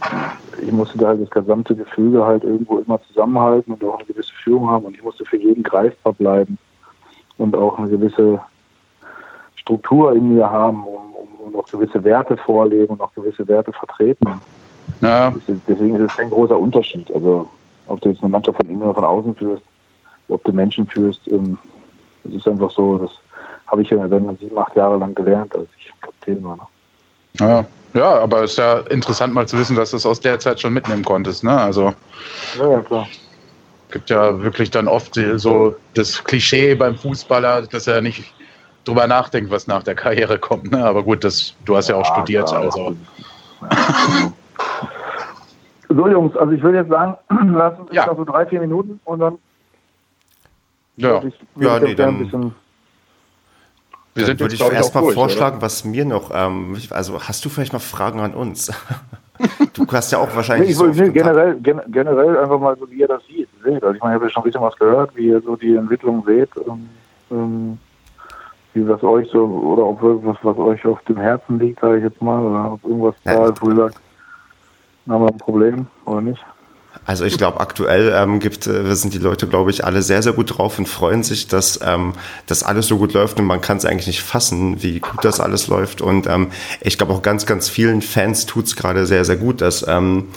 [0.62, 4.34] ich musste da halt das gesamte Gefüge halt irgendwo immer zusammenhalten und auch eine gewisse
[4.42, 6.58] Führung haben und ich musste für jeden greifbar bleiben
[7.38, 8.40] und auch eine gewisse
[9.56, 11.07] Struktur in mir haben um,
[11.48, 14.39] und auch gewisse Werte vorleben und auch gewisse Werte vertreten.
[15.02, 15.32] ja.
[15.32, 17.12] Das Deswegen ist es kein großer Unterschied.
[17.14, 17.50] Also
[17.88, 19.64] ob du jetzt eine Mannschaft von innen oder von außen führst,
[20.28, 21.28] ob du Menschen führst.
[21.28, 21.58] Ähm,
[22.26, 23.12] es ist einfach so, das
[23.68, 26.58] habe ich ja dann sieben, acht Jahre lang gelernt, als ich Kapitän war.
[26.58, 26.64] Ne?
[27.39, 27.66] Ja.
[27.93, 30.60] ja, aber es ist ja interessant mal zu wissen, dass du es aus der Zeit
[30.60, 31.43] schon mitnehmen konntest.
[31.43, 31.58] Ne?
[31.58, 31.93] Also
[32.58, 33.08] Ja, ja, klar.
[33.91, 38.34] gibt ja wirklich dann oft so das Klischee beim Fußballer, dass er nicht
[38.88, 40.72] drüber nachdenkt, was nach der Karriere kommt.
[40.72, 40.84] Ne?
[40.84, 42.48] Aber gut, das, du hast ja auch studiert.
[42.48, 42.62] klar.
[42.64, 42.96] Also.
[45.90, 47.16] So, Jungs, also ich würde jetzt sagen,
[47.56, 48.06] lassen uns Ja.
[48.08, 49.38] noch so drei, vier Minuten und dann
[50.98, 52.42] Ja, ich, würde Ja, nee, dann- ein bisschen.
[52.42, 52.52] wir
[54.16, 55.14] Dann sind würde jetzt, ich erstmal oder?
[55.14, 58.70] vorschlagen, was mir noch, ähm, also hast du vielleicht noch Fragen an uns?
[59.74, 61.14] du hast ja auch Nee, wahrscheinlich ich so nee, Kontakt.
[61.14, 63.48] generell, gen, generell einfach mal so, wie ihr das seht.
[63.64, 63.82] seht.
[63.82, 65.74] Also ich meine, ich habe ja schon ein bisschen was gehört, wie ihr so die
[65.76, 66.90] Entwicklung seht, ähm,
[67.32, 67.78] ähm,
[68.78, 72.04] wie was euch so, oder ob irgendwas, was euch auf dem Herzen liegt, sage ich
[72.04, 74.00] jetzt mal, oder ob irgendwas da ist, wo ihr sagt,
[75.08, 76.44] haben wir ein Problem oder nicht.
[77.06, 80.34] Also ich glaube, aktuell ähm, gibt, äh, sind die Leute, glaube ich, alle sehr, sehr
[80.34, 82.14] gut drauf und freuen sich, dass ähm,
[82.48, 85.40] das alles so gut läuft und man kann es eigentlich nicht fassen, wie gut das
[85.40, 86.02] alles läuft.
[86.02, 86.50] Und ähm,
[86.82, 90.30] ich glaube auch ganz, ganz vielen Fans tut's gerade sehr, sehr gut, dass ähm,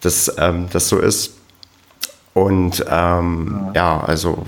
[0.00, 1.39] das ähm, das so ist.
[2.32, 4.00] Und ähm, ja.
[4.00, 4.46] also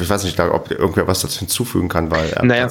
[0.00, 2.68] ich weiß nicht, ob irgendwer was dazu hinzufügen kann, weil ähm, Naja,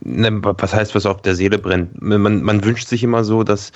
[0.00, 2.00] ne, was heißt, was auf der Seele brennt?
[2.02, 3.72] Man, man wünscht sich immer so, dass,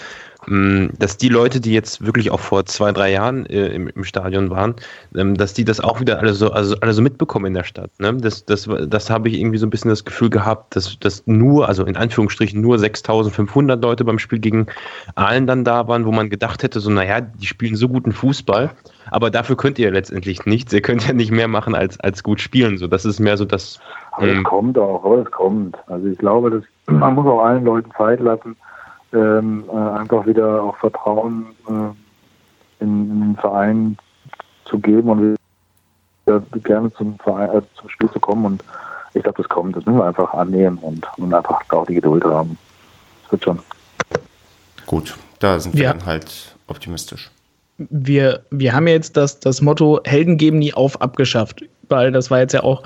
[0.46, 4.04] mh, dass die Leute, die jetzt wirklich auch vor zwei, drei Jahren äh, im, im
[4.04, 4.74] Stadion waren,
[5.14, 7.90] ähm, dass die das auch wieder alle so, also alle so mitbekommen in der Stadt.
[7.98, 8.14] Ne?
[8.16, 11.68] Das, das, das habe ich irgendwie so ein bisschen das Gefühl gehabt, dass, dass nur,
[11.68, 14.66] also in Anführungsstrichen nur 6500 Leute beim Spiel gegen
[15.14, 18.70] Aalen dann da waren, wo man gedacht hätte, so, naja, die spielen so guten Fußball,
[19.10, 20.72] aber dafür könnt ihr letztendlich nichts.
[20.72, 22.78] Ihr könnt ja nicht mehr machen als, als gut spielen.
[22.78, 23.80] So, das ist mehr so das.
[24.12, 25.76] Aber es ähm, kommt auch, aber es kommt.
[25.88, 28.56] Also ich glaube, dass man muss auch allen Leuten Zeit lassen,
[29.12, 33.96] ähm, äh, einfach wieder auch Vertrauen äh, in, in den Verein
[34.64, 35.36] zu geben und
[36.26, 38.44] wieder gerne zum Verein, äh, zum Spiel zu kommen.
[38.44, 38.64] Und
[39.14, 39.76] ich glaube, das kommt.
[39.76, 42.56] Das müssen wir einfach annehmen und, und einfach auch die Geduld haben.
[43.24, 43.58] Das wird schon.
[44.86, 45.92] gut, da sind wir Ja.
[45.92, 47.30] dann halt optimistisch.
[47.88, 52.30] Wir, wir haben ja jetzt das, das Motto Helden geben nie auf abgeschafft, weil das
[52.30, 52.82] war jetzt ja auch,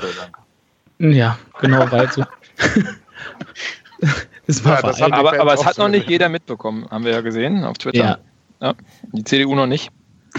[0.98, 2.24] ja, genau, weil so.
[4.46, 7.20] es war Ja, das Aber, aber es hat noch nicht jeder mitbekommen, haben wir ja
[7.20, 7.98] gesehen auf Twitter.
[7.98, 8.18] Ja.
[8.60, 8.74] Ja.
[9.12, 9.90] Die CDU noch nicht.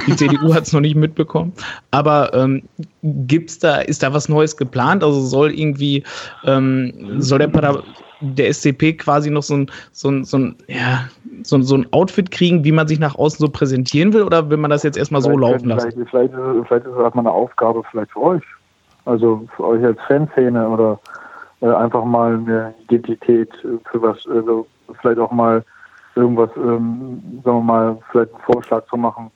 [0.07, 1.53] Die CDU hat es noch nicht mitbekommen.
[1.91, 2.63] Aber ähm,
[3.01, 5.03] gibt's da, ist da was Neues geplant?
[5.03, 6.03] Also soll irgendwie,
[6.45, 7.81] ähm, soll der, Para
[8.21, 11.09] der SCP quasi noch so ein, so ein, so ein, ja,
[11.43, 14.23] so, ein- so ein Outfit kriegen, wie man sich nach außen so präsentieren will?
[14.23, 15.91] Oder will man das jetzt erstmal so laufen lassen?
[15.91, 18.43] Vielleicht, vielleicht, ist es- vielleicht ist es auch mal eine Aufgabe vielleicht für euch.
[19.05, 20.99] Also für euch als Fanszene oder
[21.61, 24.65] äh, einfach mal eine Identität für was, also
[25.01, 25.63] vielleicht auch mal
[26.15, 29.29] irgendwas, ähm, sagen wir mal, vielleicht einen Vorschlag zu machen.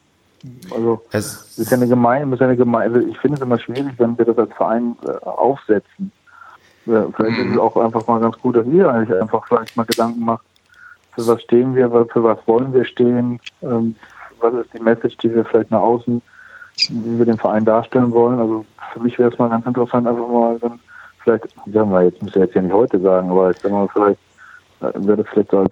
[0.73, 3.03] Also Es, ist ja eine Gemeinde, ist ja eine Gemeinde.
[3.03, 6.11] Ich finde es immer schwierig, wenn wir das als Verein äh, aufsetzen.
[6.85, 9.85] Ja, vielleicht ist es auch einfach mal ganz gut, dass ihr eigentlich einfach vielleicht mal
[9.85, 10.43] Gedanken macht,
[11.13, 13.95] für was stehen wir, für was wollen wir stehen, ähm,
[14.39, 16.21] was ist die Message, die wir vielleicht nach außen,
[16.89, 18.39] wie wir den Verein darstellen wollen.
[18.39, 20.79] Also für mich wäre es mal ganz interessant, einfach mal dann
[21.23, 23.87] vielleicht, sagen wir jetzt, müssen wir jetzt ja nicht heute sagen, aber ich sag mal,
[23.89, 24.19] vielleicht
[24.81, 25.71] äh, wäre das vielleicht als,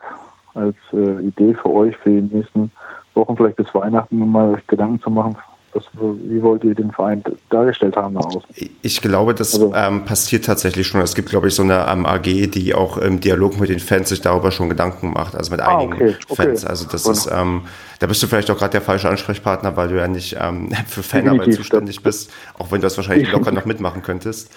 [0.53, 2.71] als äh, Idee für euch für die nächsten
[3.17, 5.35] Wochen, vielleicht bis Weihnachten, mal Gedanken zu machen,
[5.73, 8.41] was, wie wollt ihr den Verein dargestellt haben nach außen.
[8.81, 11.01] Ich glaube, das Also- ähm, passiert tatsächlich schon.
[11.01, 14.09] Es gibt, glaube ich, so eine ähm, AG, die auch im Dialog mit den Fans
[14.09, 16.35] sich darüber schon Gedanken macht, also mit Ah, einigen okay, okay.
[16.47, 16.65] Fans.
[16.65, 17.13] Also das Gut.
[17.13, 17.63] ist, ähm,
[17.99, 21.03] da bist du vielleicht auch gerade der falsche Ansprechpartner, weil du ja nicht ähm, für
[21.03, 24.51] Fanarbeit zuständig bist, auch wenn du das wahrscheinlich locker noch mitmachen könntest.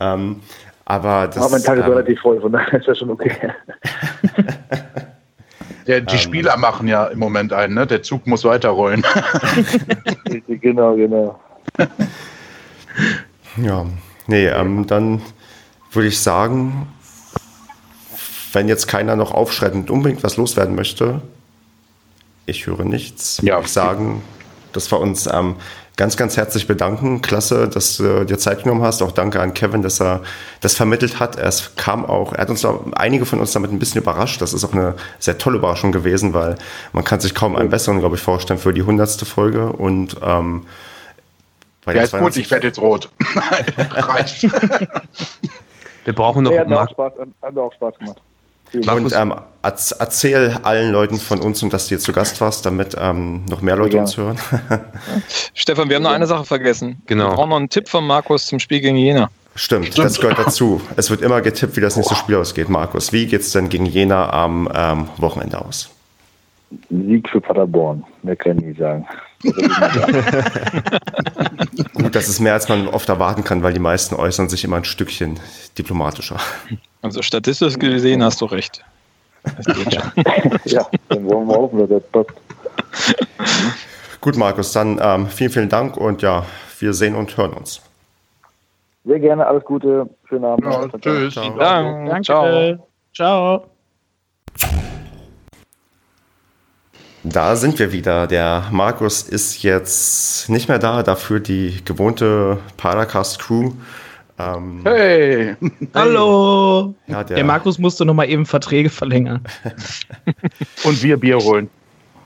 [0.00, 0.40] Ähm,
[0.86, 3.32] aber das Aber mein Tag ist relativ voll, von daher ist das schon okay.
[5.86, 7.86] Der, die Spieler machen ja im Moment einen, ne?
[7.86, 9.04] Der Zug muss weiterrollen.
[10.48, 11.40] genau, genau.
[13.56, 13.86] Ja,
[14.26, 15.22] nee, ähm, dann
[15.92, 16.88] würde ich sagen,
[18.52, 21.22] wenn jetzt keiner noch aufschreit und unbedingt was loswerden möchte,
[22.46, 23.54] ich höre nichts, Ja.
[23.54, 24.22] würde ich sagen,
[24.72, 25.54] dass wir uns ähm,
[25.96, 27.22] ganz, ganz herzlich bedanken.
[27.22, 29.02] Klasse, dass du dir Zeit genommen hast.
[29.02, 30.22] Auch danke an Kevin, dass er
[30.60, 31.36] das vermittelt hat.
[31.36, 34.40] Es kam auch, er hat uns einige von uns damit ein bisschen überrascht.
[34.40, 36.56] Das ist auch eine sehr tolle Überraschung gewesen, weil
[36.92, 39.72] man kann sich kaum einen besseren, glaube ich, vorstellen für die hundertste Folge.
[39.72, 40.66] Und ähm,
[41.84, 43.10] bei Ja, ist gut, ich werde jetzt rot.
[43.76, 44.42] Reicht.
[46.04, 48.20] Wir brauchen noch Nee, hat mir auch Spaß, hat mir auch Spaß gemacht.
[48.72, 52.66] Und ähm, erz- erzähl allen Leuten von uns und dass du hier zu Gast warst,
[52.66, 54.02] damit ähm, noch mehr Leute Ja.
[54.02, 54.36] uns hören.
[55.54, 57.00] Stefan, wir haben noch eine Sache vergessen.
[57.06, 57.30] Genau.
[57.30, 59.30] Wir brauchen noch einen Tipp von Markus zum Spiel gegen Jena.
[59.56, 60.80] Stimmt, das gehört dazu.
[60.96, 62.68] Es wird immer getippt, wie das nächste Spiel ausgeht.
[62.68, 65.90] Markus, wie geht's denn gegen Jena am ähm, Wochenende aus?
[66.90, 69.06] Sieg für Paderborn, mehr kann ich nicht sagen.
[72.14, 74.76] Gut, das ist mehr, als man oft erwarten kann, weil die meisten äußern sich immer
[74.76, 75.40] ein Stückchen
[75.76, 76.36] diplomatischer.
[77.02, 78.84] Also statistisch gesehen hast du recht.
[80.64, 82.30] ja, dann wollen wir hoffen, dass das passt.
[84.20, 86.46] Gut, Markus, dann ähm, vielen, vielen Dank und ja,
[86.78, 87.82] wir sehen und hören uns.
[89.04, 90.64] Sehr gerne, alles Gute, schönen Abend.
[90.64, 91.34] Ja, tschüss.
[91.34, 91.58] Ciao.
[91.58, 92.10] Danke.
[92.10, 92.78] Danke.
[93.12, 93.12] Ciao.
[93.12, 93.64] Ciao.
[97.26, 98.26] Da sind wir wieder.
[98.26, 103.72] Der Markus ist jetzt nicht mehr da, dafür die gewohnte Paracast-Crew.
[104.38, 105.56] Ähm, Hey!
[105.94, 106.94] Hallo.
[107.06, 109.40] ja, der, Der Markus musste noch mal eben Verträge verlängern.
[110.84, 111.70] Und wir Bier holen,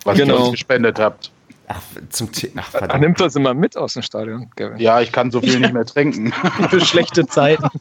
[0.04, 0.34] was Genau.
[0.34, 1.30] ihr uns gespendet habt.
[1.68, 3.00] ach, zum The ach, Er verdammt.
[3.02, 4.78] nimmt das immer mit aus dem Stadion, Gavin.
[4.78, 6.32] Ja, ich kann so viel nicht mehr trinken.
[6.70, 7.68] Für schlechte Zeiten.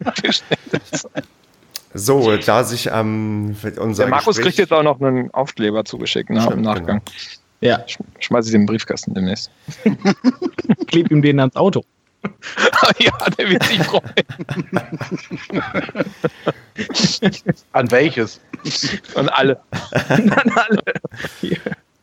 [1.94, 6.30] So, da sich ähm, unser Der Markus Gespräch- kriegt jetzt auch noch einen Aufkleber zugeschickt
[6.30, 7.02] nach, im Nachgang.
[7.62, 9.50] Ja, Sch Schmeiße ich den Briefkasten demnächst.
[10.88, 11.84] kleb ihm den ans Auto.
[13.00, 14.04] ja, der wird sich freuen.
[17.72, 18.42] An welches?
[19.16, 19.60] Und alle.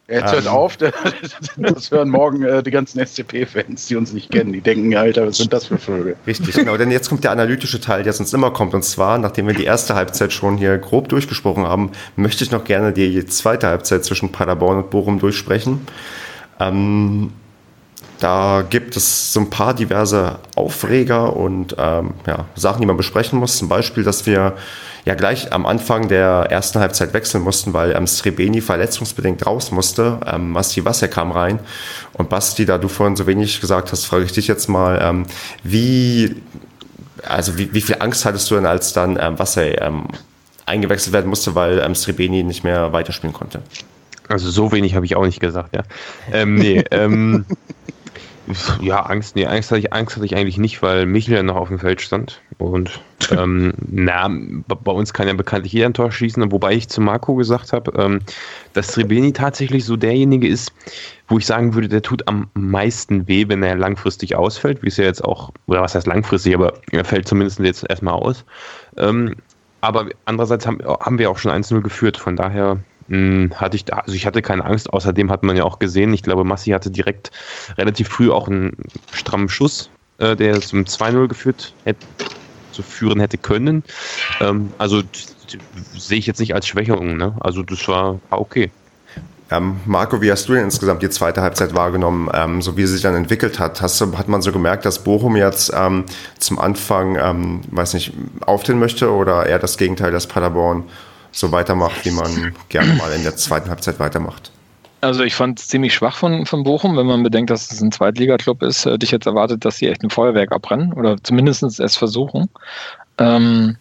[0.06, 0.50] Jetzt hört Ähm.
[0.50, 0.76] auf,
[1.56, 4.52] das hören morgen äh, die ganzen SCP-Fans, die uns nicht kennen.
[4.52, 6.16] Die denken, Alter, was sind das für Vögel?
[6.26, 6.76] Richtig, genau.
[6.76, 8.74] Denn jetzt kommt der analytische Teil, der sonst immer kommt.
[8.74, 12.64] Und zwar, nachdem wir die erste Halbzeit schon hier grob durchgesprochen haben, möchte ich noch
[12.64, 15.86] gerne die zweite Halbzeit zwischen Paderborn und Bochum durchsprechen.
[16.60, 17.32] Ähm,
[18.24, 23.38] da gibt es so ein paar diverse Aufreger und ähm, ja, Sachen, die man besprechen
[23.38, 23.58] muss.
[23.58, 24.54] Zum Beispiel, dass wir
[25.04, 30.20] ja gleich am Anfang der ersten Halbzeit wechseln mussten, weil ähm, Srebeni verletzungsbedingt raus musste.
[30.24, 31.58] Ähm, Masti Wasser kam rein.
[32.14, 35.26] Und Basti, da du vorhin so wenig gesagt hast, frage ich dich jetzt mal, ähm,
[35.62, 36.36] wie,
[37.28, 40.06] also wie, wie viel Angst hattest du denn, als dann ähm, Wasser ähm,
[40.64, 43.60] eingewechselt werden musste, weil ähm, Srebeni nicht mehr weiterspielen konnte?
[44.28, 45.82] Also so wenig habe ich auch nicht gesagt, ja.
[46.32, 47.44] Ähm, nee, ähm,
[48.80, 51.56] ja, Angst, nee, Angst hatte ich, Angst hatte ich eigentlich nicht, weil Michel ja noch
[51.56, 52.42] auf dem Feld stand.
[52.58, 57.00] Und ähm, na, bei uns kann ja bekanntlich jeder ein Tor schießen, wobei ich zu
[57.00, 58.20] Marco gesagt habe, ähm,
[58.74, 60.72] dass Trebeni tatsächlich so derjenige ist,
[61.28, 64.98] wo ich sagen würde, der tut am meisten weh, wenn er langfristig ausfällt, wie es
[64.98, 68.44] ja jetzt auch, oder was heißt langfristig, aber er fällt zumindest jetzt erstmal aus.
[68.98, 69.36] Ähm,
[69.80, 72.78] aber andererseits haben, haben wir auch schon 1-0 geführt, von daher
[73.08, 74.92] hatte ich, also ich hatte keine Angst.
[74.92, 77.30] Außerdem hat man ja auch gesehen, ich glaube, Massi hatte direkt
[77.76, 78.76] relativ früh auch einen
[79.12, 82.06] strammen Schuss, äh, der zum 2-0 geführt hätte,
[82.72, 83.84] zu führen hätte können.
[84.40, 85.02] Ähm, also
[85.96, 87.34] sehe ich jetzt nicht als Schwächung, ne?
[87.40, 88.70] Also das war, war okay.
[89.50, 92.94] Ähm, Marco, wie hast du denn insgesamt die zweite Halbzeit wahrgenommen, ähm, so wie sie
[92.94, 93.82] sich dann entwickelt hat?
[93.82, 96.04] Hast hat man so gemerkt, dass Bochum jetzt ähm,
[96.38, 98.12] zum Anfang, ähm, weiß nicht,
[98.46, 100.84] aufstehen möchte oder eher das Gegenteil, dass Paderborn
[101.34, 104.50] so weitermacht, wie man gerne mal in der zweiten Halbzeit weitermacht?
[105.00, 107.92] Also ich fand es ziemlich schwach von, von Bochum, wenn man bedenkt, dass es ein
[107.92, 108.86] Zweitligaklub ist.
[108.86, 112.48] Hätte ich jetzt erwartet, dass sie echt ein Feuerwerk abbrennen oder zumindest es versuchen.
[113.18, 113.76] Ähm,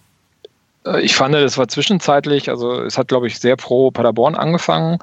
[0.86, 5.00] äh, ich fand, das war zwischenzeitlich, also es hat, glaube ich, sehr pro Paderborn angefangen.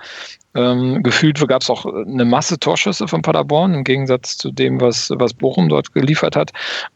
[0.55, 5.11] Ähm, gefühlt gab es auch eine Masse Torschüsse von Paderborn im Gegensatz zu dem, was,
[5.15, 6.51] was Bochum dort geliefert hat.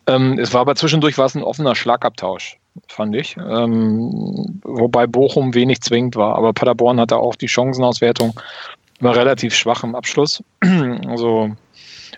[0.06, 3.36] Ähm, es war aber zwischendurch war es ein offener Schlagabtausch, fand ich.
[3.36, 6.36] Ähm, wobei Bochum wenig zwingend war.
[6.36, 8.38] Aber Paderborn hatte auch die Chancenauswertung
[9.00, 10.42] war relativ schwach im Abschluss.
[11.06, 11.50] Also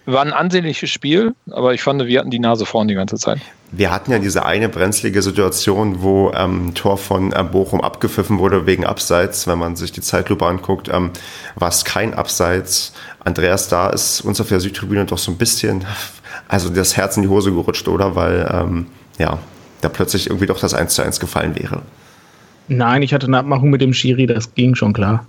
[0.04, 3.40] war ein ansehnliches Spiel, aber ich fand, wir hatten die Nase vorn die ganze Zeit.
[3.72, 8.38] Wir hatten ja diese eine brenzlige Situation, wo ähm, ein Tor von äh, Bochum abgepfiffen
[8.38, 9.48] wurde wegen Abseits.
[9.48, 11.10] Wenn man sich die Zeitlupe anguckt, ähm,
[11.56, 12.92] war es kein Abseits.
[13.24, 15.84] Andreas, da ist uns auf der Südtribüne doch so ein bisschen,
[16.48, 18.14] also das Herz in die Hose gerutscht, oder?
[18.14, 18.86] Weil, ähm,
[19.18, 19.38] ja,
[19.80, 21.82] da plötzlich irgendwie doch das 1 zu 1 gefallen wäre.
[22.68, 25.26] Nein, ich hatte eine Abmachung mit dem Schiri, das ging schon klar.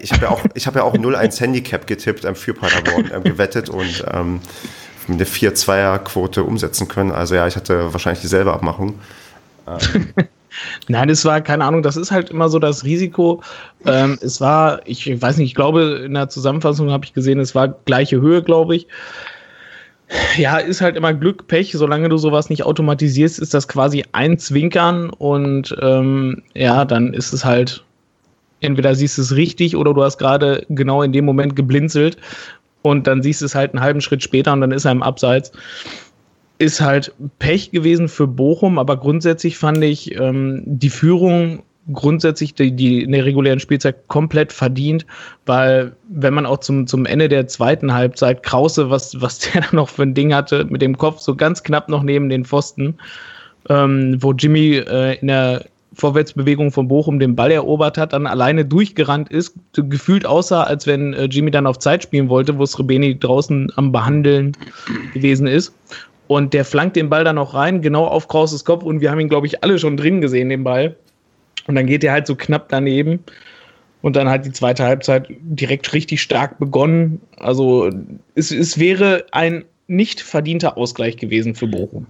[0.00, 3.22] Ich habe ja auch, ich habe ja auch 0-1 Handicap getippt ähm, für Paderborn, ähm,
[3.24, 4.40] gewettet und ähm,
[5.08, 7.12] eine 4-2er-Quote umsetzen können.
[7.12, 8.98] Also ja, ich hatte wahrscheinlich dieselbe Abmachung.
[10.88, 13.42] Nein, es war, keine Ahnung, das ist halt immer so das Risiko.
[13.84, 17.54] Ähm, es war, ich weiß nicht, ich glaube, in der Zusammenfassung habe ich gesehen, es
[17.54, 18.88] war gleiche Höhe, glaube ich.
[20.36, 21.72] Ja, ist halt immer Glück, Pech.
[21.72, 27.32] Solange du sowas nicht automatisierst, ist das quasi ein Zwinkern und ähm, ja, dann ist
[27.32, 27.84] es halt,
[28.60, 32.18] entweder siehst du es richtig oder du hast gerade genau in dem Moment geblinzelt
[32.82, 35.02] und dann siehst du es halt einen halben Schritt später und dann ist er im
[35.02, 35.52] Abseits
[36.58, 42.72] ist halt Pech gewesen für Bochum, aber grundsätzlich fand ich ähm, die Führung grundsätzlich die,
[42.72, 45.06] die in der regulären Spielzeit komplett verdient,
[45.44, 49.68] weil wenn man auch zum, zum Ende der zweiten Halbzeit Krause, was, was der da
[49.72, 52.96] noch für ein Ding hatte, mit dem Kopf so ganz knapp noch neben den Pfosten,
[53.68, 55.64] ähm, wo Jimmy äh, in der
[55.94, 61.14] Vorwärtsbewegung von Bochum den Ball erobert hat, dann alleine durchgerannt ist, gefühlt aussah, als wenn
[61.14, 64.52] äh, Jimmy dann auf Zeit spielen wollte, wo Srebeni draußen am Behandeln
[65.14, 65.74] gewesen ist.
[66.28, 69.20] Und der flankt den Ball dann noch rein, genau auf Krauses Kopf und wir haben
[69.20, 70.96] ihn, glaube ich, alle schon drin gesehen, den Ball.
[71.66, 73.24] Und dann geht er halt so knapp daneben.
[74.02, 77.20] Und dann hat die zweite Halbzeit direkt richtig stark begonnen.
[77.38, 77.90] Also
[78.34, 82.06] es, es wäre ein nicht verdienter Ausgleich gewesen für Bochum.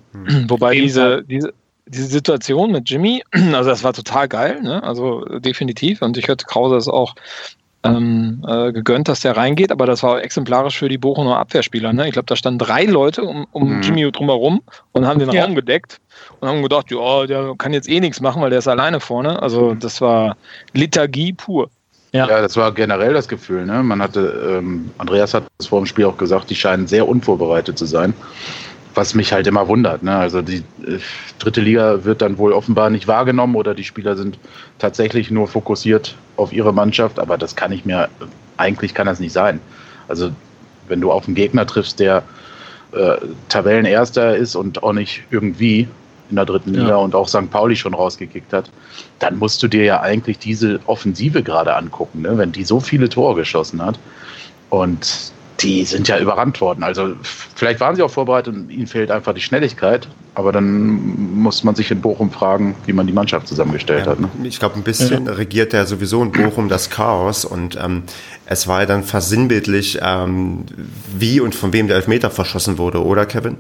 [0.49, 1.53] Wobei diese, diese,
[1.87, 4.83] diese Situation mit Jimmy, also das war total geil, ne?
[4.83, 6.03] also definitiv.
[6.03, 7.15] Und ich hätte Krause es auch
[7.83, 11.93] ähm, äh, gegönnt, dass der reingeht, aber das war exemplarisch für die Bochumer Abwehrspieler.
[11.93, 12.07] Ne?
[12.07, 13.83] Ich glaube, da standen drei Leute um, um mhm.
[13.83, 15.45] Jimmy drumherum und haben den ja.
[15.45, 16.01] Raum gedeckt
[16.41, 19.41] und haben gedacht, ja, der kann jetzt eh nichts machen, weil der ist alleine vorne.
[19.43, 20.37] Also das war
[20.73, 21.71] Liturgie pur.
[22.13, 22.29] Ja.
[22.29, 23.67] ja, das war generell das Gefühl.
[23.67, 23.83] Ne?
[23.83, 27.77] Man hatte, ähm, Andreas hat es vor dem Spiel auch gesagt, die scheinen sehr unvorbereitet
[27.79, 28.15] zu sein.
[28.95, 30.03] Was mich halt immer wundert.
[30.03, 30.17] Ne?
[30.17, 30.99] Also die äh,
[31.39, 34.39] dritte Liga wird dann wohl offenbar nicht wahrgenommen oder die Spieler sind
[34.79, 38.09] tatsächlich nur fokussiert auf ihre Mannschaft, aber das kann ich mir,
[38.57, 39.61] eigentlich kann das nicht sein.
[40.09, 40.31] Also
[40.89, 42.23] wenn du auf einen Gegner triffst, der
[42.93, 43.17] äh,
[43.49, 45.89] Tabellenerster ist und auch nicht irgendwie,
[46.31, 46.97] in der dritten Liga ja.
[46.97, 47.51] und auch St.
[47.51, 48.71] Pauli schon rausgekickt hat,
[49.19, 52.37] dann musst du dir ja eigentlich diese Offensive gerade angucken, ne?
[52.37, 53.99] wenn die so viele Tore geschossen hat.
[54.71, 56.83] Und die sind ja überrannt worden.
[56.83, 60.09] Also vielleicht waren sie auch vorbereitet und ihnen fehlt einfach die Schnelligkeit.
[60.35, 64.21] Aber dann muss man sich in Bochum fragen, wie man die Mannschaft zusammengestellt ja, hat.
[64.21, 64.29] Ne?
[64.45, 65.33] Ich glaube, ein bisschen ja.
[65.33, 67.47] regiert ja sowieso in Bochum das Chaos.
[67.47, 68.03] Und ähm,
[68.45, 70.67] es war ja dann versinnbildlich, ähm,
[71.17, 73.57] wie und von wem der Elfmeter verschossen wurde, oder Kevin?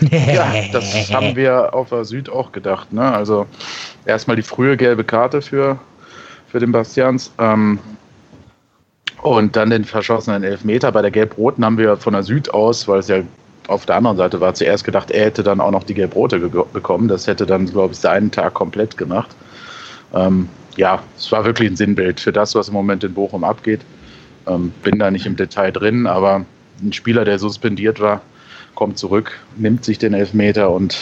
[0.00, 2.92] Ja, das haben wir auf der Süd auch gedacht.
[2.92, 3.02] Ne?
[3.02, 3.46] Also
[4.06, 5.78] erstmal die frühe gelbe Karte für,
[6.48, 7.32] für den Bastians.
[7.38, 7.78] Ähm,
[9.22, 10.92] und dann den verschossenen Elfmeter.
[10.92, 13.22] Bei der Gelb-Roten haben wir von der Süd aus, weil es ja
[13.66, 17.08] auf der anderen Seite war, zuerst gedacht, er hätte dann auch noch die Gelb-Rote bekommen.
[17.08, 19.34] Das hätte dann, glaube ich, seinen Tag komplett gemacht.
[20.14, 23.80] Ähm, ja, es war wirklich ein Sinnbild für das, was im Moment in Bochum abgeht.
[24.46, 26.44] Ähm, bin da nicht im Detail drin, aber
[26.80, 28.22] ein Spieler, der suspendiert war,
[28.78, 30.96] kommt zurück, nimmt sich den Elfmeter und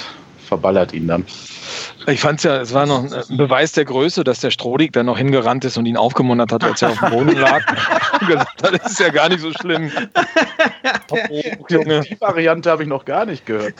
[0.46, 1.26] verballert ihn dann.
[2.06, 5.04] Ich fand es ja, es war noch ein Beweis der Größe, dass der Strodig dann
[5.04, 7.60] noch hingerannt ist und ihn aufgemuntert hat, als er auf dem Boden lag.
[8.18, 9.90] und gesagt hat, das ist ja gar nicht so schlimm.
[11.10, 11.18] Oh,
[11.68, 12.00] Junge.
[12.00, 13.74] Die Variante habe ich noch gar nicht gehört.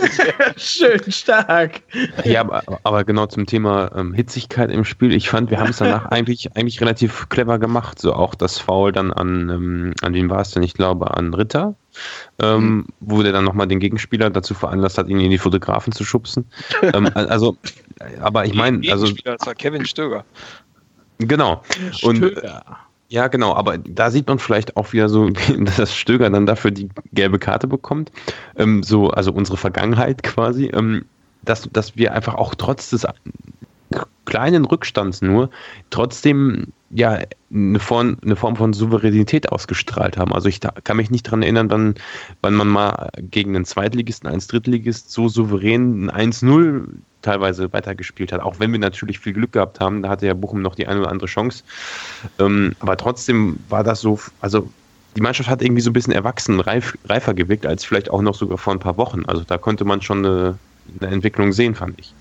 [0.57, 1.81] Schön stark.
[2.25, 5.15] Ja, aber, aber, genau zum Thema ähm, Hitzigkeit im Spiel.
[5.15, 7.99] Ich fand, wir haben es danach eigentlich, eigentlich relativ clever gemacht.
[7.99, 10.63] So auch das Foul dann an, ähm, an wen war es denn?
[10.63, 11.77] Ich glaube, an Ritter
[12.41, 12.87] ähm, mhm.
[13.01, 16.45] wo der dann nochmal den Gegenspieler dazu veranlasst hat, ihn in die Fotografen zu schubsen.
[16.83, 17.57] ähm, also,
[18.21, 19.13] aber ich meine, also.
[19.25, 20.25] Das war Kevin Stöger.
[21.19, 21.63] Genau.
[22.03, 22.33] Und,
[23.09, 25.31] ja, genau, aber da sieht man vielleicht auch wieder so,
[25.77, 28.11] dass Stöger dann dafür die gelbe Karte bekommt.
[28.57, 30.67] Ähm, so, also unsere Vergangenheit quasi.
[30.67, 31.05] Ähm,
[31.47, 33.07] dass, dass wir einfach auch trotz des
[34.24, 35.51] kleinen Rückstands nur
[35.91, 37.20] trotzdem ja
[37.53, 40.32] eine Form, eine Form von Souveränität ausgestrahlt haben.
[40.32, 41.95] Also ich da, kann mich nicht daran erinnern, wann,
[42.43, 46.87] wann man mal gegen einen Zweitligisten, einen Drittligist so souverän ein 1-0
[47.22, 48.41] teilweise weitergespielt hat.
[48.41, 51.01] Auch wenn wir natürlich viel Glück gehabt haben, da hatte ja Bochum noch die eine
[51.01, 51.64] oder andere Chance.
[52.39, 54.68] Ähm, aber trotzdem war das so, also
[55.16, 58.34] die Mannschaft hat irgendwie so ein bisschen erwachsen, reif, reifer gewirkt als vielleicht auch noch
[58.34, 59.24] sogar vor ein paar Wochen.
[59.26, 60.59] Also da konnte man schon eine,
[61.01, 62.14] eine Entwicklung sehen, fand ich.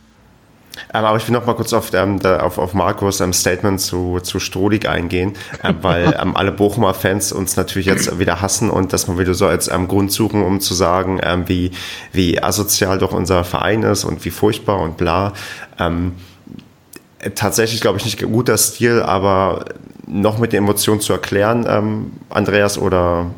[0.94, 4.20] Ähm, aber ich will noch mal kurz auf, ähm, auf, auf Markus ähm, Statement zu,
[4.22, 8.94] zu Strohlig eingehen, äh, weil ähm, alle Bochumer Fans uns natürlich jetzt wieder hassen und
[8.94, 11.72] dass man wieder so als ähm, Grund suchen, um zu sagen, ähm, wie,
[12.12, 15.34] wie asozial doch unser Verein ist und wie furchtbar und bla.
[15.80, 16.14] Ähm,
[17.34, 19.66] tatsächlich, glaube ich, nicht guter Stil, aber
[20.08, 23.32] noch mit den Emotionen zu erklären, ähm, Andreas, oder,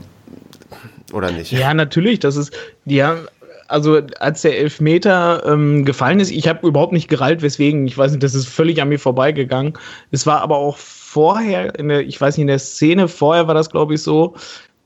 [1.14, 1.52] oder nicht?
[1.52, 2.20] Ja, natürlich.
[2.20, 2.54] Das ist,
[2.86, 3.28] haben
[3.68, 8.11] also als der Elfmeter ähm, gefallen ist, ich habe überhaupt nicht gerallt, weswegen, ich weiß
[8.11, 9.74] nicht, das ist völlig an mir vorbeigegangen.
[10.11, 13.70] Es war aber auch vorher, der, ich weiß nicht, in der Szene vorher war das,
[13.70, 14.36] glaube ich, so,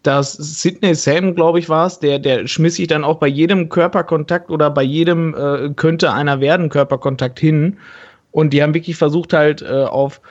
[0.03, 3.69] dass Sidney Sam, glaube ich, war es, der, der schmiss sich dann auch bei jedem
[3.69, 7.77] Körperkontakt oder bei jedem äh, könnte einer werden Körperkontakt hin.
[8.31, 10.21] Und die haben wirklich versucht, halt äh, auf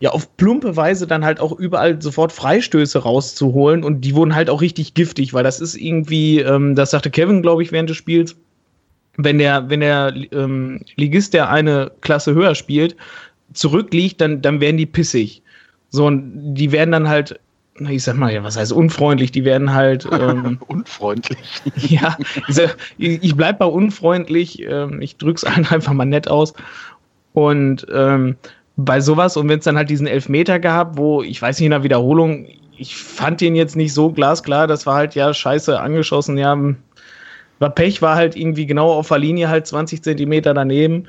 [0.00, 4.50] ja auf plumpe Weise dann halt auch überall sofort Freistöße rauszuholen und die wurden halt
[4.50, 7.96] auch richtig giftig, weil das ist irgendwie, ähm, das sagte Kevin, glaube ich, während des
[7.96, 8.36] Spiels,
[9.16, 12.96] wenn der, wenn der ähm, Ligist, der eine Klasse höher spielt,
[13.52, 15.42] zurückliegt, dann, dann werden die pissig.
[15.90, 17.40] So, und die werden dann halt,
[17.80, 19.32] ich sag mal, ja, was heißt unfreundlich?
[19.32, 20.06] Die werden halt.
[20.18, 21.38] Ähm, unfreundlich.
[21.76, 22.16] ja,
[22.98, 26.54] ich, ich bleib bei unfreundlich, ähm, ich drück's einfach mal nett aus.
[27.32, 28.36] Und ähm,
[28.78, 31.72] bei sowas und wenn es dann halt diesen Elfmeter gab, wo, ich weiß nicht, in
[31.72, 36.38] der Wiederholung, ich fand den jetzt nicht so glasklar, das war halt ja scheiße angeschossen,
[36.38, 36.56] ja,
[37.58, 41.08] war Pech, war halt irgendwie genau auf der Linie halt 20 Zentimeter daneben.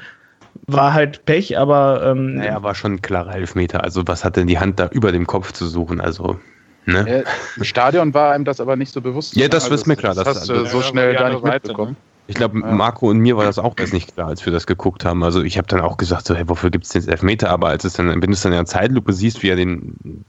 [0.65, 2.03] war halt Pech, aber.
[2.03, 3.83] Ähm, naja, war schon ein klarer Elfmeter.
[3.83, 6.01] Also, was hat denn die Hand da über dem Kopf zu suchen?
[6.01, 6.39] Also.
[6.85, 7.23] Ne?
[7.55, 9.35] Im Stadion war einem das aber nicht so bewusst.
[9.35, 10.15] Ja, das also, ist mir klar.
[10.15, 11.97] Das, Das, hast du so ja, schnell die nicht Seite, mitbekommen.
[12.29, 12.71] Ich glaube, Ja.
[12.71, 15.23] Marco und mir war das auch erst nicht klar, als wir das geguckt haben.
[15.23, 17.49] Also ich habe dann auch gesagt, so, hey, wofür gibt es denn Elfmeter?
[17.49, 20.23] Aber als es dann, wenn du es dann in der Zeitlupe siehst, wie er den,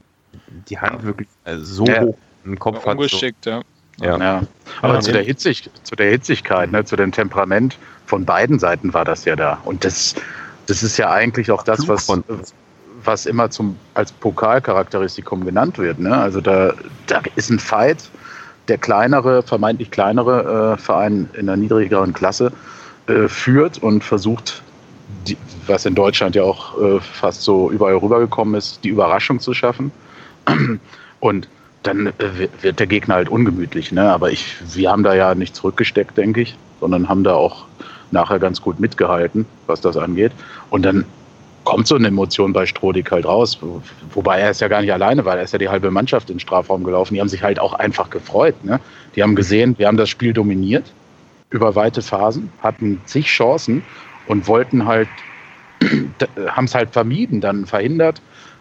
[0.68, 2.00] die Hand wirklich äh, so Ja.
[2.00, 2.98] hoch im Kopf hat.
[3.10, 3.60] So, ja.
[4.00, 4.16] ja.
[4.18, 4.42] Ja.
[4.80, 7.76] Aber Ja, zu, der Hitzig, zu der Hitzigkeit, ne, zu dem Temperament
[8.06, 9.58] von beiden Seiten war das ja da.
[9.64, 10.14] Und das,
[10.68, 12.24] das ist ja eigentlich auch das, was, von-
[13.04, 15.98] was immer zum, als Pokalcharakteristikum genannt wird.
[15.98, 16.16] Ne?
[16.16, 16.72] Also da,
[17.06, 18.08] da ist ein Fight,
[18.70, 22.52] der kleinere, vermeintlich kleinere äh, Verein in der niedrigeren Klasse
[23.08, 24.62] äh, führt und versucht,
[25.26, 29.52] die, was in Deutschland ja auch äh, fast so überall rübergekommen ist, die Überraschung zu
[29.52, 29.90] schaffen.
[31.20, 31.48] Und
[31.82, 32.12] dann äh,
[32.62, 33.92] wird- der Gegner halt ungemütlich.
[33.92, 34.10] Ne?
[34.10, 37.66] Aber ich, wir haben da ja nicht zurückgesteckt, denke ich, sondern haben da auch
[38.10, 40.32] nachher ganz gut mitgehalten, was das angeht.
[40.70, 41.04] Und dann
[41.64, 43.58] kommt so eine Emotion bei Strodig halt raus.
[43.60, 43.82] Wo-
[44.14, 45.36] Wobei er ist ja gar nicht alleine war.
[45.36, 47.14] Er ist ja die halbe Mannschaft in den Strafraum gelaufen.
[47.14, 48.64] Die haben sich halt auch einfach gefreut.
[48.64, 48.80] Ne?
[49.14, 50.92] Die haben gesehen, wir haben das Spiel dominiert
[51.50, 53.82] über weite Phasen, hatten zig Chancen
[54.26, 55.08] und wollten halt,
[56.48, 58.20] haben es halt vermieden, dann verhindert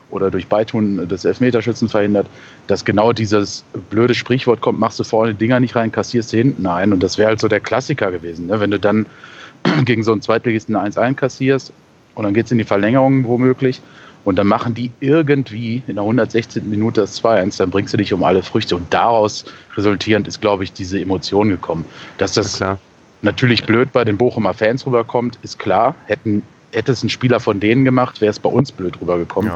[0.10, 2.26] oder durch Beitun des Elfmeterschützen verhindert,
[2.66, 6.66] dass genau dieses blöde Sprichwort kommt, machst du vorne Dinger nicht rein, kassierst du hinten
[6.66, 6.93] ein.
[6.93, 8.47] Und das wäre halt so der Klassiker gewesen.
[8.47, 8.60] Ne?
[8.60, 9.06] Wenn du dann
[9.86, 11.72] gegen so einen Zweitligisten eine 1-1 kassierst
[12.20, 13.80] und dann geht es in die Verlängerung womöglich
[14.26, 16.70] und dann machen die irgendwie in der 116.
[16.70, 18.76] Minute das 2-1, dann bringst du dich um alle Früchte.
[18.76, 19.45] Und daraus
[19.78, 21.86] resultierend ist, glaube ich, diese Emotion gekommen.
[22.17, 22.78] Dass Ja, das klar.
[23.22, 25.95] natürlich blöd bei den Bochumer Fans rüberkommt, ist klar.
[26.07, 26.43] Hätten,
[26.74, 29.49] hätte es ein Spieler von denen gemacht, wäre es bei uns blöd rübergekommen.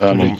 [0.00, 0.10] Ja.
[0.10, 0.38] Ähm,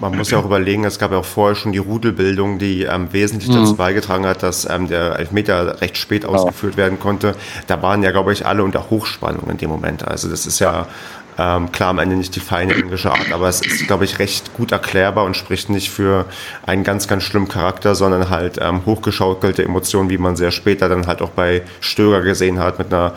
[0.00, 3.12] Man, muss ja auch überlegen, es gab ja auch vorher schon die Rudelbildung, die ähm,
[3.12, 7.34] wesentlich dazu beigetragen hat, dass ähm, der Elfmeter recht spät ausgeführt werden konnte.
[7.66, 10.06] Da waren ja, glaube ich, alle unter Hochspannung in dem Moment.
[10.06, 10.86] Also das ist ja
[11.38, 14.54] ähm, klar am Ende nicht die feine englische Art, aber es ist, glaube ich, recht
[14.54, 16.26] gut erklärbar und spricht nicht für
[16.66, 21.06] einen ganz, ganz schlimmen Charakter, sondern halt ähm, hochgeschaukelte Emotionen, wie man sehr später dann
[21.06, 23.14] halt auch bei Stöger gesehen hat, mit einer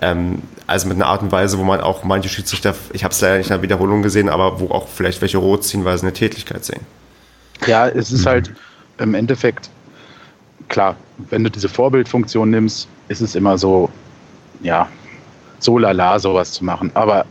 [0.00, 3.20] ähm, also mit einer Art und Weise, wo man auch manche Schiedsrichter, ich habe es
[3.20, 6.04] leider nicht in der Wiederholung gesehen, aber wo auch vielleicht welche rot ziehen, weil sie
[6.04, 6.80] eine Tätigkeit sehen.
[7.66, 8.52] Ja, es ist halt
[8.98, 9.70] im Endeffekt,
[10.68, 10.96] klar,
[11.30, 13.90] wenn du diese Vorbildfunktion nimmst, ist es immer so,
[14.62, 14.88] ja,
[15.58, 16.90] so lala sowas zu machen.
[16.94, 17.24] Aber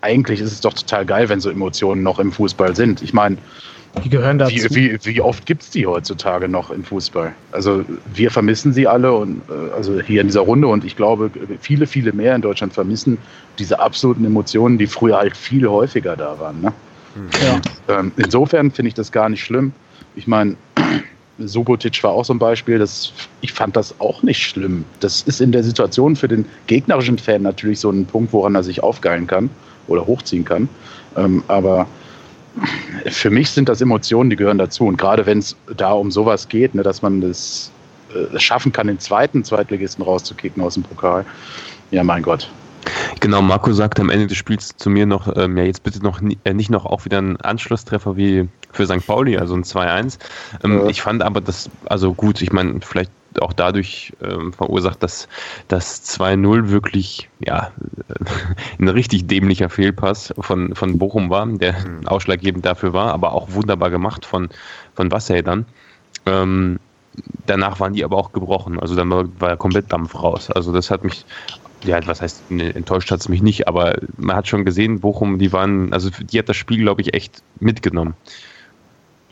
[0.00, 3.02] eigentlich ist es doch total geil, wenn so Emotionen noch im Fußball sind.
[3.02, 3.36] Ich meine,
[4.02, 4.54] Die gehören dazu.
[4.54, 7.32] wie, wie, wie oft gibt es die heutzutage noch im Fußball?
[7.52, 11.30] Also wir vermissen sie alle und äh, also hier in dieser Runde und ich glaube,
[11.60, 13.18] viele, viele mehr in Deutschland vermissen
[13.58, 16.60] diese absoluten Emotionen, die früher halt viel häufiger da waren.
[16.60, 16.72] Ne?
[17.42, 17.60] ja.
[17.88, 19.72] Ähm, insofern finde ich das gar nicht schlimm.
[20.16, 20.56] Ich meine,
[21.38, 24.84] Subotic war auch so ein Beispiel, das, ich fand das auch nicht schlimm.
[25.00, 28.62] Das ist in der Situation für den gegnerischen Fan natürlich so ein Punkt, woran er
[28.62, 29.50] sich aufgeilen kann
[29.86, 30.68] oder hochziehen kann.
[31.16, 31.86] Ähm, aber
[33.06, 34.86] für mich sind das Emotionen, die gehören dazu.
[34.86, 37.72] Und gerade wenn es da um sowas geht, ne, dass man das
[38.14, 41.24] äh, schaffen kann, den zweiten Zweitligisten rauszukicken aus dem Pokal,
[41.90, 42.50] ja, mein Gott.
[43.20, 46.20] Genau, Marco sagte am Ende des Spiels zu mir noch, ähm, ja, jetzt bitte noch
[46.20, 49.06] äh, nicht noch auch wieder einen Anschlusstreffer wie für St.
[49.06, 50.18] Pauli, also ein 2-1.
[50.62, 50.86] Ähm, Ja.
[50.88, 53.10] Ich fand aber das, also gut, ich meine, vielleicht
[53.42, 55.28] auch dadurch ähm, verursacht, dass
[55.68, 57.72] das 2-0 wirklich, ja,
[58.78, 61.74] ein richtig dämlicher Fehlpass von, von Bochum war, der
[62.06, 64.48] ausschlaggebend dafür war, aber auch wunderbar gemacht von,
[64.94, 65.66] von Wassey dann.
[66.26, 66.78] Ähm,
[67.46, 68.80] danach waren die aber auch gebrochen.
[68.80, 70.50] Also dann war, war komplett Dampf raus.
[70.50, 71.24] Also das hat mich,
[71.84, 75.38] ja, was heißt, ne, enttäuscht hat es mich nicht, aber man hat schon gesehen, Bochum,
[75.38, 78.14] die waren, also die hat das Spiel, glaube ich, echt mitgenommen.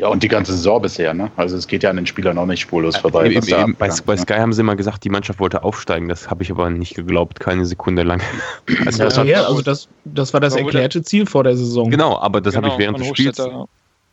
[0.03, 1.31] Ja, und die ganze Saison bisher, ne?
[1.37, 3.27] Also es geht ja an den Spielern auch nicht spurlos vorbei.
[3.31, 4.21] Eben, eben, bei, bei ne?
[4.21, 6.09] Sky haben sie immer gesagt, die Mannschaft wollte aufsteigen.
[6.09, 8.21] Das habe ich aber nicht geglaubt, keine Sekunde lang.
[8.85, 11.57] Also, Ja, das ja, also das, das war das Man wurde- erklärte Ziel vor der
[11.57, 11.89] Saison.
[11.89, 13.41] genau, aber das habe Genau, ich während des Spiels,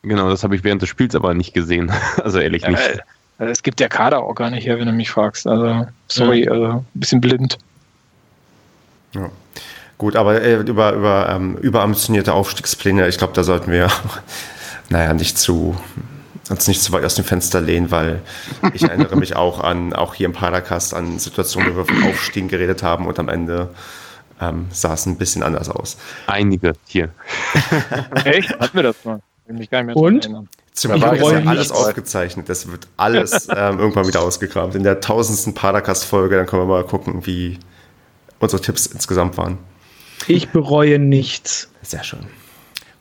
[0.03, 1.91] genau, das habe ich während des Spiels aber nicht gesehen.
[2.23, 2.79] Also ehrlich nicht.
[3.39, 5.47] Äh, Es gibt der Kader auch gar nicht her, wenn du mich fragst.
[5.47, 7.57] Also, sorry, also, ein bisschen blind.
[9.15, 9.31] Ja.
[9.97, 13.87] Gut, aber äh, über, über ähm, überambitionierte Aufstiegspläne, ich glaube, da sollten wir,
[14.89, 15.75] naja, nicht zu,
[16.49, 18.21] uns nicht zu weit aus dem Fenster lehnen, weil
[18.73, 22.49] ich erinnere mich auch an, auch hier im Paracast an Situationen, wo wir von Aufstiegen
[22.49, 23.69] geredet haben und am Ende
[24.41, 25.97] ähm, sah es ein bisschen anders aus.
[26.27, 27.09] Einige hier.
[28.23, 28.57] Echt?
[28.59, 29.21] Hatten wir das mal?
[29.47, 30.29] Mich gar nicht mehr Und?
[30.73, 31.71] Zum Ich Glück ist ja alles nichts.
[31.71, 32.49] aufgezeichnet.
[32.49, 34.75] Das wird alles ähm, irgendwann wieder ausgekramt.
[34.75, 37.57] In der tausendsten Paracast-Folge, dann können wir mal gucken, wie
[38.39, 39.57] unsere Tipps insgesamt waren.
[40.27, 41.69] Ich bereue nichts.
[41.81, 42.19] Sehr schön.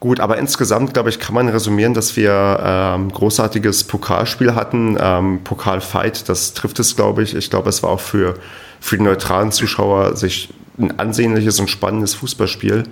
[0.00, 4.96] Gut, aber insgesamt, glaube ich, kann man resümieren, dass wir ähm, großartiges Pokalspiel hatten.
[5.00, 7.34] Ähm, Pokalfight, das trifft es, glaube ich.
[7.34, 8.34] Ich glaube, es war auch für,
[8.78, 12.84] für die neutralen Zuschauer sich ein ansehnliches und spannendes Fußballspiel.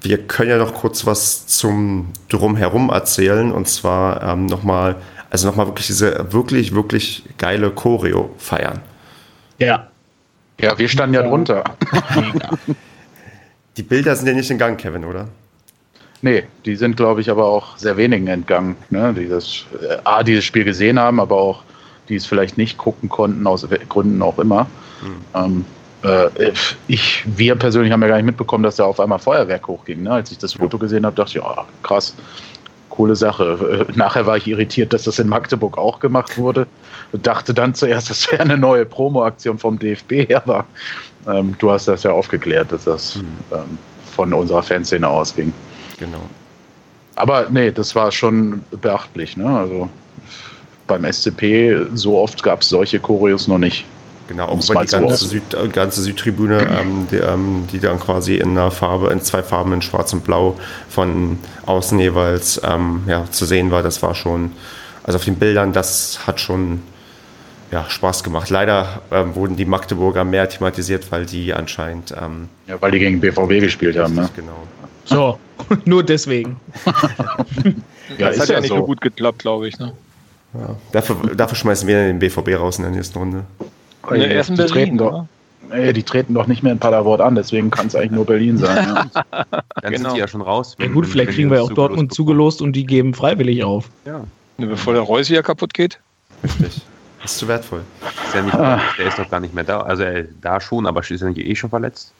[0.00, 4.94] Wir können ja noch kurz was zum Drumherum erzählen und zwar ähm, nochmal,
[5.30, 8.80] also nochmal wirklich diese wirklich, wirklich geile Choreo feiern.
[9.58, 9.88] Ja.
[10.60, 11.64] Ja, wir standen ja drunter.
[13.76, 15.28] Die Bilder sind ja nicht in Gang, Kevin, oder?
[16.22, 19.14] Nee, die sind, glaube ich, aber auch sehr wenigen entgangen, ne?
[19.14, 21.62] die das, äh, A, dieses Spiel gesehen haben, aber auch
[22.08, 24.66] die es vielleicht nicht gucken konnten, aus Gründen auch immer.
[25.34, 25.64] Ähm,
[26.02, 26.52] äh,
[26.86, 30.02] ich, wir persönlich haben ja gar nicht mitbekommen, dass da auf einmal Feuerwerk hochging.
[30.02, 30.12] Ne?
[30.12, 32.14] Als ich das Foto gesehen habe, dachte ich, ja, krass,
[32.90, 33.86] coole Sache.
[33.88, 36.66] Äh, Nachher war ich irritiert, dass das in Magdeburg auch gemacht wurde.
[37.12, 40.64] Und dachte dann zuerst, das wäre eine neue Promo-Aktion vom DFB, aber
[41.28, 43.16] ähm, du hast das ja aufgeklärt, dass das
[43.52, 43.78] ähm,
[44.14, 45.52] von unserer Fanszene ausging.
[45.98, 46.22] Genau.
[47.14, 49.36] Aber nee, das war schon beachtlich.
[49.36, 49.48] Ne?
[49.48, 49.88] Also
[50.86, 53.84] beim SCP so oft gab es solche Choreos noch nicht.
[54.28, 58.34] Genau, auch mal die ganze, Süd, äh, ganze Südtribüne, ähm, die, ähm, die dann quasi
[58.34, 60.58] in einer Farbe, in zwei Farben, in Schwarz und Blau
[60.88, 63.84] von außen jeweils ähm, ja, zu sehen war.
[63.84, 64.50] Das war schon,
[65.04, 66.82] also auf den Bildern, das hat schon
[67.70, 68.50] ja, Spaß gemacht.
[68.50, 73.20] Leider ähm, wurden die Magdeburger mehr thematisiert, weil die anscheinend ähm, Ja, weil die gegen
[73.20, 74.14] BVB gespielt haben.
[74.14, 74.28] Ne?
[74.34, 74.66] genau.
[75.06, 75.38] So,
[75.84, 76.56] nur deswegen.
[78.18, 78.84] Ja, das hat ja, ja nicht so.
[78.84, 79.78] gut geklappt, glaube ich.
[79.78, 79.92] Ne?
[80.54, 80.76] Ja.
[80.92, 83.44] Dafür, dafür schmeißen wir den BVB raus in der nächsten Runde.
[84.10, 85.28] In der ersten die, Berlin, treten doch, oder?
[85.74, 88.56] nee, die treten doch nicht mehr in Paderborn an, deswegen kann es eigentlich nur Berlin
[88.58, 88.86] sein.
[88.94, 89.10] Ne?
[89.40, 89.96] Dann Genau.
[90.10, 90.76] sind die ja schon raus.
[90.78, 93.64] Ja wenn- gut, vielleicht kriegen die wir uns auch Dortmund zugelost und die geben freiwillig
[93.64, 93.88] auf.
[94.04, 94.24] Ja,
[94.58, 95.98] Bevor der Reus wieder kaputt geht.
[96.42, 96.80] Richtig.
[97.20, 97.80] Das ist zu wertvoll.
[98.26, 98.80] ist ja nicht, Ah.
[98.98, 99.80] der ist doch gar nicht mehr da.
[99.80, 102.12] Also er, da schon, aber ist er nicht eh schon verletzt?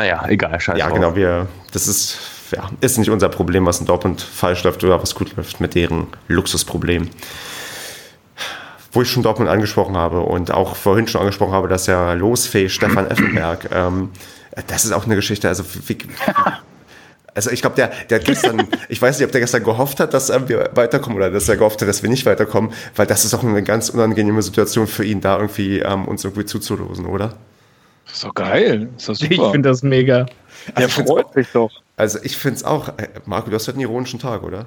[0.00, 0.78] Naja, egal, scheiße.
[0.78, 2.18] Ja, genau, wir, das ist,
[2.56, 5.74] ja, ist nicht unser Problem, was in Dortmund falsch läuft oder was gut läuft, mit
[5.74, 7.10] deren Luxusproblem.
[8.92, 12.70] Wo ich schon Dortmund angesprochen habe und auch vorhin schon angesprochen habe, dass ja Losfee
[12.70, 14.10] Stefan Effenberg, ähm,
[14.68, 15.98] das ist auch eine Geschichte, also wie,
[17.34, 20.14] also ich glaube, der, der hat gestern, ich weiß nicht, ob der gestern gehofft hat,
[20.14, 23.26] dass ähm, wir weiterkommen oder dass er gehofft hat, dass wir nicht weiterkommen, weil das
[23.26, 27.34] ist auch eine ganz unangenehme Situation für ihn, da irgendwie ähm, uns irgendwie zuzulosen, oder?
[28.10, 28.88] Das ist doch geil.
[28.94, 29.52] Das ist doch Ich super.
[29.52, 30.24] finde das mega.
[30.24, 31.70] Der Also ich find's freut sich doch.
[31.96, 34.66] Also ich finde es auch, äh, Marco, du hast heute einen ironischen Tag, oder?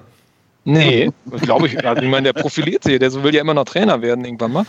[0.66, 1.12] Nee,
[1.42, 1.86] glaube ich.
[1.86, 2.98] Also ich meine, der profiliert sich.
[3.00, 4.66] Der will ja immer noch Trainer werden irgendwann mal.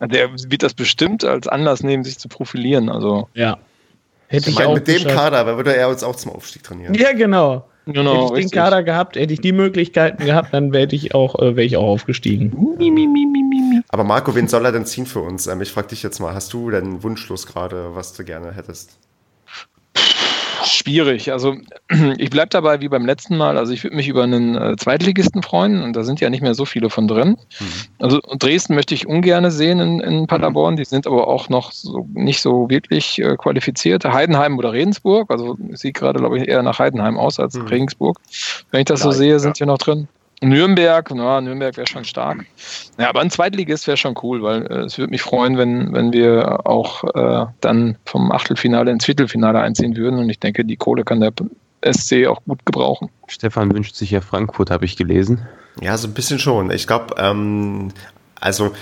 [0.00, 2.88] Der wird das bestimmt als Anlass nehmen, sich zu profilieren.
[2.88, 3.56] Also Ja.
[4.28, 5.14] Hätte Ich ich meine, auch mit dem geschafft.
[5.14, 6.94] Kader würde er uns auch zum Aufstieg trainieren.
[6.94, 7.64] Ja, genau.
[7.86, 8.52] genau, hätte ich den richtig.
[8.52, 11.86] Kader gehabt, hätte ich die Möglichkeiten gehabt, dann wäre ich auch, äh, wäre ich auch
[11.86, 12.50] aufgestiegen.
[13.96, 15.46] Aber Marco, wen soll er denn ziehen für uns?
[15.46, 18.98] Ähm, ich frage dich jetzt mal, hast du denn Wunschlos gerade, was du gerne hättest?
[20.66, 21.32] Schwierig.
[21.32, 21.56] Also
[22.18, 23.56] ich bleibe dabei wie beim letzten Mal.
[23.56, 26.52] Also ich würde mich über einen äh, Zweitligisten freuen und da sind ja nicht mehr
[26.52, 27.38] so viele von drin.
[27.98, 30.76] Also Dresden möchte ich ungern sehen in, in Paderborn.
[30.76, 34.04] Die sind aber auch noch so, nicht so wirklich äh, qualifiziert.
[34.04, 35.30] Heidenheim oder Regensburg.
[35.30, 37.68] Also sieht gerade, glaube ich, eher nach Heidenheim aus als Mhm.
[37.68, 38.18] Regensburg.
[38.72, 39.38] Wenn ich das so Vielleicht, sehe, ja.
[39.38, 40.06] sind hier noch drin.
[40.42, 42.44] Nürnberg, na, Nürnberg wäre schon stark.
[42.98, 46.12] Ja, aber ein Zweitligist wäre schon cool, weil äh, es würde mich freuen, wenn, wenn
[46.12, 50.18] wir auch äh, dann vom Achtelfinale ins Viertelfinale einziehen würden.
[50.18, 51.32] Und ich denke, die Kohle kann der
[51.90, 53.08] SC auch gut gebrauchen.
[53.28, 55.46] Stefan wünscht sich ja Frankfurt, habe ich gelesen.
[55.80, 56.70] Ja, so ein bisschen schon.
[56.70, 57.92] Ich glaube, ähm,
[58.38, 58.72] also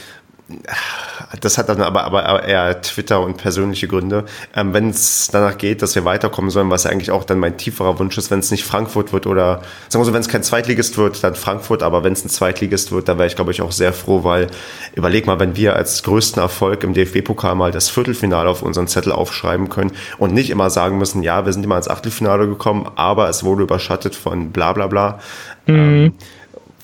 [1.40, 4.24] das hat dann aber, aber eher Twitter und persönliche Gründe.
[4.54, 7.56] Ähm, wenn es danach geht, dass wir weiterkommen sollen, was ja eigentlich auch dann mein
[7.56, 10.42] tieferer Wunsch ist, wenn es nicht Frankfurt wird oder, sagen wir so, wenn es kein
[10.42, 13.62] Zweitligist wird, dann Frankfurt, aber wenn es ein Zweitligist wird, dann wäre ich, glaube ich,
[13.62, 14.48] auch sehr froh, weil
[14.94, 19.12] überleg mal, wenn wir als größten Erfolg im DFB-Pokal mal das Viertelfinale auf unseren Zettel
[19.12, 23.30] aufschreiben können und nicht immer sagen müssen, ja, wir sind immer ins Achtelfinale gekommen, aber
[23.30, 25.20] es wurde überschattet von bla bla bla.
[25.66, 26.12] Ähm,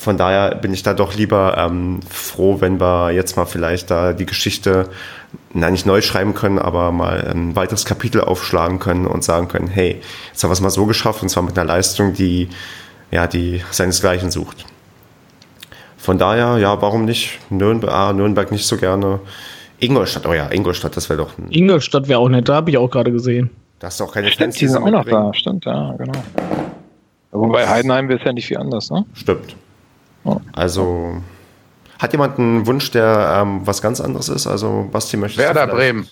[0.00, 4.14] von daher bin ich da doch lieber ähm, froh, wenn wir jetzt mal vielleicht da
[4.14, 4.88] die Geschichte,
[5.52, 9.68] na nicht neu schreiben können, aber mal ein weiteres Kapitel aufschlagen können und sagen können,
[9.68, 10.00] hey,
[10.30, 12.48] jetzt haben wir es mal so geschafft und zwar mit einer Leistung, die
[13.10, 14.64] ja die seinesgleichen sucht.
[15.98, 17.38] Von daher, ja, warum nicht?
[17.50, 19.20] Nürnberg, ah, Nürnberg nicht so gerne.
[19.80, 22.78] Ingolstadt, oh ja, Ingolstadt, das wäre doch ein, Ingolstadt wäre auch nett, da habe ich
[22.78, 23.50] auch gerade gesehen.
[23.78, 25.34] da hast du auch keine Fans, Stimmt, die sind auch noch da.
[25.34, 26.18] Stimmt, ja, genau.
[27.32, 29.04] Wobei Heidenheim wäre es ja nicht viel anders, ne?
[29.12, 29.54] Stimmt.
[30.52, 31.22] Also,
[31.98, 34.46] hat jemand einen Wunsch, der ähm, was ganz anderes ist?
[34.46, 36.06] Also, Basti möchte Werder Bremen.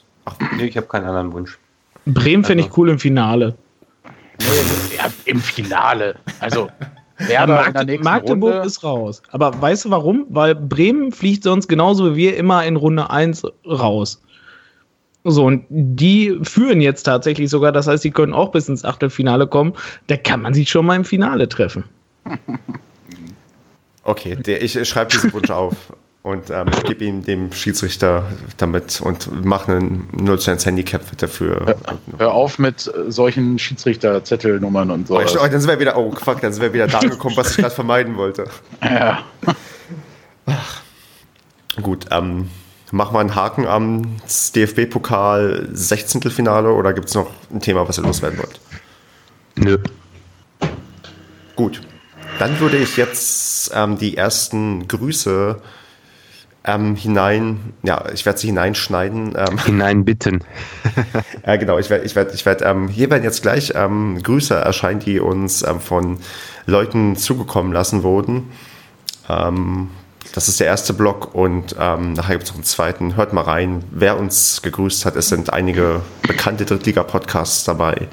[0.57, 1.59] Nee, ich habe keinen anderen Wunsch.
[2.07, 3.55] Bremen finde Also ich cool im Finale.
[4.97, 6.17] Ja, Im Finale.
[6.41, 6.69] Also
[7.19, 8.67] Werder in der nächsten Magdeburg Runde.
[8.67, 9.23] ist raus.
[9.31, 10.27] Aber weißt du warum?
[10.29, 14.23] Weil Bremen fliegt sonst genauso wie wir immer in Runde 1 raus.
[15.25, 19.47] So, und die führen jetzt tatsächlich sogar, das heißt, die können auch bis ins Achtelfinale
[19.47, 19.75] kommen.
[20.07, 21.85] Da kann man sich schon mal im Finale treffen.
[24.09, 25.75] Okay, der, ich schreibe diesen Wunsch auf.
[26.23, 28.25] und ähm, gebe ihm dem Schiedsrichter
[28.57, 31.61] damit und mache einen 0 zu 1 Handicap dafür.
[31.67, 31.77] Hör,
[32.17, 35.19] hör auf mit solchen Schiedsrichterzettelnummern und so.
[35.19, 37.57] Oh, dann sind wir wieder, oh fuck, dann sind wir wieder da angekommen, was ich
[37.59, 38.47] gerade vermeiden wollte.
[38.83, 39.19] Ja.
[40.47, 40.81] Ach.
[41.83, 42.49] Gut, ähm,
[42.91, 44.17] machen wir einen Haken am
[44.57, 46.23] DFB-Pokal 16.
[46.31, 48.59] Finale oder gibt es noch ein Thema, was ihr loswerden wollt?
[49.57, 49.79] Nö.
[51.57, 51.83] Gut.
[52.39, 55.61] Dann würde ich jetzt ähm, die ersten Grüße
[56.65, 59.35] ähm, hinein, ja, ich werde sie hineinschneiden.
[59.37, 60.45] Ähm, Hineinbitten.
[61.47, 64.55] ja, genau, ich werde, ich werde, ich werde, ähm, hier werden jetzt gleich ähm, Grüße
[64.55, 66.19] erscheinen, die uns ähm, von
[66.67, 68.51] Leuten zugekommen lassen wurden.
[69.29, 69.91] Ähm,
[70.35, 73.17] das ist der erste Block und ähm, nachher gibt es noch einen zweiten.
[73.17, 75.17] Hört mal rein, wer uns gegrüßt hat.
[75.17, 78.09] Es sind einige bekannte Drittliga-Podcasts dabei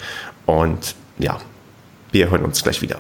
[0.46, 1.38] und ja,
[2.12, 2.98] wir hören uns gleich wieder.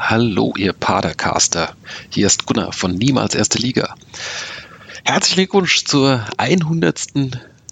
[0.00, 1.74] Hallo, ihr Padercaster.
[2.08, 3.96] Hier ist Gunnar von Niemals Erste Liga.
[5.04, 7.08] Herzlichen Glückwunsch zur 100.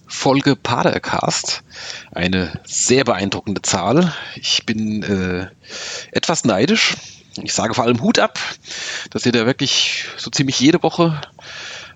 [0.09, 1.63] Folge Padercast.
[2.11, 4.13] Eine sehr beeindruckende Zahl.
[4.35, 5.47] Ich bin äh,
[6.11, 6.97] etwas neidisch.
[7.43, 8.41] Ich sage vor allem Hut ab,
[9.11, 11.19] dass ihr da wirklich so ziemlich jede Woche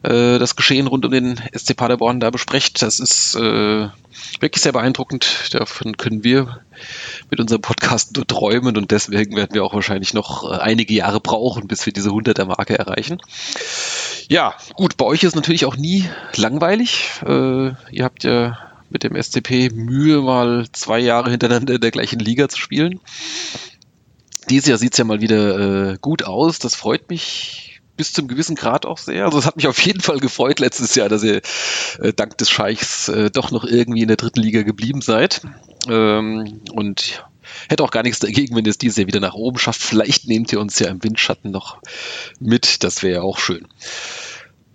[0.03, 2.83] äh, das Geschehen rund um den SC Paderborn da besprecht.
[2.83, 3.89] Das ist äh,
[4.41, 5.51] wirklich sehr beeindruckend.
[5.53, 6.61] Davon können wir
[7.31, 11.21] mit unserem Podcast nur träumen und deswegen werden wir auch wahrscheinlich noch äh, einige Jahre
[11.21, 13.21] brauchen, bis wir diese 100er Marke erreichen.
[14.29, 17.11] Ja, gut, bei euch ist natürlich auch nie langweilig.
[17.27, 18.59] Äh, ihr habt ja
[18.89, 23.01] mit dem SCP Mühe, mal zwei Jahre hintereinander in der gleichen Liga zu spielen.
[24.49, 26.59] Dieses Jahr sieht es ja mal wieder äh, gut aus.
[26.59, 27.70] Das freut mich
[28.01, 29.27] bis zum gewissen Grad auch sehr.
[29.27, 31.43] Also es hat mich auf jeden Fall gefreut letztes Jahr, dass ihr
[31.99, 35.43] äh, dank des Scheichs äh, doch noch irgendwie in der dritten Liga geblieben seid.
[35.87, 37.23] Ähm, und
[37.69, 39.83] hätte auch gar nichts dagegen, wenn ihr es dieses Jahr wieder nach oben schafft.
[39.83, 41.77] Vielleicht nehmt ihr uns ja im Windschatten noch
[42.39, 42.85] mit.
[42.85, 43.69] Das wäre ja auch schön.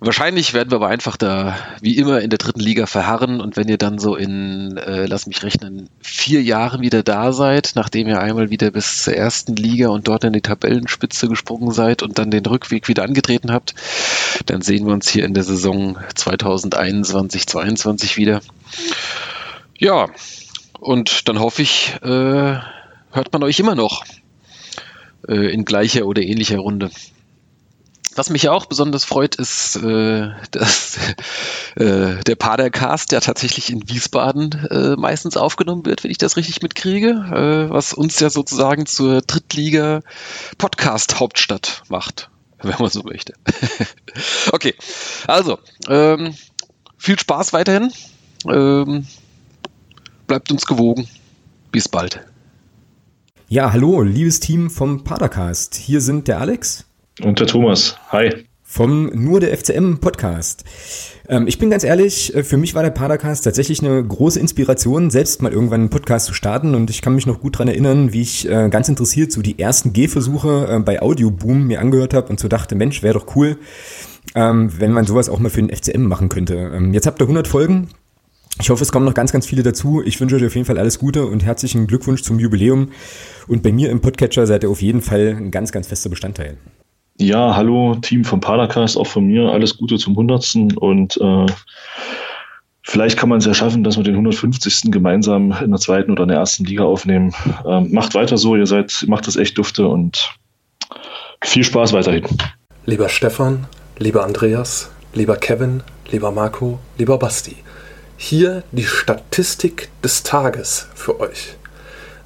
[0.05, 3.67] Wahrscheinlich werden wir aber einfach da wie immer in der dritten Liga verharren und wenn
[3.67, 8.19] ihr dann so in, äh, lass mich rechnen, vier Jahren wieder da seid, nachdem ihr
[8.19, 12.29] einmal wieder bis zur ersten Liga und dort in die Tabellenspitze gesprungen seid und dann
[12.29, 13.73] den Rückweg wieder angetreten habt,
[14.45, 18.41] dann sehen wir uns hier in der Saison 2021-22 wieder.
[19.79, 20.09] Ja,
[20.79, 22.59] und dann hoffe ich, äh,
[23.11, 24.05] hört man euch immer noch
[25.27, 26.91] äh, in gleicher oder ähnlicher Runde.
[28.15, 30.97] Was mich auch besonders freut, ist, äh, dass
[31.75, 36.61] äh, der Padercast ja tatsächlich in Wiesbaden äh, meistens aufgenommen wird, wenn ich das richtig
[36.61, 42.29] mitkriege, äh, was uns ja sozusagen zur Drittliga-Podcast-Hauptstadt macht,
[42.61, 43.33] wenn man so möchte.
[44.53, 44.73] okay,
[45.27, 45.59] also,
[45.89, 46.33] ähm,
[46.97, 47.91] viel Spaß weiterhin.
[48.47, 49.05] Ähm,
[50.25, 51.09] bleibt uns gewogen.
[51.71, 52.21] Bis bald.
[53.49, 55.75] Ja, hallo, liebes Team vom Padercast.
[55.75, 56.85] Hier sind der Alex.
[57.23, 57.97] Und der Thomas.
[58.09, 58.45] Hi.
[58.63, 60.65] Vom Nur der FCM Podcast.
[61.29, 65.09] Ähm, ich bin ganz ehrlich, äh, für mich war der Padercast tatsächlich eine große Inspiration,
[65.09, 66.75] selbst mal irgendwann einen Podcast zu starten.
[66.75, 69.59] Und ich kann mich noch gut dran erinnern, wie ich äh, ganz interessiert so die
[69.59, 73.57] ersten Gehversuche äh, bei Audioboom mir angehört habe und so dachte, Mensch, wäre doch cool,
[74.33, 76.55] ähm, wenn man sowas auch mal für den FCM machen könnte.
[76.75, 77.87] Ähm, jetzt habt ihr 100 Folgen.
[78.59, 80.01] Ich hoffe, es kommen noch ganz, ganz viele dazu.
[80.03, 82.89] Ich wünsche euch auf jeden Fall alles Gute und herzlichen Glückwunsch zum Jubiläum.
[83.47, 86.57] Und bei mir im Podcatcher seid ihr auf jeden Fall ein ganz, ganz fester Bestandteil.
[87.17, 89.49] Ja, hallo Team vom Padercast, auch von mir.
[89.49, 90.55] Alles Gute zum 100.
[90.75, 91.45] Und äh,
[92.83, 94.91] vielleicht kann man es ja schaffen, dass wir den 150.
[94.91, 97.33] gemeinsam in der zweiten oder in der ersten Liga aufnehmen.
[97.65, 100.35] Ähm, macht weiter so, ihr seid, macht das echt dufte und
[101.41, 102.25] viel Spaß weiterhin.
[102.85, 103.65] Lieber Stefan,
[103.97, 107.55] lieber Andreas, lieber Kevin, lieber Marco, lieber Basti.
[108.17, 111.55] Hier die Statistik des Tages für euch.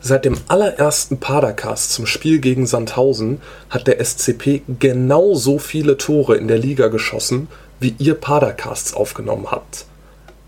[0.02, 6.48] Seit dem allerersten Padercast zum Spiel gegen Sandhausen hat der SCP genauso viele Tore in
[6.48, 7.50] der Liga geschossen,
[7.82, 9.86] wie ihr Padercasts aufgenommen habt.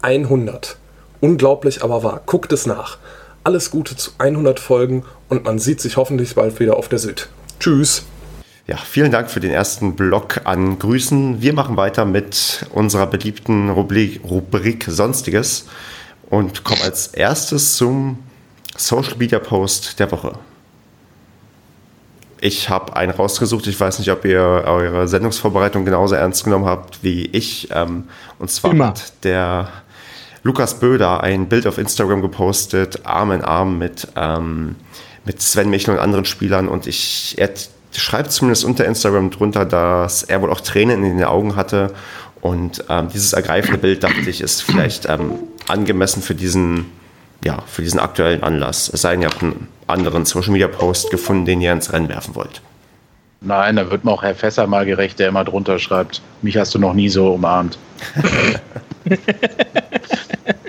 [0.04, 0.78] 100.
[1.20, 2.22] Unglaublich, aber wahr.
[2.26, 2.98] Guckt es nach.
[3.44, 7.28] Alles Gute zu 100 Folgen und man sieht sich hoffentlich bald wieder auf der Süd.
[7.60, 8.04] Tschüss.
[8.68, 11.42] Ja, vielen Dank für den ersten Block an Grüßen.
[11.42, 15.66] Wir machen weiter mit unserer beliebten Rubrik, Rubrik Sonstiges
[16.30, 18.20] und kommen als erstes zum
[18.82, 20.34] Social Media Post der Woche.
[22.44, 23.68] Ich habe einen rausgesucht.
[23.68, 27.70] Ich weiß nicht, ob ihr eure Sendungsvorbereitung genauso ernst genommen habt wie ich.
[27.72, 28.06] Ähm,
[28.40, 28.88] und zwar Immer.
[28.88, 29.70] hat der
[30.42, 34.76] Lukas Böder ein Bild auf Instagram gepostet, Arm in Arm mit, ähm,
[35.24, 36.68] mit Sven Michel und anderen Spielern.
[36.68, 37.52] Und ich, er
[37.94, 41.94] schreibt zumindest unter Instagram drunter, dass er wohl auch Tränen in den Augen hatte.
[42.42, 45.34] Und ähm, dieses ergreifende Bild, dachte ich, ist vielleicht ähm,
[45.68, 46.88] angemessen für diesen
[47.44, 48.90] ja, für diesen aktuellen Anlass.
[48.94, 52.10] Es sei denn, ihr habt einen anderen Social Media Post gefunden, den ihr ins Rennen
[52.10, 52.62] werfen wollt.
[53.42, 56.76] Nein, da wird mir auch Herr Fässer mal gerecht, der immer drunter schreibt, mich hast
[56.76, 57.80] du noch nie so umarmt.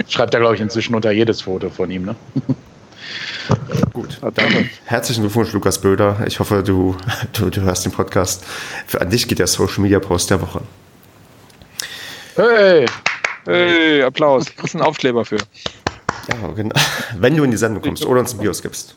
[0.08, 2.16] Schreibt er, glaube ich, inzwischen unter jedes Foto von ihm, ne?
[3.92, 6.22] Gut, dann herzlichen Glückwunsch, Lukas Böder.
[6.26, 6.96] Ich hoffe, du,
[7.34, 8.44] du, du hörst den Podcast.
[8.86, 10.62] Für, an dich geht der Social Media Post der Woche.
[12.36, 12.86] Hey!
[13.44, 14.46] Hey, Applaus.
[14.56, 15.38] Das ist ein Aufkleber für.
[16.28, 16.74] Ja, genau.
[17.18, 18.96] Wenn du in die Sendung kommst oder uns ein Bios gibst.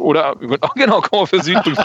[0.00, 1.76] Oder, oh, genau, komm mal für Südbrück.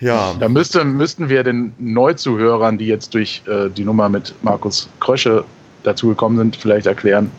[0.00, 4.88] Ja, Da müsste, müssten wir den Neuzuhörern, die jetzt durch äh, die Nummer mit Markus
[5.00, 5.44] Krösche
[5.82, 7.30] dazugekommen sind, vielleicht erklären,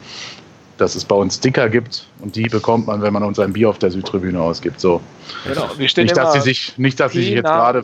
[0.77, 3.69] dass es bei uns Sticker gibt und die bekommt man, wenn man uns ein Bier
[3.69, 4.79] auf der Südtribüne ausgibt.
[4.79, 5.01] So.
[5.47, 5.69] genau.
[5.77, 7.83] Wir stehen Nicht, dass sie sich, nicht, dass sie sich jetzt gerade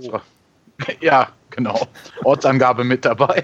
[1.02, 1.88] Ja, genau.
[2.24, 3.44] Ortsangabe mit dabei.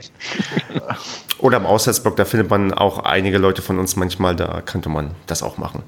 [1.40, 5.12] Oder im Auswärtsblock, da findet man auch einige Leute von uns manchmal, da könnte man
[5.28, 5.84] das auch machen.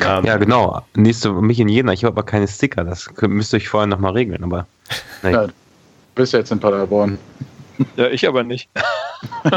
[0.00, 0.80] Ähm, Ja, genau.
[0.94, 1.92] Nächste mich in Jena.
[1.92, 2.84] Ich habe aber keine Sticker.
[2.84, 4.42] Das müsst ihr euch vorher nochmal regeln.
[4.44, 4.66] Aber
[5.22, 5.46] nein, Ja,
[6.14, 7.18] bist jetzt in Paderborn.
[7.96, 8.68] Ja, ich aber nicht.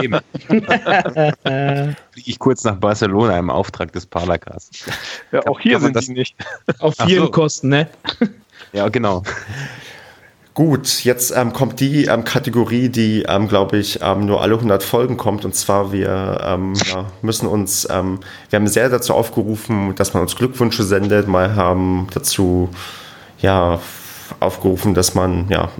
[0.01, 0.19] eben.
[0.47, 4.85] Fliege ich kurz nach Barcelona im Auftrag des Paracast.
[5.31, 6.35] Ja, auch hier sind das- die nicht.
[6.79, 7.31] Auf vielen so.
[7.31, 7.87] Kosten, ne?
[8.73, 9.23] Ja, genau.
[10.61, 14.83] Gut, jetzt ähm, kommt die ähm, Kategorie, die, ähm, glaube ich, ähm, nur alle 100
[14.83, 15.43] Folgen kommt.
[15.43, 18.19] Und zwar, wir ähm, ja, müssen uns, ähm,
[18.51, 21.27] wir haben sehr dazu aufgerufen, dass man uns Glückwünsche sendet.
[21.27, 22.69] Mal haben dazu,
[23.39, 23.79] ja,
[24.39, 25.71] aufgerufen, dass man, ja,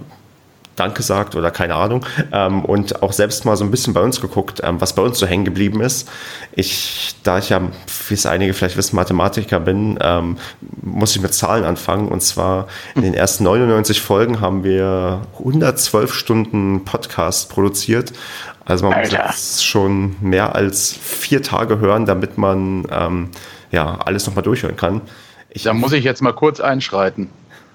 [0.82, 2.04] Danke sagt oder keine Ahnung.
[2.32, 5.20] Ähm, und auch selbst mal so ein bisschen bei uns geguckt, ähm, was bei uns
[5.20, 6.10] so hängen geblieben ist.
[6.54, 7.62] Ich, da ich ja,
[8.08, 10.38] wie es einige vielleicht wissen, Mathematiker bin, ähm,
[10.82, 12.08] muss ich mit Zahlen anfangen.
[12.08, 18.12] Und zwar in den ersten 99 Folgen haben wir 112 Stunden Podcast produziert.
[18.66, 19.28] Also man muss Alter.
[19.28, 23.30] jetzt schon mehr als vier Tage hören, damit man ähm,
[23.70, 25.02] ja alles nochmal durchhören kann.
[25.52, 27.30] Ich, Da muss ich jetzt mal kurz einschreiten.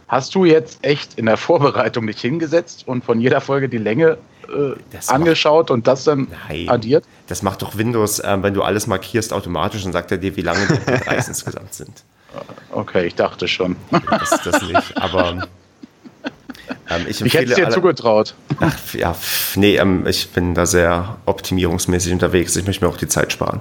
[0.08, 4.18] Hast du jetzt echt in der Vorbereitung dich hingesetzt und von jeder Folge die Länge
[4.48, 6.68] äh, angeschaut und das dann Nein.
[6.68, 7.04] addiert?
[7.26, 10.42] Das macht doch Windows, ähm, wenn du alles markierst, automatisch und sagt er dir, wie
[10.42, 12.04] lange die MP3s insgesamt sind.
[12.70, 13.76] Okay, ich dachte schon.
[13.90, 15.30] Das, das nicht, aber
[16.90, 18.34] ähm, ich Ich hätte es dir alle, zugetraut.
[18.60, 19.16] ach, ja,
[19.56, 22.54] nee, ähm, ich bin da sehr optimierungsmäßig unterwegs.
[22.54, 23.60] Ich möchte mir auch die Zeit sparen.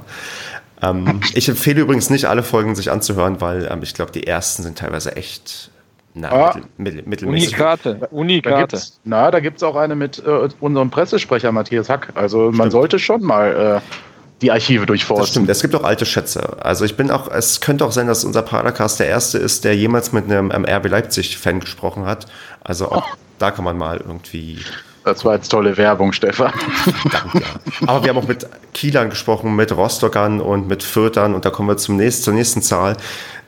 [0.82, 4.62] Ähm, ich empfehle übrigens nicht, alle Folgen sich anzuhören, weil ähm, ich glaube, die ersten
[4.64, 5.72] sind teilweise echt
[6.16, 6.46] na, Ah.
[6.56, 7.50] mittel, mittel, mittelmäßig.
[7.50, 7.96] Unikate.
[7.96, 8.58] Da Unikate.
[8.78, 12.10] gibt's, na, da gibt es auch eine mit äh, unserem Pressesprecher Matthias Hack.
[12.16, 13.90] Also man sollte schon mal äh,
[14.42, 15.28] die Archive Das durchforsten.
[15.28, 16.58] stimmt, es gibt auch alte Schätze.
[16.64, 19.76] Also ich bin auch, es könnte auch sein, dass unser Paracast der erste ist, der
[19.76, 22.26] jemals mit einem RB Leipzig-Fan gesprochen hat.
[22.64, 23.06] Also auch
[23.40, 24.60] da kann man mal irgendwie
[25.04, 26.52] Das war jetzt tolle Werbung, Stefan.
[27.88, 31.70] Aber wir haben auch mit Kielern gesprochen, mit Rostockern und mit Fürtern und da kommen
[31.70, 32.98] wir zum nächsten, zur nächsten Zahl.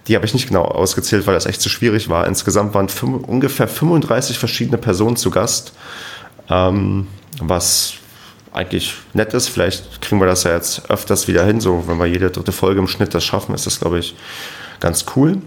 [0.07, 2.27] Die habe ich nicht genau ausgezählt, weil das echt zu schwierig war.
[2.27, 5.73] Insgesamt waren fünf, ungefähr 35 verschiedene Personen zu Gast,
[6.49, 7.07] ähm,
[7.39, 7.93] was
[8.53, 9.49] eigentlich nett ist.
[9.49, 12.79] Vielleicht kriegen wir das ja jetzt öfters wieder hin, so wenn wir jede dritte Folge
[12.79, 14.15] im Schnitt das schaffen, ist das, glaube ich,
[14.79, 15.41] ganz cool.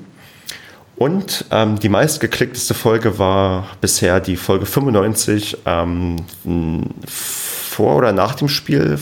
[0.96, 6.16] Und ähm, die meistgeklickteste Folge war bisher die Folge 95 ähm,
[7.06, 8.98] vor oder nach dem Spiel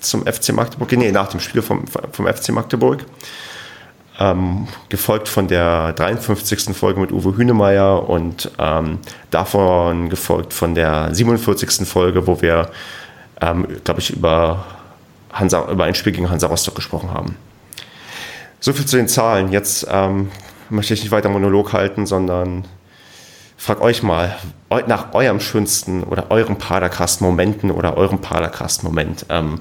[0.00, 0.90] zum FC Magdeburg.
[0.92, 3.04] Nee, nach dem Spiel vom, vom FC Magdeburg.
[4.20, 6.76] Ähm, gefolgt von der 53.
[6.76, 8.98] Folge mit Uwe Hünemeyer und ähm,
[9.30, 11.86] davon gefolgt von der 47.
[11.86, 12.68] Folge, wo wir,
[13.40, 14.64] ähm, glaube ich, über,
[15.32, 17.36] Hansa, über ein Spiel gegen Hansa Rostock gesprochen haben.
[18.58, 19.52] So viel zu den Zahlen.
[19.52, 20.32] Jetzt ähm,
[20.68, 22.64] möchte ich nicht weiter Monolog halten, sondern
[23.56, 24.36] frag euch mal
[24.86, 29.26] nach eurem schönsten oder eurem Padercast-Momenten oder eurem Padercast-Moment.
[29.28, 29.60] Ähm,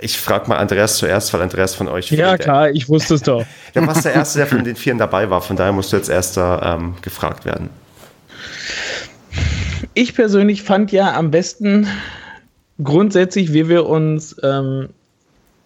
[0.00, 2.10] ich frage mal Andreas zuerst, weil Andreas von euch.
[2.10, 3.44] Ja, klar, ich wusste es doch.
[3.74, 5.40] Du warst der Erste, der von den Vieren dabei war.
[5.40, 7.70] Von daher musst du jetzt erster ähm, gefragt werden.
[9.94, 11.86] Ich persönlich fand ja am besten
[12.82, 14.88] grundsätzlich, wie wir uns ähm,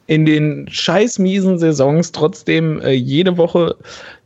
[0.07, 3.77] in den scheiß miesen Saisons trotzdem äh, jede Woche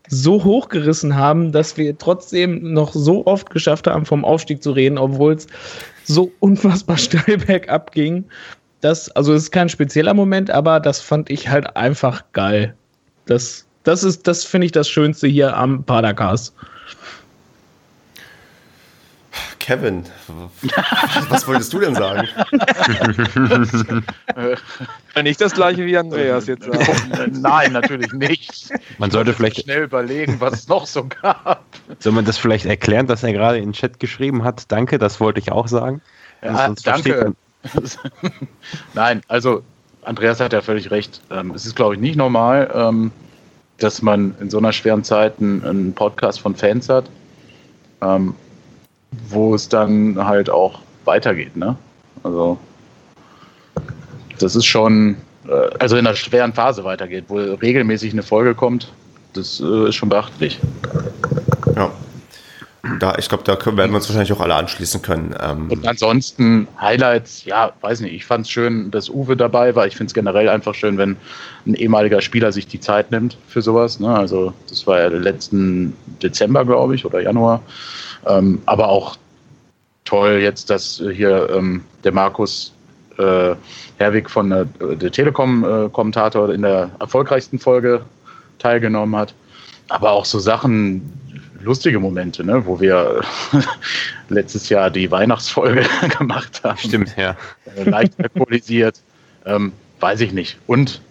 [0.09, 4.99] so hochgerissen haben, dass wir trotzdem noch so oft geschafft haben, vom Aufstieg zu reden,
[4.99, 5.47] obwohl es
[6.05, 8.25] so unfassbar steil bergab ging.
[8.87, 12.77] Das, also es ist kein spezieller Moment, aber das fand ich halt einfach geil.
[13.25, 16.55] Das, das ist, das finde ich das Schönste hier am Padercast.
[19.59, 20.05] Kevin,
[21.29, 22.29] was wolltest du denn sagen?
[25.25, 27.33] Nicht das gleiche wie Andreas jetzt sagt.
[27.33, 28.73] Nein, natürlich nicht.
[28.99, 31.65] Man sollte vielleicht, Schnell überlegen, was es noch so gab.
[31.99, 34.71] soll man das vielleicht erklären, dass er gerade in den Chat geschrieben hat?
[34.71, 36.01] Danke, das wollte ich auch sagen.
[36.45, 37.25] Ja, danke.
[37.25, 37.37] man-
[38.95, 39.63] Nein, also
[40.03, 41.21] Andreas hat ja völlig recht.
[41.31, 43.11] Ähm, es ist, glaube ich, nicht normal, ähm,
[43.79, 47.05] dass man in so einer schweren Zeit einen, Podcast von Fans hat,
[48.03, 48.35] ähm,
[49.29, 51.57] wo es dann halt auch weitergeht.
[51.57, 51.77] Ne?
[52.23, 52.59] Also
[54.39, 55.17] das ist schon,
[55.49, 58.93] äh, also in einer schweren Phase weitergeht, wo regelmäßig eine Folge kommt,
[59.33, 60.59] das äh, ist schon beachtlich.
[61.75, 61.93] Ja.
[62.99, 65.35] Da, ich glaube, da können, werden wir uns wahrscheinlich auch alle anschließen können.
[65.41, 69.87] Ähm, Und ansonsten Highlights, ja, weiß nicht, ich fand es schön, dass Uwe dabei war.
[69.87, 71.17] Ich finde es generell einfach schön, wenn
[71.67, 74.01] ein ehemaliger Spieler sich die Zeit nimmt für sowas.
[74.01, 74.15] Ne?
[74.15, 77.63] Also das war ja letzten Dezember, glaube ich, oder Januar.
[78.27, 79.17] Ähm, aber auch
[80.05, 82.73] toll jetzt, dass hier ähm, der Markus
[83.19, 83.55] äh,
[83.99, 88.03] Herwig von der, der Telekom-Kommentator in der erfolgreichsten Folge
[88.59, 89.35] teilgenommen hat.
[89.89, 91.13] Aber auch so Sachen,
[91.67, 93.21] lustige Momente, ne, wo wir
[94.29, 95.85] letztes Jahr die Weihnachtsfolge
[96.19, 96.79] gemacht haben.
[96.79, 97.37] Stimmt, ja.
[97.77, 99.01] Äh, leicht alkoholisiert.
[99.45, 100.59] Ähm, weiß ich nicht.
[100.67, 101.03] Und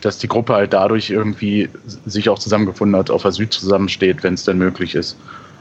[0.00, 1.68] dass die Gruppe halt dadurch irgendwie
[2.06, 5.16] sich auch zusammengefunden hat, auf der Süd zusammensteht, wenn es denn möglich ist.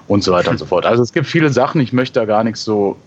[0.08, 0.86] Und so weiter und so fort.
[0.86, 2.98] Also es gibt viele Sachen, ich möchte da gar nichts so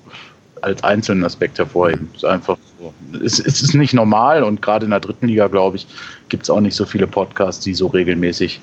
[0.62, 2.08] als einzelnen Aspekt hervorheben.
[2.12, 2.94] Es ist einfach so.
[3.22, 5.86] Es, es ist nicht normal und gerade in der dritten Liga, glaube ich,
[6.28, 8.60] gibt es auch nicht so viele Podcasts, die so regelmäßig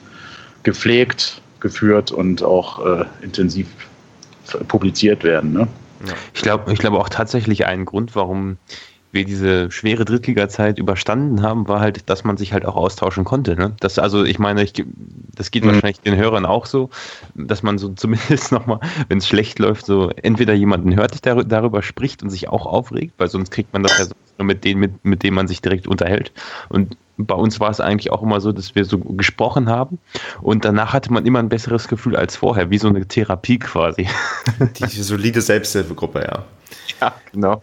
[0.64, 3.68] gepflegt, geführt und auch äh, intensiv
[4.68, 5.54] publiziert werden.
[5.54, 5.68] Ne?
[6.34, 8.58] Ich glaube ich glaube auch tatsächlich ein Grund, warum
[9.12, 13.56] wir diese schwere Drittliga-Zeit überstanden haben, war halt, dass man sich halt auch austauschen konnte.
[13.56, 13.74] Ne?
[13.80, 14.74] Das, also ich meine, ich,
[15.36, 15.70] das geht mhm.
[15.70, 16.90] wahrscheinlich den Hörern auch so,
[17.36, 18.80] dass man so zumindest nochmal,
[19.10, 23.14] wenn es schlecht läuft, so entweder jemanden hört, der darüber spricht und sich auch aufregt,
[23.18, 24.06] weil sonst kriegt man das ja
[24.38, 26.32] nur mit denen, mit, mit denen man sich direkt unterhält.
[26.70, 30.00] Und bei uns war es eigentlich auch immer so, dass wir so gesprochen haben
[30.42, 34.08] und danach hatte man immer ein besseres Gefühl als vorher, wie so eine Therapie quasi.
[34.80, 36.46] Die solide Selbsthilfegruppe, ja.
[37.00, 37.62] Ja, genau.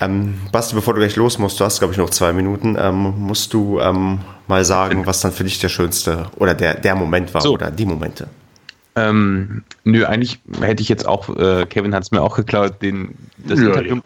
[0.00, 3.14] Ähm, Basti, bevor du gleich los musst, du hast, glaube ich, noch zwei Minuten, ähm,
[3.18, 7.34] musst du ähm, mal sagen, was dann für dich der schönste oder der, der Moment
[7.34, 7.52] war so.
[7.52, 8.28] oder die Momente.
[8.96, 13.14] Ähm, nö, eigentlich hätte ich jetzt auch, äh, Kevin hat es mir auch geklaut, den,
[13.36, 14.02] das, ja, Interview, ja.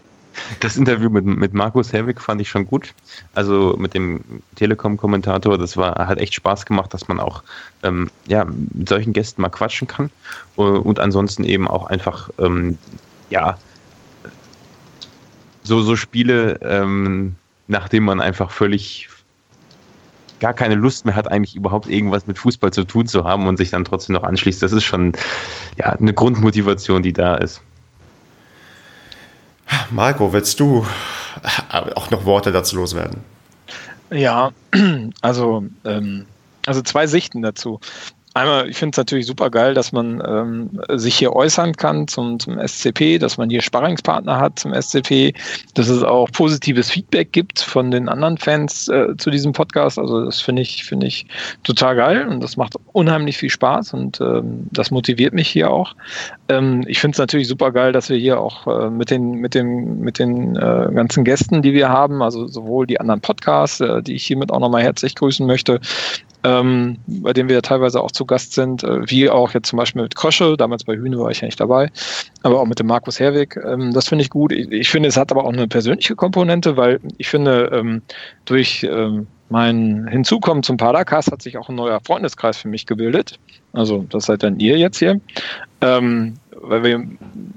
[0.60, 2.92] das Interview mit, mit Markus Herwig fand ich schon gut.
[3.34, 4.20] Also mit dem
[4.56, 7.44] Telekom-Kommentator, das war, hat echt Spaß gemacht, dass man auch
[7.84, 10.10] ähm, ja, mit solchen Gästen mal quatschen kann.
[10.56, 12.78] Und ansonsten eben auch einfach, ähm,
[13.30, 13.56] ja,
[15.64, 17.34] so, so Spiele, ähm,
[17.66, 19.08] nachdem man einfach völlig
[20.40, 23.56] gar keine Lust mehr hat, eigentlich überhaupt irgendwas mit Fußball zu tun zu haben und
[23.56, 24.62] sich dann trotzdem noch anschließt.
[24.62, 25.12] Das ist schon
[25.78, 27.62] ja, eine Grundmotivation, die da ist.
[29.90, 30.86] Marco, willst du
[31.94, 33.20] auch noch Worte dazu loswerden?
[34.10, 34.52] Ja,
[35.22, 36.26] also, ähm,
[36.66, 37.80] also zwei Sichten dazu.
[38.36, 42.40] Einmal, ich finde es natürlich super geil, dass man ähm, sich hier äußern kann zum,
[42.40, 45.32] zum SCP, dass man hier Sparringspartner hat zum SCP,
[45.74, 50.00] dass es auch positives Feedback gibt von den anderen Fans äh, zu diesem Podcast.
[50.00, 51.26] Also das finde ich, finde ich
[51.62, 55.94] total geil und das macht unheimlich viel Spaß und ähm, das motiviert mich hier auch.
[56.48, 59.54] Ähm, ich finde es natürlich super geil, dass wir hier auch äh, mit den, mit
[59.54, 64.02] dem, mit den äh, ganzen Gästen, die wir haben, also sowohl die anderen Podcasts, äh,
[64.02, 65.80] die ich hiermit auch nochmal herzlich grüßen möchte,
[66.44, 70.02] ähm, bei denen wir teilweise auch zu Gast sind, äh, wie auch jetzt zum Beispiel
[70.02, 71.90] mit Krosche, damals bei Hühne war ich ja nicht dabei,
[72.42, 73.58] aber auch mit dem Markus Herwig.
[73.64, 74.52] Ähm, das finde ich gut.
[74.52, 78.02] Ich, ich, finde, es hat aber auch eine persönliche Komponente, weil ich finde, ähm,
[78.44, 83.38] durch ähm, mein Hinzukommen zum Padercast hat sich auch ein neuer Freundeskreis für mich gebildet.
[83.72, 85.20] Also das seid dann ihr jetzt hier.
[85.80, 87.06] Ähm, weil wir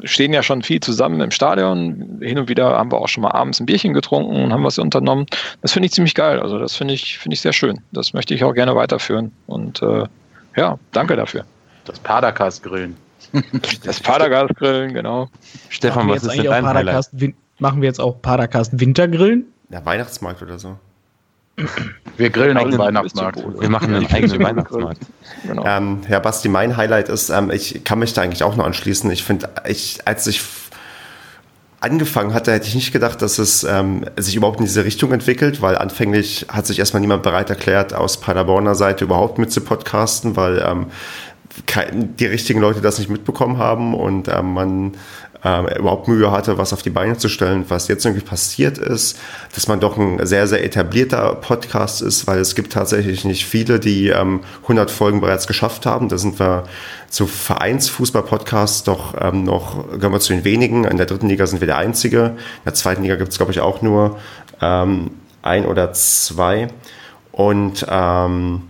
[0.03, 2.19] stehen ja schon viel zusammen im Stadion.
[2.21, 4.79] Hin und wieder haben wir auch schon mal abends ein Bierchen getrunken und haben was
[4.79, 5.25] unternommen.
[5.61, 6.39] Das finde ich ziemlich geil.
[6.39, 7.79] Also das finde ich, finde ich sehr schön.
[7.91, 9.31] Das möchte ich auch gerne weiterführen.
[9.45, 10.05] Und äh,
[10.55, 11.45] ja, danke dafür.
[11.85, 12.95] Das Padercast-Grillen.
[13.83, 15.29] Das Padercast-Grillen, genau.
[15.69, 17.13] Stefan, was ist denn dein Padercast,
[17.59, 19.45] Machen wir jetzt auch Padercast Wintergrillen?
[19.69, 20.77] Ja, Weihnachtsmarkt oder so.
[22.17, 23.43] Wir grillen auf dem Weihnachtsmarkt.
[23.59, 25.01] Wir machen einen eigenen Weihnachtsmarkt.
[25.45, 25.65] Genau.
[25.65, 29.09] Ähm, ja, Basti, mein Highlight ist, ähm, ich kann mich da eigentlich auch noch anschließen.
[29.11, 30.41] Ich finde, ich, als ich
[31.79, 35.61] angefangen hatte, hätte ich nicht gedacht, dass es ähm, sich überhaupt in diese Richtung entwickelt,
[35.61, 40.35] weil anfänglich hat sich erstmal niemand bereit erklärt, aus Paderborner Seite überhaupt mit zu podcasten,
[40.35, 40.87] weil ähm,
[42.19, 44.91] die richtigen Leute das nicht mitbekommen haben und ähm, man
[45.43, 47.65] äh, überhaupt Mühe hatte, was auf die Beine zu stellen.
[47.69, 49.17] Was jetzt irgendwie passiert ist,
[49.53, 53.79] dass man doch ein sehr, sehr etablierter Podcast ist, weil es gibt tatsächlich nicht viele,
[53.79, 56.09] die ähm, 100 Folgen bereits geschafft haben.
[56.09, 56.63] Da sind wir
[57.09, 60.83] zu Vereinsfußball-Podcasts doch ähm, noch, gehören wir zu den wenigen.
[60.83, 62.25] In der dritten Liga sind wir der Einzige.
[62.25, 64.19] In der zweiten Liga gibt es, glaube ich, auch nur
[64.61, 65.11] ähm,
[65.41, 66.67] ein oder zwei.
[67.31, 68.63] Und ähm,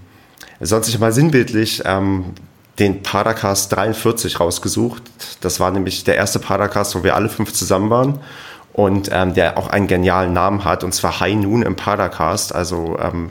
[0.60, 2.34] sonst mal sinnbildlich, ähm,
[2.80, 5.04] den Paracast 43 rausgesucht.
[5.42, 8.20] Das war nämlich der erste Paracast, wo wir alle fünf zusammen waren
[8.78, 12.54] und ähm, der auch einen genialen Namen hat, und zwar High Noon im Paracast.
[12.54, 13.30] Also ähm,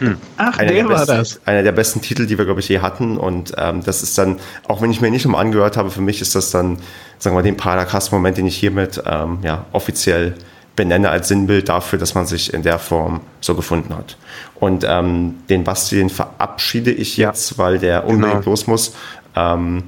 [0.36, 1.40] Ach, einer der besten, das.
[1.46, 3.16] einer der besten Titel, die wir, glaube ich, je hatten.
[3.18, 6.20] Und ähm, das ist dann, auch wenn ich mir nicht nochmal angehört habe, für mich
[6.20, 6.78] ist das dann,
[7.18, 10.34] sagen wir mal, den Paracast-Moment, den ich hiermit ähm, ja, offiziell
[10.76, 14.16] benenne als Sinnbild dafür, dass man sich in der Form so gefunden hat.
[14.54, 17.28] Und ähm, den Basti, den verabschiede ich Ja.
[17.28, 18.50] jetzt, weil der unbedingt Genau.
[18.50, 18.94] los muss.
[19.36, 19.84] Ähm,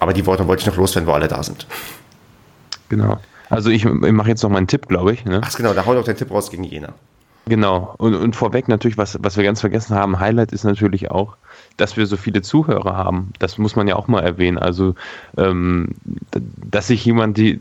[0.00, 1.66] aber die Worte wollte ich noch loswerden, wo alle da sind.
[2.88, 3.18] Genau.
[3.50, 5.24] Also ich, ich mache jetzt noch mal einen Tipp, glaube ich.
[5.24, 5.40] Ne?
[5.44, 6.90] Ach genau, da hau doch den Tipp raus gegen Jena.
[7.46, 7.94] Genau.
[7.96, 11.36] Und, und vorweg natürlich, was, was wir ganz vergessen haben, Highlight ist natürlich auch,
[11.78, 13.32] dass wir so viele Zuhörer haben.
[13.38, 14.58] Das muss man ja auch mal erwähnen.
[14.58, 14.94] Also,
[15.38, 15.88] ähm,
[16.32, 17.58] dass sich jemand die,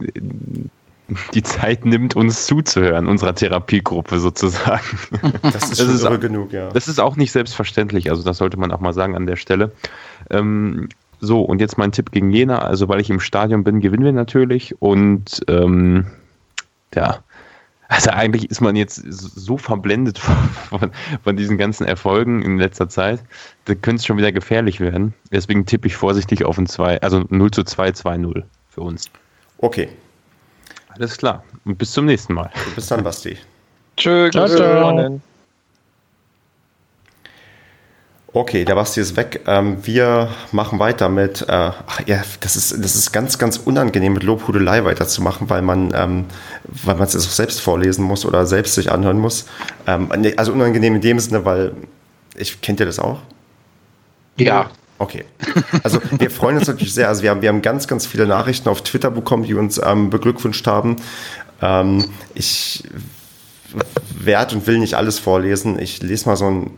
[1.34, 5.00] die Zeit nimmt, uns zuzuhören, unserer Therapiegruppe sozusagen.
[5.42, 6.70] Das ist Das schon ist auch- genug, ja.
[6.70, 9.72] Das ist auch nicht selbstverständlich, also das sollte man auch mal sagen an der Stelle.
[10.30, 10.90] Ähm,
[11.20, 12.60] so, und jetzt mein Tipp gegen Jena.
[12.60, 14.80] Also, weil ich im Stadion bin, gewinnen wir natürlich.
[14.82, 16.06] Und ähm,
[16.94, 17.20] ja,
[17.88, 20.20] also eigentlich ist man jetzt so verblendet
[20.70, 20.92] von,
[21.24, 23.22] von diesen ganzen Erfolgen in letzter Zeit,
[23.66, 25.14] da könnte es schon wieder gefährlich werden.
[25.32, 29.10] Deswegen tippe ich vorsichtig auf ein 2, also 0 zu 2, 2-0 für uns.
[29.60, 29.90] Okay,
[30.98, 31.44] Alles klar.
[31.66, 32.50] Und bis zum nächsten Mal.
[32.76, 33.38] bis dann, Basti.
[33.96, 35.20] Tschö, Ciao, ciao.
[38.34, 39.42] Okay, der Basti ist weg.
[39.48, 44.14] Ähm, wir machen weiter mit, äh, ach ja, das ist, das ist ganz, ganz unangenehm,
[44.14, 46.26] mit Lobhudelei weiterzumachen, weil man, ähm,
[46.66, 49.46] weil man es auch selbst vorlesen muss oder selbst sich anhören muss.
[49.88, 51.74] Ähm, also unangenehm in dem Sinne, weil,
[52.36, 53.22] ich, kennt ihr das auch?
[54.38, 54.70] Ja.
[55.00, 55.26] Okay.
[55.84, 57.08] Also wir freuen uns natürlich sehr.
[57.08, 60.10] Also wir haben, wir haben ganz, ganz viele Nachrichten auf Twitter bekommen, die uns ähm,
[60.10, 60.96] beglückwünscht haben.
[61.62, 62.84] Ähm, ich
[64.18, 65.80] werde und will nicht alles vorlesen.
[65.80, 66.72] Ich lese mal so ein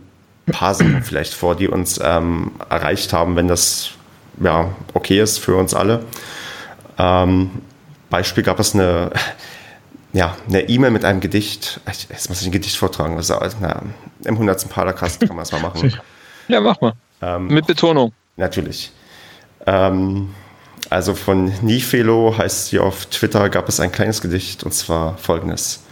[0.47, 3.91] paar Sachen vielleicht vor, die uns ähm, erreicht haben, wenn das
[4.41, 6.03] ja, okay ist für uns alle.
[6.97, 7.51] Ähm,
[8.09, 9.11] Beispiel gab es eine
[10.11, 11.81] ja, eine E-Mail mit einem Gedicht.
[11.91, 13.17] Ich, jetzt muss ich ein Gedicht vortragen.
[13.17, 13.31] Ist,
[13.61, 13.83] na,
[14.23, 14.67] Im 100.
[14.69, 15.93] Padercast kann man das mal machen.
[16.47, 16.93] Ja, mach mal.
[17.21, 18.13] Ähm, Mit Betonung.
[18.37, 18.91] Natürlich.
[19.65, 20.33] Ähm,
[20.89, 25.83] also von Nifelo heißt sie auf Twitter, gab es ein kleines Gedicht und zwar folgendes.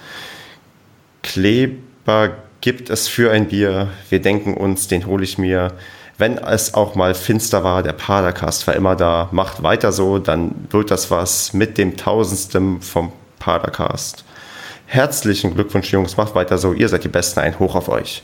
[1.21, 5.73] Kleber gibt es für ein Bier, wir denken uns, den hole ich mir.
[6.17, 9.29] Wenn es auch mal finster war, der Padercast war immer da.
[9.31, 14.23] Macht weiter so, dann wird das was mit dem Tausendsten vom Padercast.
[14.87, 16.73] Herzlichen Glückwunsch, Jungs, macht weiter so.
[16.73, 18.23] Ihr seid die Besten, ein Hoch auf euch.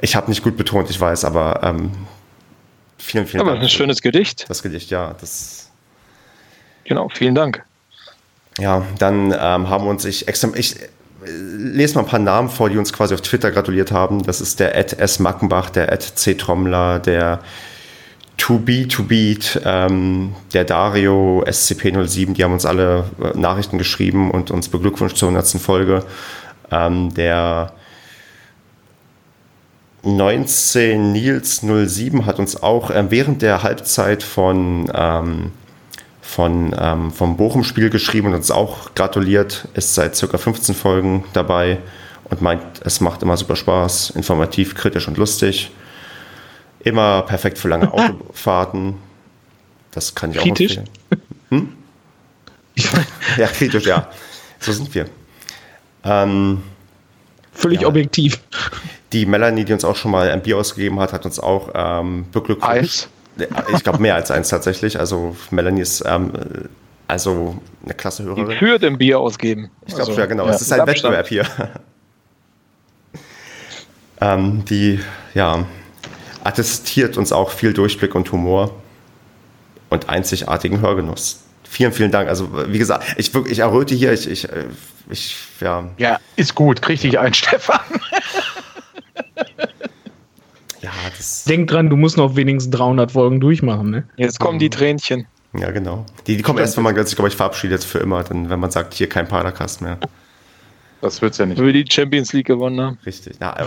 [0.00, 1.90] Ich habe nicht gut betont, ich weiß, aber ähm,
[2.98, 3.62] vielen, vielen Aber Dank.
[3.62, 4.46] ein für schönes Gedicht.
[4.48, 5.68] Das Gedicht, ja, das
[6.88, 7.62] Genau, vielen Dank.
[8.58, 10.48] Ja, dann ähm, haben uns ich extra.
[10.54, 10.86] Ich äh,
[11.26, 14.22] lese mal ein paar Namen vor, die uns quasi auf Twitter gratuliert haben.
[14.22, 15.18] Das ist der Ed S.
[15.18, 16.34] Mackenbach, der Ed C.
[16.34, 17.40] Trommler, der
[18.38, 24.30] To Be To Beat, ähm, der Dario SCP-07, die haben uns alle äh, Nachrichten geschrieben
[24.30, 25.60] und uns beglückwünscht zur 100.
[25.60, 26.04] Folge.
[26.70, 27.72] Ähm, der
[30.16, 35.52] 19 Nils 07 hat uns auch ähm, während der Halbzeit von ähm,
[36.28, 41.78] von, ähm, vom Bochum-Spiel geschrieben und uns auch gratuliert, ist seit circa 15 Folgen dabei
[42.24, 45.70] und meint, es macht immer super Spaß, informativ, kritisch und lustig.
[46.80, 48.96] Immer perfekt für lange Autofahrten.
[49.90, 50.76] Das kann ich auch Kritisch?
[50.76, 50.88] empfehlen.
[51.50, 51.72] Hm?
[53.36, 54.08] Ja, kritisch, ja.
[54.60, 55.06] So sind wir.
[56.04, 56.62] Ähm,
[57.58, 57.88] Völlig Ja.
[57.88, 58.40] objektiv.
[59.12, 62.26] die Melanie, die uns auch schon mal ein Bier ausgegeben hat, hat uns auch ähm,
[62.32, 62.68] beglückwünscht.
[62.70, 63.08] Eins.
[63.74, 64.98] Ich glaube mehr als eins tatsächlich.
[64.98, 66.32] Also Melanie ist ähm,
[67.06, 68.58] also eine klasse Die Hörerin.
[68.58, 69.70] für den Bier ausgeben.
[69.86, 70.46] Ich glaube, Also, ja, genau.
[70.46, 71.14] ja, es ist ein Abstand.
[71.14, 71.46] Wettbewerb hier.
[74.20, 75.00] ähm, die,
[75.34, 75.64] ja,
[76.44, 78.74] attestiert uns auch viel Durchblick und Humor
[79.90, 81.44] und einzigartigen Hörgenuss.
[81.68, 82.28] Vielen, vielen Dank.
[82.28, 84.64] Also, wie gesagt, ich, wirklich, ich erröte hier, ich, ich, äh,
[85.10, 86.80] ich, ja, Ja, ist gut.
[86.82, 87.80] Krieg dich ein, Stefan.
[90.80, 94.04] ja, das, Denk dran, du musst noch wenigstens 300 Folgen durchmachen, ne?
[94.16, 95.26] Jetzt kommen die Tränchen.
[95.54, 96.06] ja, genau.
[96.26, 98.70] Die, die kommen erst, wenn man sich, glaube ich, verabschiedet für immer, dann, wenn man
[98.70, 99.98] sagt, hier kein Padercast mehr.
[101.00, 101.58] Das wird's ja nicht.
[101.58, 102.98] Wenn wir die Champions League gewonnen haben.
[103.06, 103.36] Richtig.
[103.40, 103.66] Na, äh,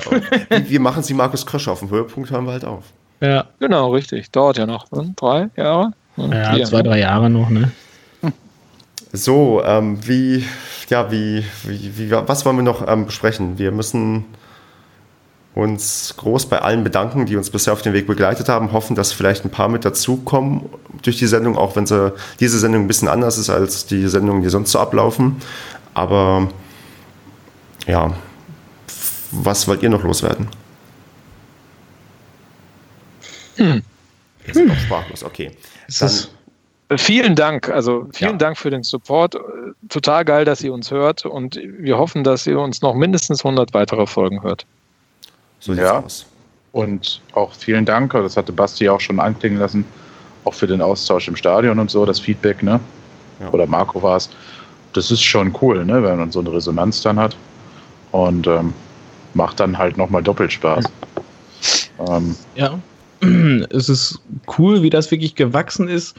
[0.49, 2.83] wir- wir machen sie Markus Krösche auf dem Höhepunkt, hören wir halt auf.
[3.21, 3.45] Ja.
[3.59, 4.31] Genau, richtig.
[4.31, 4.89] Dauert ja noch.
[4.91, 5.13] hm?
[5.15, 5.93] Drei Jahre?
[6.17, 6.83] Ja, vier, zwei, ne?
[6.89, 7.71] drei Jahre noch, ne?
[9.13, 10.45] So, ähm, wie,
[10.89, 13.57] ja, wie, wie, wie, was wollen wir noch ähm, besprechen?
[13.57, 14.25] Wir müssen
[15.53, 19.11] uns groß bei allen bedanken, die uns bisher auf dem Weg begleitet haben, hoffen, dass
[19.11, 20.69] vielleicht ein paar mit dazukommen
[21.01, 24.43] durch die Sendung, auch wenn sie, diese Sendung ein bisschen anders ist als die Sendungen,
[24.43, 25.35] die sonst so ablaufen.
[25.93, 26.49] Aber
[27.85, 28.15] ja,
[29.31, 30.47] was wollt ihr noch loswerden?
[33.57, 33.81] Hm.
[34.47, 35.51] Ihr seid noch sprachlos, okay.
[35.99, 36.11] Dann,
[36.97, 37.69] Vielen Dank.
[37.69, 38.37] Also vielen Ja.
[38.37, 39.37] Dank für den Support.
[39.89, 43.73] Total geil, dass ihr uns hört und wir hoffen, dass ihr uns noch mindestens 100
[43.73, 44.65] weitere Folgen hört.
[45.59, 45.99] So ja.
[45.99, 46.25] Aus.
[46.73, 49.85] Und auch vielen Dank, das hatte Basti auch schon anklingen lassen,
[50.45, 52.79] auch für den Austausch im Stadion und so, das Feedback, ne?
[53.41, 53.49] Ja.
[53.49, 54.29] Oder Marco war es.
[54.93, 56.03] Das ist schon cool, ne?
[56.03, 57.35] wenn man so eine Resonanz dann hat.
[58.11, 58.73] Und ähm,
[59.33, 60.85] macht dann halt nochmal doppelt Spaß.
[62.09, 62.77] Ähm, ja,
[63.69, 64.19] es ist
[64.57, 66.15] cool, wie das wirklich gewachsen ist.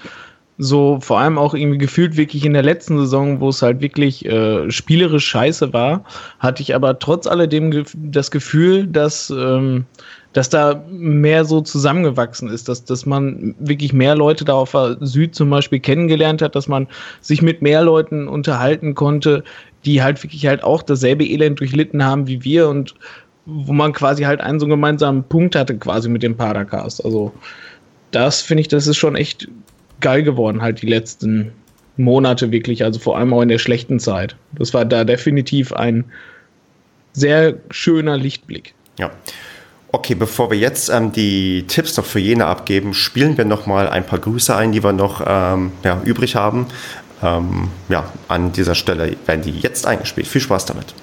[0.59, 4.27] So vor allem auch irgendwie gefühlt wirklich in der letzten Saison, wo es halt wirklich
[4.27, 6.05] äh, spielerisch scheiße war,
[6.39, 9.87] hatte ich aber trotz alledem das Gefühl, dass, ähm,
[10.35, 15.35] dass da mehr so zusammengewachsen ist, dass, dass man wirklich mehr Leute da auf Süd
[15.35, 16.87] zum Beispiel kennengelernt hat, dass man
[17.23, 19.45] sich mit mehr Leuten unterhalten konnte,
[19.85, 22.95] die halt wirklich halt auch dasselbe Elend durchlitten haben wie wir und
[23.47, 27.05] wo man quasi halt einen so gemeinsamen Punkt hatte, quasi mit dem Padercast.
[27.05, 27.33] Also,
[28.12, 29.49] das finde ich, das ist schon echt
[30.03, 31.53] geil geworden, halt die letzten
[31.97, 34.37] Monate wirklich, also vor allem auch in der schlechten Zeit.
[34.53, 36.05] Das war da definitiv ein
[37.12, 38.74] sehr schöner Lichtblick.
[38.99, 39.11] Ja.
[39.95, 43.89] Okay, bevor wir jetzt ähm, die Tipps noch für jene abgeben, spielen wir noch mal
[43.89, 46.66] ein paar Grüße ein, die wir noch ähm, ja, übrig haben.
[47.23, 50.27] Ähm, ja, an dieser Stelle werden die jetzt eingespielt.
[50.27, 50.95] Viel Spaß damit.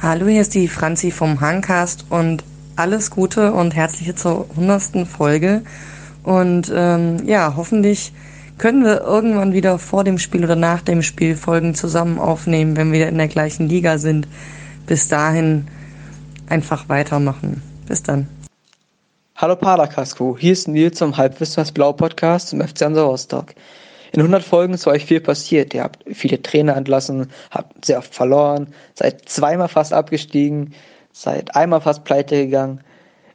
[0.00, 2.44] Hallo, hier ist die Franzi vom Hangcast und
[2.76, 5.62] alles Gute und herzliche zur hundertsten Folge.
[6.22, 8.12] Und ähm, ja, hoffentlich
[8.58, 12.92] können wir irgendwann wieder vor dem Spiel oder nach dem Spiel Folgen zusammen aufnehmen, wenn
[12.92, 14.28] wir in der gleichen Liga sind.
[14.86, 15.66] Bis dahin
[16.48, 17.62] einfach weitermachen.
[17.86, 18.28] Bis dann.
[19.36, 23.54] Hallo Padercast-Crew, hier ist Nils zum Halbwissen Blau Podcast zum FC Hansa Rostock.
[24.12, 25.74] In 100 Folgen ist euch viel passiert.
[25.74, 30.74] Ihr habt viele Trainer entlassen, habt sehr oft verloren, seid zweimal fast abgestiegen,
[31.12, 32.82] seid einmal fast pleite gegangen.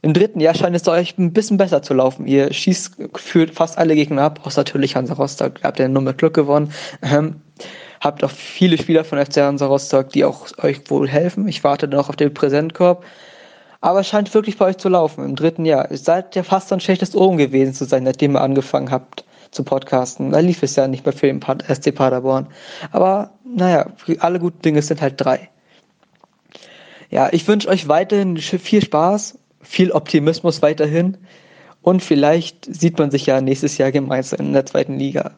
[0.08, 2.28] Im dritten Jahr scheint es euch ein bisschen besser zu laufen.
[2.28, 5.60] Ihr schießt gefühlt fast alle Gegner ab, außer natürlich Hansa Rostock.
[5.60, 6.72] Ihr habt ja nur mit Glück gewonnen.
[7.02, 7.42] Ähm,
[8.00, 11.50] habt auch viele Spieler von FC Hansa Rostock, die auch euch wohl helfen.
[11.50, 13.04] Ich warte noch auf den Präsentkorb.
[13.82, 15.92] Aber es scheint wirklich bei euch zu laufen im dritten Jahr.
[15.92, 19.66] Ihr seid ja fast ein schlechtes Ohren gewesen zu sein, seitdem ihr angefangen habt zu
[19.66, 20.32] podcasten.
[20.32, 22.48] Da lief es ja nicht mehr für den SC Paderborn.
[22.94, 23.88] Aber naja,
[24.20, 25.50] alle guten Dinge sind halt drei.
[27.10, 29.38] Ja, ich wünsche euch weiterhin viel Spaß,
[29.68, 31.18] viel Optimismus weiterhin
[31.82, 35.38] und vielleicht sieht man sich ja nächstes Jahr gemeinsam in der zweiten Liga.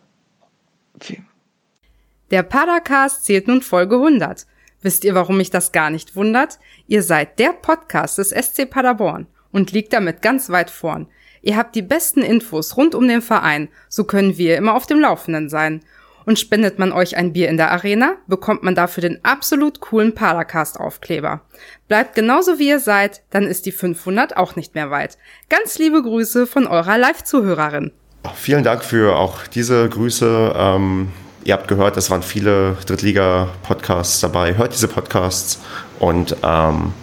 [2.31, 4.45] Der Padercast zählt nun Folge 100.
[4.81, 6.59] Wisst ihr, warum mich das gar nicht wundert?
[6.87, 11.07] Ihr seid der Podcast des SC Paderborn und liegt damit ganz weit vorn.
[11.41, 14.99] Ihr habt die besten Infos rund um den Verein, so können wir immer auf dem
[14.99, 15.81] Laufenden sein.
[16.29, 20.13] Und spendet man euch ein Bier in der Arena, bekommt man dafür den absolut coolen
[20.13, 21.41] Padercast-Aufkleber.
[21.87, 25.17] Bleibt genauso wie ihr seid, dann ist die 500 auch nicht mehr weit.
[25.49, 27.93] Ganz liebe Grüße von eurer Live-Zuhörerin.
[28.35, 30.53] Vielen Dank für auch diese Grüße.
[30.55, 31.11] Ähm,
[31.45, 34.55] ihr habt gehört, es waren viele Drittliga-Podcasts dabei.
[34.55, 35.59] Hört diese Podcasts
[35.97, 36.93] und ähm,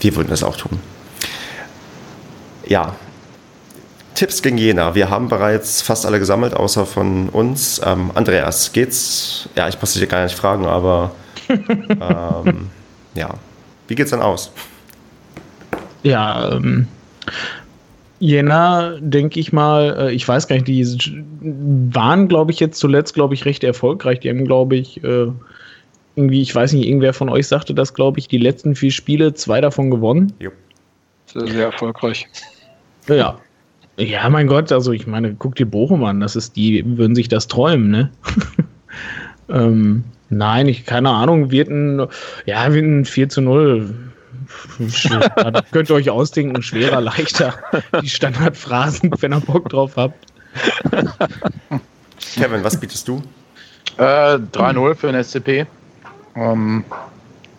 [0.00, 0.80] wir würden es auch tun.
[2.64, 2.96] Ja,
[4.14, 4.94] Tipps gegen Jena.
[4.94, 7.80] Wir haben bereits fast alle gesammelt, außer von uns.
[7.84, 9.48] Ähm, Andreas, geht's?
[9.56, 11.12] Ja, ich muss dich gar nicht fragen, aber
[11.48, 12.70] ähm,
[13.14, 13.34] ja.
[13.88, 14.50] Wie geht's dann aus?
[16.02, 16.86] Ja, ähm,
[18.20, 20.84] Jena, denke ich mal, äh, ich weiß gar nicht, die
[21.92, 24.20] waren, glaube ich, jetzt zuletzt, glaube ich, recht erfolgreich.
[24.20, 25.26] Die haben, glaube ich, äh,
[26.16, 29.34] irgendwie, ich weiß nicht, irgendwer von euch sagte das, glaube ich, die letzten vier Spiele,
[29.34, 30.32] zwei davon gewonnen.
[30.38, 30.50] Jo.
[31.26, 32.28] Sehr, sehr erfolgreich.
[33.08, 33.38] Ja,
[33.96, 37.28] ja, mein Gott, also ich meine, guck dir Bochum an, das ist, die würden sich
[37.28, 38.10] das träumen, ne?
[39.48, 42.06] ähm, nein, ich, keine Ahnung, wird ein,
[42.46, 43.94] ja, wird ein 4 zu 0.
[45.36, 47.54] da könnt ihr euch ausdenken, schwerer, leichter.
[48.02, 50.26] Die Standardphrasen, wenn ihr Bock drauf habt.
[52.34, 53.22] Kevin, was bietest du?
[53.96, 55.66] Äh, 3-0 für den SCP.
[56.34, 56.84] Ähm,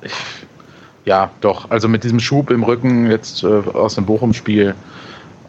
[0.02, 0.14] ich,
[1.06, 1.70] ja, doch.
[1.70, 4.76] Also mit diesem Schub im Rücken jetzt äh, aus dem Bochum-Spiel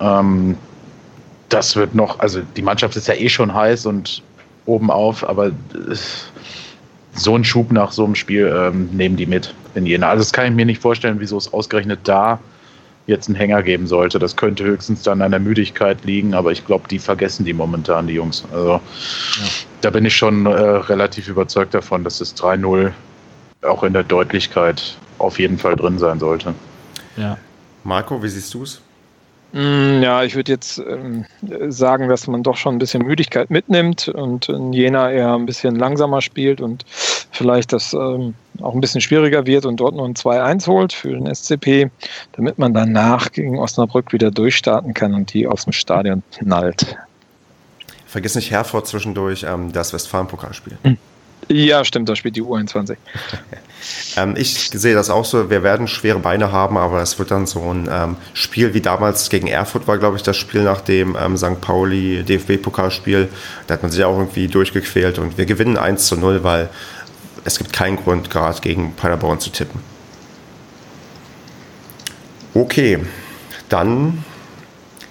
[0.01, 0.57] ähm,
[1.49, 4.23] das wird noch, also die Mannschaft ist ja eh schon heiß und
[4.67, 5.53] oben auf, aber
[7.15, 10.09] so einen Schub nach so einem Spiel ähm, nehmen die mit in Jena.
[10.09, 12.39] Also das kann ich mir nicht vorstellen, wieso es ausgerechnet da
[13.07, 14.19] jetzt einen Hänger geben sollte.
[14.19, 18.09] Das könnte höchstens dann an der Müdigkeit liegen, aber ich glaube, die vergessen die momentan,
[18.09, 18.45] die Jungs.
[18.53, 18.81] Also ja.
[19.83, 22.91] da bin ich schon äh, relativ überzeugt davon, dass das 3-0
[23.63, 26.55] auch in der Deutlichkeit auf jeden Fall drin sein sollte.
[27.17, 27.39] Ja.
[27.85, 28.83] Marco, wie siehst du es?
[29.57, 31.25] Mm, ja, ich würde jetzt ähm,
[31.69, 35.77] sagen, dass man doch schon ein bisschen Müdigkeit mitnimmt und in Jena eher ein bisschen
[35.77, 36.85] langsamer spielt und
[37.31, 41.13] vielleicht das ähm, auch ein bisschen schwieriger wird und dort nur ein 2-1 holt für
[41.13, 41.91] den SCP,
[42.33, 46.99] damit man danach gegen Osnabrück wieder durchstarten kann und die aus dem Stadion knallt.
[48.07, 50.77] Vergiss nicht Herford zwischendurch ähm, das Westfalen-Pokalspiel.
[50.83, 50.99] Mhm.
[51.49, 52.97] Ja, stimmt, da spielt die U21.
[54.17, 55.49] ähm, ich sehe das auch so.
[55.49, 59.31] Wir werden schwere Beine haben, aber es wird dann so ein ähm, Spiel wie damals
[59.31, 61.61] gegen Erfurt war, glaube ich, das Spiel nach dem ähm, St.
[61.61, 63.29] Pauli DFB-Pokalspiel.
[63.67, 66.69] Da hat man sich auch irgendwie durchgequält und wir gewinnen 1 zu 0, weil
[67.45, 69.81] es gibt keinen Grund, gerade gegen Paderborn zu tippen.
[72.55, 72.99] Okay,
[73.69, 74.25] dann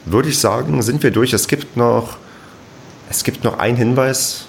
[0.04, 1.32] würde ich sagen, sind wir durch.
[1.32, 2.18] Es gibt noch,
[3.10, 4.45] es gibt noch einen Hinweis.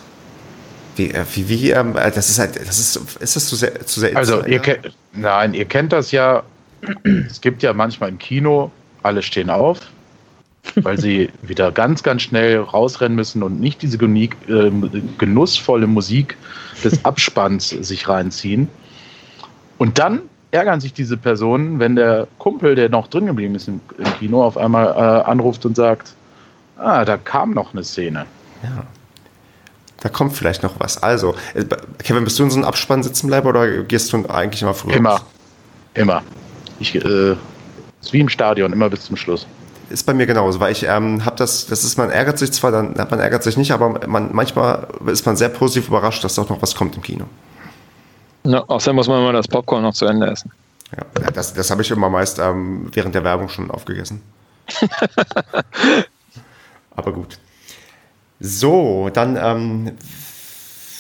[0.97, 3.87] Wie, äh, wie, wie ähm, äh, das ist halt, das ist, ist das zu sehr,
[3.87, 6.43] zu sehr Also, ihr kennt, nein, ihr kennt das ja.
[7.05, 8.71] Es gibt ja manchmal im Kino,
[9.03, 9.81] alle stehen auf,
[10.77, 14.71] weil sie wieder ganz, ganz schnell rausrennen müssen und nicht diese genieck, äh,
[15.19, 16.37] genussvolle Musik
[16.83, 18.69] des Abspanns sich reinziehen.
[19.79, 23.81] Und dann ärgern sich diese Personen, wenn der Kumpel, der noch drin geblieben ist im,
[23.99, 26.15] im Kino, auf einmal äh, anruft und sagt,
[26.79, 28.25] ah, da kam noch eine Szene.
[28.63, 28.87] Ja.
[30.07, 31.03] Da kommt vielleicht noch was.
[31.03, 31.65] Also, äh,
[31.99, 34.95] Kevin, bist du in so einem Abspann sitzen bleiben oder gehst du eigentlich immer früher?
[34.95, 35.21] Immer.
[35.95, 36.23] Immer.
[36.79, 37.33] Ich, äh,
[38.01, 39.49] ist wie im Stadion, immer bis zum Schluss.
[39.91, 42.71] Ist bei mir genauso, weil ich ähm, habe das, das ist, man ärgert sich zwar,
[42.71, 46.49] dann man ärgert sich nicht, aber man, manchmal ist man sehr positiv überrascht, dass doch
[46.49, 47.25] noch was kommt im Kino.
[48.45, 50.53] Ja, außerdem muss man immer das Popcorn noch zu Ende essen.
[50.97, 54.23] Ja, das, das habe ich immer meist ähm, während der Werbung schon aufgegessen.
[56.95, 57.41] aber gut.
[58.41, 59.93] So, dann, ähm,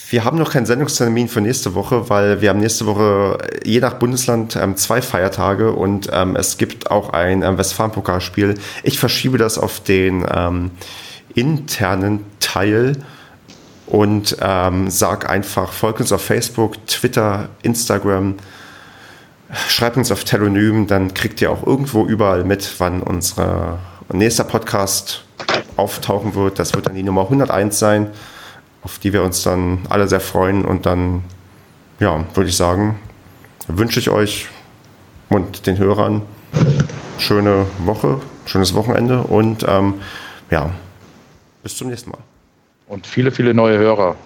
[0.09, 3.95] wir haben noch keinen Sendungstermin für nächste Woche, weil wir haben nächste Woche je nach
[3.95, 8.55] Bundesland ähm, zwei Feiertage und ähm, es gibt auch ein ähm, Westfalen-Pokalspiel.
[8.85, 10.71] Ich verschiebe das auf den ähm,
[11.35, 12.97] internen Teil
[13.87, 18.37] und ähm, sag einfach, folgt uns auf Facebook, Twitter, Instagram,
[19.69, 23.79] schreibt uns auf Telonym, dann kriegt ihr auch irgendwo überall mit, wann unser
[24.13, 25.26] nächster Podcast
[25.77, 26.59] auftauchen wird.
[26.59, 28.11] Das wird dann die Nummer 101 sein,
[28.83, 30.65] auf die wir uns dann alle sehr freuen.
[30.65, 31.25] Und dann,
[32.01, 32.99] ja, würde ich sagen,
[33.69, 34.49] wünsche ich euch
[35.29, 36.23] und den Hörern
[37.19, 39.95] schöne Woche, schönes Wochenende und ähm,
[40.51, 40.71] ja,
[41.63, 42.21] bis zum nächsten Mal.
[42.87, 44.17] Und viele, viele neue Hörer.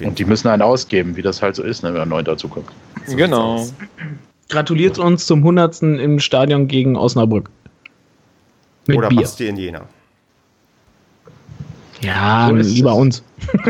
[0.00, 2.48] Und die müssen einen ausgeben, wie das halt so ist, ne, wenn man neu dazu
[2.48, 2.68] kommt.
[3.06, 3.66] So genau.
[4.48, 5.82] Gratuliert uns zum 100.
[5.82, 7.50] im Stadion gegen Osnabrück.
[8.86, 9.22] Mit Oder Bier.
[9.22, 9.82] Basti in Jena.
[12.00, 13.22] Ja, so lieber uns.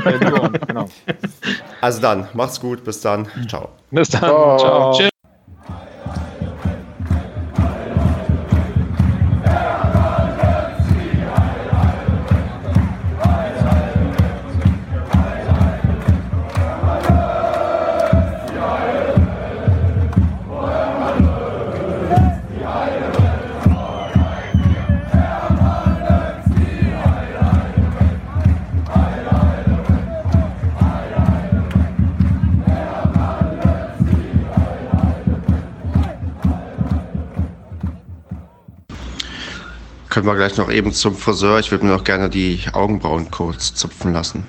[0.05, 0.89] Ja, lieber uns genau.
[1.81, 3.27] Also dann, macht's gut, bis dann.
[3.49, 3.69] Ciao.
[3.91, 4.21] Bis dann.
[4.21, 4.59] Ciao.
[4.59, 4.93] Ciao.
[4.95, 5.11] Tschüss.
[40.25, 41.59] Können wir gleich noch eben zum Friseur.
[41.59, 44.47] Ich würde mir noch gerne die Augenbrauen kurz zupfen lassen.